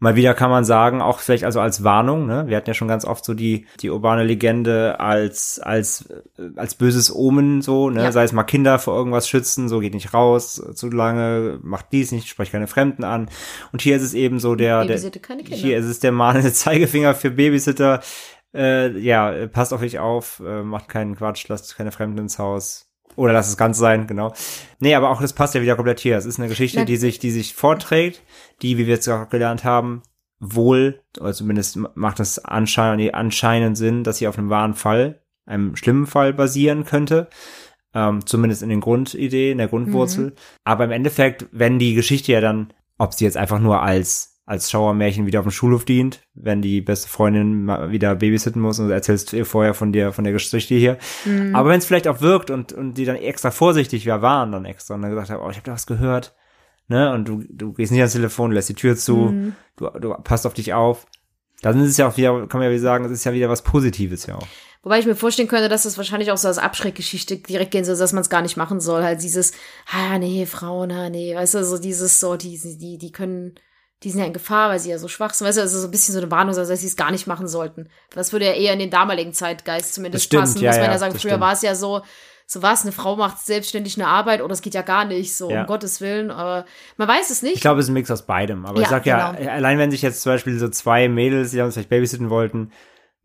Mal 0.03 0.17
wieder 0.17 0.33
kann 0.33 0.49
man 0.49 0.65
sagen, 0.65 1.01
auch 1.01 1.19
vielleicht 1.19 1.45
also 1.45 1.61
als 1.61 1.85
Warnung, 1.85 2.25
ne? 2.25 2.43
Wir 2.47 2.57
hatten 2.57 2.69
ja 2.69 2.73
schon 2.73 2.89
ganz 2.89 3.05
oft 3.05 3.23
so 3.23 3.33
die, 3.33 3.67
die 3.79 3.89
urbane 3.89 4.25
Legende 4.25 4.99
als, 4.99 5.61
als, 5.61 6.09
äh, 6.37 6.49
als 6.57 6.75
böses 6.75 7.15
Omen, 7.15 7.61
so, 7.61 7.89
ne? 7.89 8.03
Ja. 8.03 8.11
Sei 8.11 8.25
es 8.25 8.33
mal 8.33 8.43
Kinder 8.43 8.79
vor 8.79 8.97
irgendwas 8.97 9.29
schützen, 9.29 9.69
so 9.69 9.79
geht 9.79 9.93
nicht 9.93 10.13
raus, 10.13 10.61
zu 10.73 10.89
lange, 10.89 11.57
macht 11.63 11.85
dies 11.93 12.11
nicht, 12.11 12.27
sprecht 12.27 12.51
keine 12.51 12.67
Fremden 12.67 13.05
an. 13.05 13.29
Und 13.71 13.81
hier 13.81 13.95
ist 13.95 14.01
es 14.01 14.13
eben 14.13 14.39
so 14.39 14.55
der, 14.55 14.83
der 14.83 14.99
hier 14.99 15.77
ist 15.77 15.85
es 15.85 16.01
der 16.01 16.11
mahnende 16.11 16.51
Zeigefinger 16.53 17.15
für 17.15 17.31
Babysitter. 17.31 18.01
Äh, 18.53 18.99
ja, 18.99 19.47
passt 19.47 19.73
auf 19.73 19.81
euch 19.81 19.99
auf, 19.99 20.41
äh, 20.45 20.63
macht 20.63 20.89
keinen 20.89 21.15
Quatsch, 21.15 21.47
lasst 21.47 21.77
keine 21.77 21.93
Fremden 21.93 22.17
ins 22.17 22.39
Haus. 22.39 22.92
Oder 23.15 23.33
lasst 23.33 23.49
es 23.49 23.57
ganz 23.57 23.77
sein, 23.77 24.07
genau. 24.07 24.33
Nee, 24.79 24.95
aber 24.95 25.09
auch 25.09 25.21
das 25.21 25.33
passt 25.33 25.55
ja 25.55 25.61
wieder 25.61 25.75
komplett 25.75 25.99
hier. 25.99 26.17
Es 26.17 26.25
ist 26.25 26.39
eine 26.39 26.49
Geschichte, 26.49 26.79
Na- 26.79 26.85
die 26.85 26.97
sich, 26.97 27.19
die 27.19 27.31
sich 27.31 27.53
vorträgt, 27.53 28.21
die, 28.61 28.77
wie 28.77 28.87
wir 28.87 28.95
jetzt 28.95 29.07
auch 29.07 29.29
gelernt 29.29 29.63
haben, 29.63 30.01
wohl, 30.39 31.01
oder 31.19 31.33
zumindest 31.33 31.77
macht 31.95 32.19
es 32.19 32.43
anscheinend, 32.43 33.13
anscheinend 33.13 33.77
Sinn, 33.77 34.03
dass 34.03 34.17
sie 34.17 34.27
auf 34.27 34.37
einem 34.37 34.49
wahren 34.49 34.73
Fall, 34.73 35.21
einem 35.45 35.75
schlimmen 35.75 36.07
Fall 36.07 36.33
basieren 36.33 36.85
könnte. 36.85 37.29
Ähm, 37.95 38.25
zumindest 38.25 38.63
in 38.63 38.69
den 38.69 38.81
Grundideen, 38.81 39.51
in 39.51 39.57
der 39.59 39.67
Grundwurzel. 39.67 40.33
Aber 40.63 40.85
im 40.85 40.91
Endeffekt, 40.91 41.45
wenn 41.51 41.77
die 41.77 41.93
Geschichte 41.93 42.31
ja 42.31 42.41
dann, 42.41 42.73
ob 42.97 43.13
sie 43.13 43.23
jetzt 43.25 43.37
einfach 43.37 43.59
nur 43.59 43.81
als 43.83 44.32
als 44.45 44.69
Schauermärchen 44.69 45.25
wieder 45.25 45.39
auf 45.39 45.45
dem 45.45 45.51
Schulhof 45.51 45.85
dient, 45.85 46.21
wenn 46.33 46.61
die 46.61 46.81
beste 46.81 47.07
Freundin 47.07 47.63
mal 47.65 47.91
wieder 47.91 48.15
babysitten 48.15 48.61
muss 48.61 48.79
und 48.79 48.91
erzählst 48.91 49.31
ihr 49.31 49.45
vorher 49.45 49.73
von 49.73 49.93
der 49.93 50.11
von 50.11 50.25
der 50.25 50.33
Geschichte 50.33 50.75
hier. 50.75 50.97
Aber 51.53 51.69
wenn 51.69 51.79
es 51.79 51.85
vielleicht 51.85 52.07
auch 52.07 52.19
wirkt 52.19 52.49
und 52.49 52.73
und 52.73 52.95
die 52.95 53.05
dann 53.05 53.15
extra 53.15 53.51
vorsichtig 53.51 54.05
wir 54.05 54.21
waren 54.21 54.51
dann 54.51 54.65
extra 54.65 54.95
und 54.95 55.01
dann 55.01 55.11
gesagt 55.11 55.29
haben, 55.29 55.41
oh, 55.41 55.49
ich 55.49 55.57
habe 55.57 55.65
da 55.65 55.73
was 55.73 55.87
gehört, 55.87 56.35
ne? 56.87 57.13
Und 57.13 57.27
du 57.27 57.43
du 57.49 57.73
gehst 57.73 57.91
nicht 57.91 58.01
ans 58.01 58.13
Telefon, 58.13 58.51
lässt 58.51 58.69
die 58.69 58.73
Tür 58.73 58.97
zu, 58.97 59.53
du 59.77 59.89
du 59.99 60.13
passt 60.23 60.45
auf 60.45 60.53
dich 60.53 60.73
auf. 60.73 61.05
Dann 61.61 61.81
ist 61.81 61.91
es 61.91 61.97
ja 61.97 62.09
auch 62.09 62.17
wieder, 62.17 62.47
kann 62.47 62.59
man 62.59 62.63
ja 62.63 62.71
wieder 62.71 62.81
sagen, 62.81 63.05
es 63.05 63.11
ist 63.11 63.23
ja 63.23 63.31
wieder 63.31 63.49
was 63.49 63.61
Positives 63.61 64.25
ja 64.25 64.35
auch. 64.35 64.47
Wobei 64.83 64.99
ich 64.99 65.05
mir 65.05 65.15
vorstellen 65.15 65.47
könnte, 65.47 65.69
dass 65.69 65.83
das 65.83 65.97
wahrscheinlich 65.97 66.29
auch 66.29 66.37
so 66.37 66.49
als 66.49 66.57
Abschreckgeschichte 66.57 67.37
direkt 67.37 67.71
gehen 67.71 67.85
soll, 67.85 67.95
dass 67.95 68.11
man 68.11 68.21
es 68.21 68.29
gar 68.29 68.41
nicht 68.41 68.57
machen 68.57 68.81
soll. 68.81 69.01
Halt 69.01 69.23
dieses, 69.23 69.53
ah 69.89 70.19
nee, 70.19 70.45
Frauen, 70.45 70.91
ah 70.91 71.09
nee, 71.09 71.33
weißt 71.33 71.53
du, 71.53 71.63
so 71.63 71.77
dieses, 71.77 72.19
so, 72.19 72.35
die, 72.35 72.59
die, 72.59 72.97
die 72.97 73.11
können, 73.13 73.55
die 74.03 74.09
sind 74.11 74.19
ja 74.19 74.25
in 74.25 74.33
Gefahr, 74.33 74.69
weil 74.69 74.79
sie 74.79 74.89
ja 74.89 74.97
so 74.97 75.07
schwach 75.07 75.33
sind. 75.33 75.47
Weißt 75.47 75.57
du, 75.57 75.61
also 75.61 75.79
so 75.79 75.87
ein 75.87 75.91
bisschen 75.91 76.13
so 76.13 76.19
eine 76.21 76.29
Warnung, 76.31 76.55
also 76.57 76.69
dass 76.71 76.81
sie 76.81 76.87
es 76.87 76.95
gar 76.95 77.11
nicht 77.11 77.25
machen 77.27 77.47
sollten. 77.47 77.87
Das 78.11 78.31
würde 78.33 78.45
ja 78.45 78.53
eher 78.53 78.73
in 78.73 78.79
den 78.79 78.89
damaligen 78.89 79.33
Zeitgeist 79.33 79.93
zumindest 79.93 80.21
Das 80.21 80.25
stimmt, 80.25 80.41
passen. 80.43 80.61
ja, 80.61 80.69
muss 80.71 80.77
man 80.77 80.85
ja, 80.87 80.91
ja 80.91 80.97
sagen, 80.99 81.11
früher 81.13 81.19
stimmt. 81.31 81.41
war 81.41 81.53
es 81.53 81.61
ja 81.61 81.73
so, 81.75 82.01
so 82.45 82.61
was, 82.61 82.83
eine 82.83 82.91
Frau 82.91 83.15
macht 83.15 83.39
selbstständig 83.39 83.97
eine 83.97 84.07
Arbeit 84.07 84.41
oder 84.41 84.53
es 84.53 84.61
geht 84.61 84.73
ja 84.73 84.81
gar 84.81 85.05
nicht, 85.05 85.35
so 85.35 85.49
Ja. 85.49 85.61
um 85.61 85.67
Gottes 85.67 86.01
Willen. 86.01 86.29
Aber 86.31 86.65
man 86.97 87.07
weiß 87.07 87.29
es 87.29 87.41
nicht. 87.41 87.55
Ich 87.55 87.61
glaube, 87.61 87.79
es 87.79 87.85
ist 87.85 87.89
ein 87.91 87.93
Mix 87.93 88.11
aus 88.11 88.25
beidem. 88.25 88.65
Aber 88.65 88.77
ich 88.79 88.83
Ja, 88.83 88.89
sag 88.89 89.05
ja, 89.05 89.31
genau. 89.31 89.49
allein 89.51 89.77
wenn 89.79 89.91
sich 89.91 90.01
jetzt 90.01 90.21
zum 90.21 90.33
Beispiel 90.33 90.59
so 90.59 90.67
zwei 90.69 91.07
Mädels, 91.07 91.51
die 91.51 91.61
uns 91.61 91.73
vielleicht 91.75 91.89
babysitten 91.89 92.29
wollten, 92.29 92.71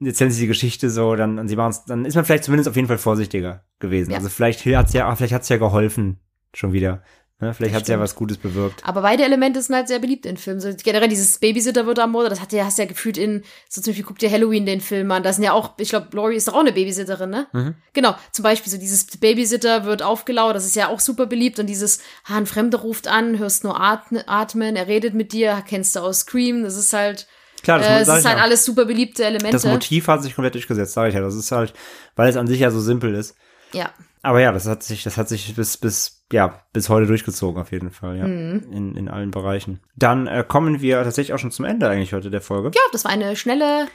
erzählen 0.00 0.30
sie 0.30 0.42
die 0.42 0.46
Geschichte 0.46 0.90
so, 0.90 1.16
dann, 1.16 1.40
und 1.40 1.48
sie 1.48 1.56
machen's, 1.56 1.84
dann 1.86 2.04
ist 2.04 2.14
man 2.14 2.24
vielleicht 2.24 2.44
zumindest 2.44 2.68
auf 2.68 2.76
jeden 2.76 2.86
Fall 2.86 2.98
vorsichtiger 2.98 3.64
gewesen. 3.80 4.12
Ja. 4.12 4.18
Also 4.18 4.28
vielleicht 4.28 4.64
hat's 4.64 4.92
ja, 4.92 5.12
vielleicht 5.16 5.32
hat's 5.34 5.48
ja 5.48 5.56
geholfen, 5.56 6.20
schon 6.54 6.72
wieder. 6.72 7.02
Ne? 7.40 7.54
Vielleicht 7.54 7.74
hat's 7.74 7.86
ja 7.86 7.94
stimmt. 7.94 8.02
was 8.02 8.14
Gutes 8.16 8.36
bewirkt. 8.36 8.82
Aber 8.84 9.02
beide 9.02 9.22
Elemente 9.22 9.62
sind 9.62 9.74
halt 9.76 9.86
sehr 9.86 10.00
beliebt 10.00 10.26
in 10.26 10.36
Filmen. 10.36 10.60
So 10.60 10.70
generell 10.82 11.08
dieses 11.08 11.38
Babysitter 11.38 11.86
wird 11.86 11.98
ermordet, 11.98 12.32
das 12.32 12.40
hat 12.40 12.52
ja, 12.52 12.64
hast 12.64 12.78
du 12.78 12.82
ja 12.82 12.88
gefühlt 12.88 13.16
in, 13.16 13.44
so 13.68 13.80
zum 13.80 13.92
Beispiel 13.92 14.04
guck 14.04 14.18
dir 14.18 14.30
Halloween 14.30 14.66
den 14.66 14.80
Film 14.80 15.10
an. 15.12 15.22
Da 15.22 15.32
sind 15.32 15.44
ja 15.44 15.52
auch, 15.52 15.74
ich 15.78 15.90
glaube, 15.90 16.08
Laurie 16.16 16.34
ist 16.34 16.48
doch 16.48 16.54
auch 16.54 16.60
eine 16.60 16.72
Babysitterin, 16.72 17.30
ne? 17.30 17.46
Mhm. 17.52 17.74
Genau, 17.92 18.16
zum 18.32 18.42
Beispiel 18.42 18.72
so 18.72 18.78
dieses 18.78 19.06
Babysitter 19.18 19.84
wird 19.84 20.02
aufgelauert, 20.02 20.56
das 20.56 20.66
ist 20.66 20.74
ja 20.74 20.88
auch 20.88 20.98
super 20.98 21.26
beliebt. 21.26 21.60
Und 21.60 21.68
dieses, 21.68 22.00
ah, 22.26 22.36
ein 22.36 22.46
Fremder 22.46 22.78
ruft 22.78 23.06
an, 23.06 23.38
hörst 23.38 23.62
nur 23.62 23.80
atmen, 23.80 24.76
er 24.76 24.88
redet 24.88 25.14
mit 25.14 25.32
dir, 25.32 25.62
kennst 25.66 25.94
du 25.94 26.00
aus 26.00 26.20
Scream, 26.20 26.64
das 26.64 26.76
ist 26.76 26.92
halt, 26.92 27.28
Klar, 27.62 27.78
das, 27.78 27.88
äh, 27.88 28.00
es 28.00 28.06
sag 28.06 28.18
ist 28.18 28.24
halt 28.24 28.38
ja. 28.38 28.42
alles 28.42 28.64
super 28.64 28.84
beliebte 28.84 29.24
Elemente. 29.24 29.50
das 29.50 29.64
Motiv 29.64 30.08
hat 30.08 30.22
sich 30.22 30.34
komplett 30.34 30.54
durchgesetzt, 30.54 30.92
sage 30.92 31.08
ich 31.08 31.14
ja. 31.14 31.20
Das 31.20 31.34
ist 31.34 31.50
halt, 31.52 31.72
weil 32.16 32.28
es 32.28 32.36
an 32.36 32.46
sich 32.46 32.60
ja 32.60 32.70
so 32.70 32.80
simpel 32.80 33.14
ist. 33.14 33.36
Ja. 33.72 33.90
Aber 34.28 34.40
ja, 34.42 34.52
das 34.52 34.66
hat 34.66 34.82
sich, 34.82 35.02
das 35.04 35.16
hat 35.16 35.26
sich 35.30 35.54
bis, 35.56 35.78
bis, 35.78 36.26
ja, 36.30 36.62
bis 36.74 36.90
heute 36.90 37.06
durchgezogen 37.06 37.58
auf 37.62 37.72
jeden 37.72 37.90
Fall, 37.90 38.18
ja. 38.18 38.26
Mhm. 38.26 38.70
In, 38.70 38.94
in 38.94 39.08
allen 39.08 39.30
Bereichen. 39.30 39.80
Dann 39.96 40.26
äh, 40.26 40.44
kommen 40.46 40.82
wir 40.82 41.02
tatsächlich 41.02 41.32
auch 41.32 41.38
schon 41.38 41.50
zum 41.50 41.64
Ende 41.64 41.88
eigentlich 41.88 42.12
heute 42.12 42.28
der 42.28 42.42
Folge. 42.42 42.70
Ja, 42.74 42.80
das 42.92 43.04
war 43.04 43.10
eine 43.10 43.36
schnelle, 43.36 43.86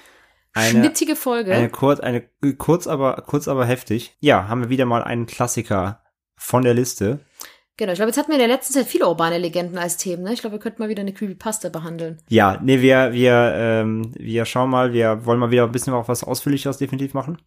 Eine- 0.55 0.69
schnittige 0.69 1.15
Folge. 1.15 1.53
Eine 1.53 1.69
kurz, 1.69 1.99
eine 1.99 2.23
kurz, 2.57 2.87
aber 2.87 3.17
kurz, 3.27 3.47
aber 3.47 3.65
heftig. 3.65 4.17
Ja, 4.21 4.47
haben 4.47 4.61
wir 4.61 4.69
wieder 4.69 4.85
mal 4.85 5.03
einen 5.03 5.27
Klassiker 5.27 6.01
von 6.35 6.63
der 6.63 6.73
Liste. 6.73 7.19
genau, 7.77 7.91
ich 7.91 7.97
glaube, 7.97 8.09
jetzt 8.09 8.17
hatten 8.17 8.29
wir 8.31 8.35
in 8.39 8.47
der 8.47 8.55
letzten 8.55 8.73
Zeit 8.73 8.87
viele 8.87 9.07
urbane 9.07 9.37
Legenden 9.37 9.77
als 9.77 9.97
Themen. 9.97 10.23
Ne? 10.23 10.33
Ich 10.33 10.41
glaube, 10.41 10.55
wir 10.55 10.59
könnten 10.59 10.81
mal 10.81 10.89
wieder 10.89 11.01
eine 11.01 11.13
Creepypasta 11.13 11.69
behandeln. 11.69 12.17
Ja, 12.27 12.59
nee, 12.63 12.81
wir, 12.81 13.13
wir, 13.13 13.53
ähm, 13.55 14.11
wir 14.17 14.45
schauen 14.45 14.71
mal, 14.71 14.93
wir 14.93 15.27
wollen 15.27 15.37
mal 15.39 15.51
wieder 15.51 15.65
ein 15.65 15.71
bisschen 15.71 15.93
auch 15.93 16.07
was 16.07 16.23
Ausführlicheres 16.23 16.79
definitiv 16.79 17.13
machen. 17.13 17.37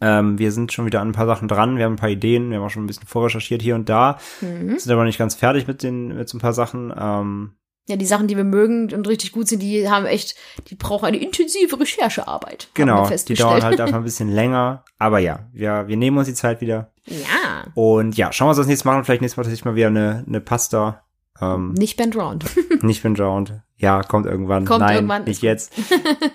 Ähm, 0.00 0.38
wir 0.38 0.52
sind 0.52 0.72
schon 0.72 0.86
wieder 0.86 1.00
an 1.00 1.08
ein 1.08 1.12
paar 1.12 1.26
Sachen 1.26 1.48
dran, 1.48 1.76
wir 1.76 1.84
haben 1.84 1.94
ein 1.94 1.96
paar 1.96 2.08
Ideen, 2.10 2.50
wir 2.50 2.58
haben 2.58 2.64
auch 2.64 2.70
schon 2.70 2.84
ein 2.84 2.86
bisschen 2.86 3.06
vorrecherchiert 3.06 3.62
hier 3.62 3.74
und 3.74 3.88
da, 3.88 4.18
Mhm. 4.40 4.78
sind 4.78 4.92
aber 4.92 5.04
nicht 5.04 5.18
ganz 5.18 5.34
fertig 5.34 5.66
mit 5.66 5.82
den, 5.82 6.16
mit 6.16 6.28
so 6.28 6.36
ein 6.36 6.40
paar 6.40 6.52
Sachen. 6.52 6.92
Ähm, 6.96 7.52
Ja, 7.88 7.96
die 7.96 8.04
Sachen, 8.06 8.28
die 8.28 8.36
wir 8.36 8.44
mögen 8.44 8.92
und 8.94 9.08
richtig 9.08 9.32
gut 9.32 9.48
sind, 9.48 9.60
die 9.60 9.88
haben 9.88 10.04
echt, 10.06 10.36
die 10.68 10.74
brauchen 10.76 11.06
eine 11.06 11.16
intensive 11.16 11.80
Recherchearbeit. 11.80 12.68
genau, 12.74 13.08
die 13.08 13.34
dauern 13.34 13.62
halt 13.62 13.80
einfach 13.80 13.96
ein 13.98 14.04
bisschen 14.04 14.30
länger, 14.30 14.84
aber 14.98 15.18
ja, 15.18 15.48
wir, 15.52 15.88
wir 15.88 15.96
nehmen 15.96 16.18
uns 16.18 16.28
die 16.28 16.34
Zeit 16.34 16.60
wieder. 16.60 16.92
Ja, 17.06 17.64
Und 17.74 18.16
ja, 18.18 18.30
schauen 18.32 18.48
wir, 18.48 18.52
wir 18.52 18.58
das 18.58 18.66
nächste 18.66 18.86
Mal 18.86 18.92
machen. 18.94 19.04
Vielleicht 19.06 19.22
nächstes 19.22 19.36
Mal 19.38 19.44
tatsächlich 19.44 19.64
mal 19.64 19.74
wieder 19.74 19.86
eine, 19.86 20.24
eine 20.28 20.40
Pasta. 20.42 21.02
Ähm, 21.40 21.72
nicht 21.72 21.96
Band 21.96 22.14
Round. 22.16 22.44
nicht 22.82 23.02
Ben 23.02 23.16
Round. 23.16 23.62
Ja, 23.80 24.02
kommt 24.02 24.26
irgendwann. 24.26 24.64
Kommt 24.64 24.80
Nein, 24.80 24.96
irgendwann, 24.96 25.24
nicht 25.24 25.40
jetzt. 25.42 25.72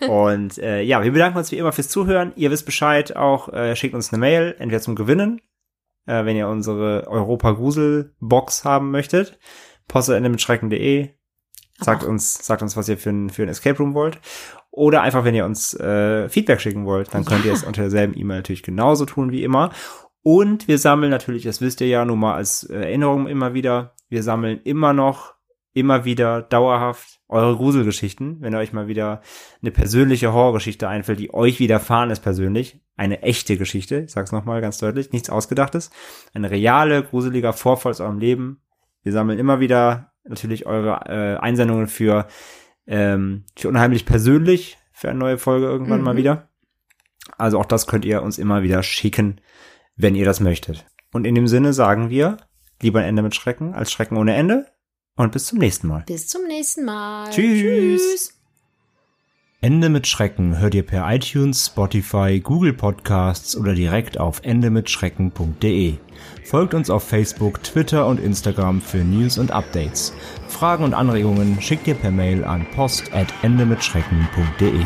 Und 0.08 0.58
äh, 0.60 0.82
ja, 0.82 1.03
wir 1.03 1.12
bedanken 1.12 1.38
uns 1.38 1.51
wie 1.51 1.58
immer 1.58 1.73
fürs 1.73 1.89
Zuhören. 1.89 2.32
Ihr 2.38 2.51
wisst 2.51 2.65
Bescheid 2.65 3.15
auch. 3.15 3.49
Äh, 3.51 3.75
schickt 3.75 3.93
uns 3.95 4.13
eine 4.13 4.19
Mail, 4.19 4.56
entweder 4.60 4.82
zum 4.82 4.95
Gewinnen, 4.95 5.41
äh, 6.06 6.23
wenn 6.23 6.38
ihr 6.38 6.47
unsere 6.47 7.06
Europa-Grusel-Box 7.08 8.63
haben 8.65 8.91
möchtet. 8.91 9.39
Postende 9.88 10.29
mit 10.29 10.41
schrecken.de. 10.41 11.10
Sagt 11.79 12.03
uns, 12.03 12.45
sagt 12.45 12.62
uns, 12.62 12.77
was 12.77 12.88
ihr 12.88 12.97
für 12.97 13.10
ein, 13.10 13.29
für 13.29 13.43
ein 13.43 13.49
Escape 13.49 13.77
Room 13.77 13.93
wollt. 13.93 14.19
Oder 14.71 15.01
einfach, 15.01 15.23
wenn 15.25 15.36
ihr 15.36 15.45
uns 15.45 15.73
äh, 15.73 16.29
Feedback 16.29 16.62
schicken 16.62 16.86
wollt, 16.86 17.13
dann 17.13 17.25
könnt 17.25 17.43
ihr 17.45 17.51
Ja. 17.51 17.58
es 17.58 17.63
unter 17.63 17.82
derselben 17.82 18.17
E-Mail 18.17 18.38
natürlich 18.38 18.63
genauso 18.63 19.06
tun 19.06 19.32
wie 19.32 19.43
immer. 19.43 19.71
Und 20.21 20.67
wir 20.69 20.77
sammeln 20.77 21.12
natürlich, 21.12 21.43
das 21.43 21.60
wisst 21.62 21.82
ihr 21.82 21.88
ja 21.88 22.06
nun 22.06 22.19
mal 22.19 22.36
als 22.36 22.63
äh, 22.63 22.75
Erinnerung 22.75 23.27
immer 23.27 23.53
wieder, 23.53 23.95
wir 24.08 24.23
sammeln 24.23 24.62
immer 24.63 24.93
noch, 24.93 25.34
immer 25.73 26.06
wieder 26.06 26.41
dauerhaft 26.41 27.19
eure 27.34 27.56
Gruselgeschichten. 27.58 28.38
Wenn 28.39 28.56
euch 28.56 28.72
mal 28.74 28.88
wieder 28.88 29.22
eine 29.62 29.72
persönliche 29.72 30.32
Horrorgeschichte 30.34 30.88
einfällt, 30.88 31.19
die 31.19 31.34
euch 31.34 31.60
widerfahren 31.60 32.10
ist 32.10 32.22
persönlich, 32.22 32.80
eine 32.96 33.22
echte 33.24 33.58
Geschichte, 33.58 34.00
ich 34.02 34.12
sag's 34.12 34.32
nochmal 34.32 34.62
ganz 34.62 34.78
deutlich, 34.78 35.12
nichts 35.12 35.30
Ausgedachtes, 35.30 35.89
eine 36.34 36.50
reale, 36.52 37.04
gruseliger 37.04 37.52
Vorfall 37.54 37.91
aus 37.91 38.00
eurem 38.02 38.19
Leben. 38.19 38.62
Wir 39.02 39.12
sammeln 39.12 39.39
immer 39.39 39.60
wieder 39.60 40.12
natürlich 40.24 40.65
eure 40.65 41.02
äh, 41.08 41.38
Einsendungen 41.38 41.88
für, 41.88 42.28
ähm, 42.88 43.43
für 43.58 43.67
unheimlich 43.67 44.06
persönlich, 44.06 44.78
für 44.93 45.10
eine 45.10 45.19
neue 45.19 45.38
Folge 45.38 45.65
irgendwann 45.65 46.00
Mhm. 46.00 46.06
mal 46.06 46.17
wieder. 46.17 46.50
Also 47.38 47.60
auch 47.60 47.65
das 47.65 47.88
könnt 47.88 48.06
ihr 48.06 48.22
uns 48.22 48.38
immer 48.38 48.63
wieder 48.63 48.84
schicken, 48.84 49.41
wenn 49.96 50.15
ihr 50.15 50.26
das 50.26 50.39
möchtet. 50.39 50.86
Und 51.12 51.26
in 51.26 51.36
dem 51.36 51.48
Sinne 51.48 51.74
sagen 51.74 52.10
wir, 52.10 52.38
lieber 52.82 53.00
ein 53.00 53.06
Ende 53.06 53.22
mit 53.22 53.36
Schrecken 53.36 53.74
als 53.74 53.91
Schrecken 53.91 54.17
ohne 54.17 54.36
Ende. 54.36 54.67
Und 55.15 55.32
bis 55.32 55.45
zum 55.45 55.60
nächsten 55.60 55.88
Mal. 55.88 56.04
Bis 56.08 56.28
zum 56.28 56.47
nächsten 56.47 56.86
Mal. 56.86 57.30
Tschüss. 57.30 57.62
Tschüss. 57.62 58.34
Ende 59.62 59.88
mit 59.88 60.08
Schrecken 60.08 60.60
hört 60.60 60.76
ihr 60.76 60.86
per 60.86 61.10
iTunes, 61.10 61.67
Spotify, 61.67 62.41
Google 62.43 62.73
Podcasts 62.73 63.56
oder 63.56 63.73
direkt 63.73 64.19
auf 64.19 64.41
endemitschrecken.de. 64.43 65.93
Folgt 66.43 66.73
uns 66.73 66.89
auf 66.89 67.08
Facebook, 67.08 67.63
Twitter 67.63 68.08
und 68.08 68.19
Instagram 68.19 68.82
für 68.82 68.97
News 68.97 69.38
und 69.38 69.52
Updates. 69.52 70.12
Fragen 70.49 70.84
und 70.84 70.93
Anregungen 70.93 71.62
schickt 71.62 71.88
ihr 71.88 71.95
per 71.95 72.12
Mail 72.12 72.43
an 72.43 72.65
post 72.76 73.13
at 73.13 73.34
endemitschrecken.de. 73.41 74.84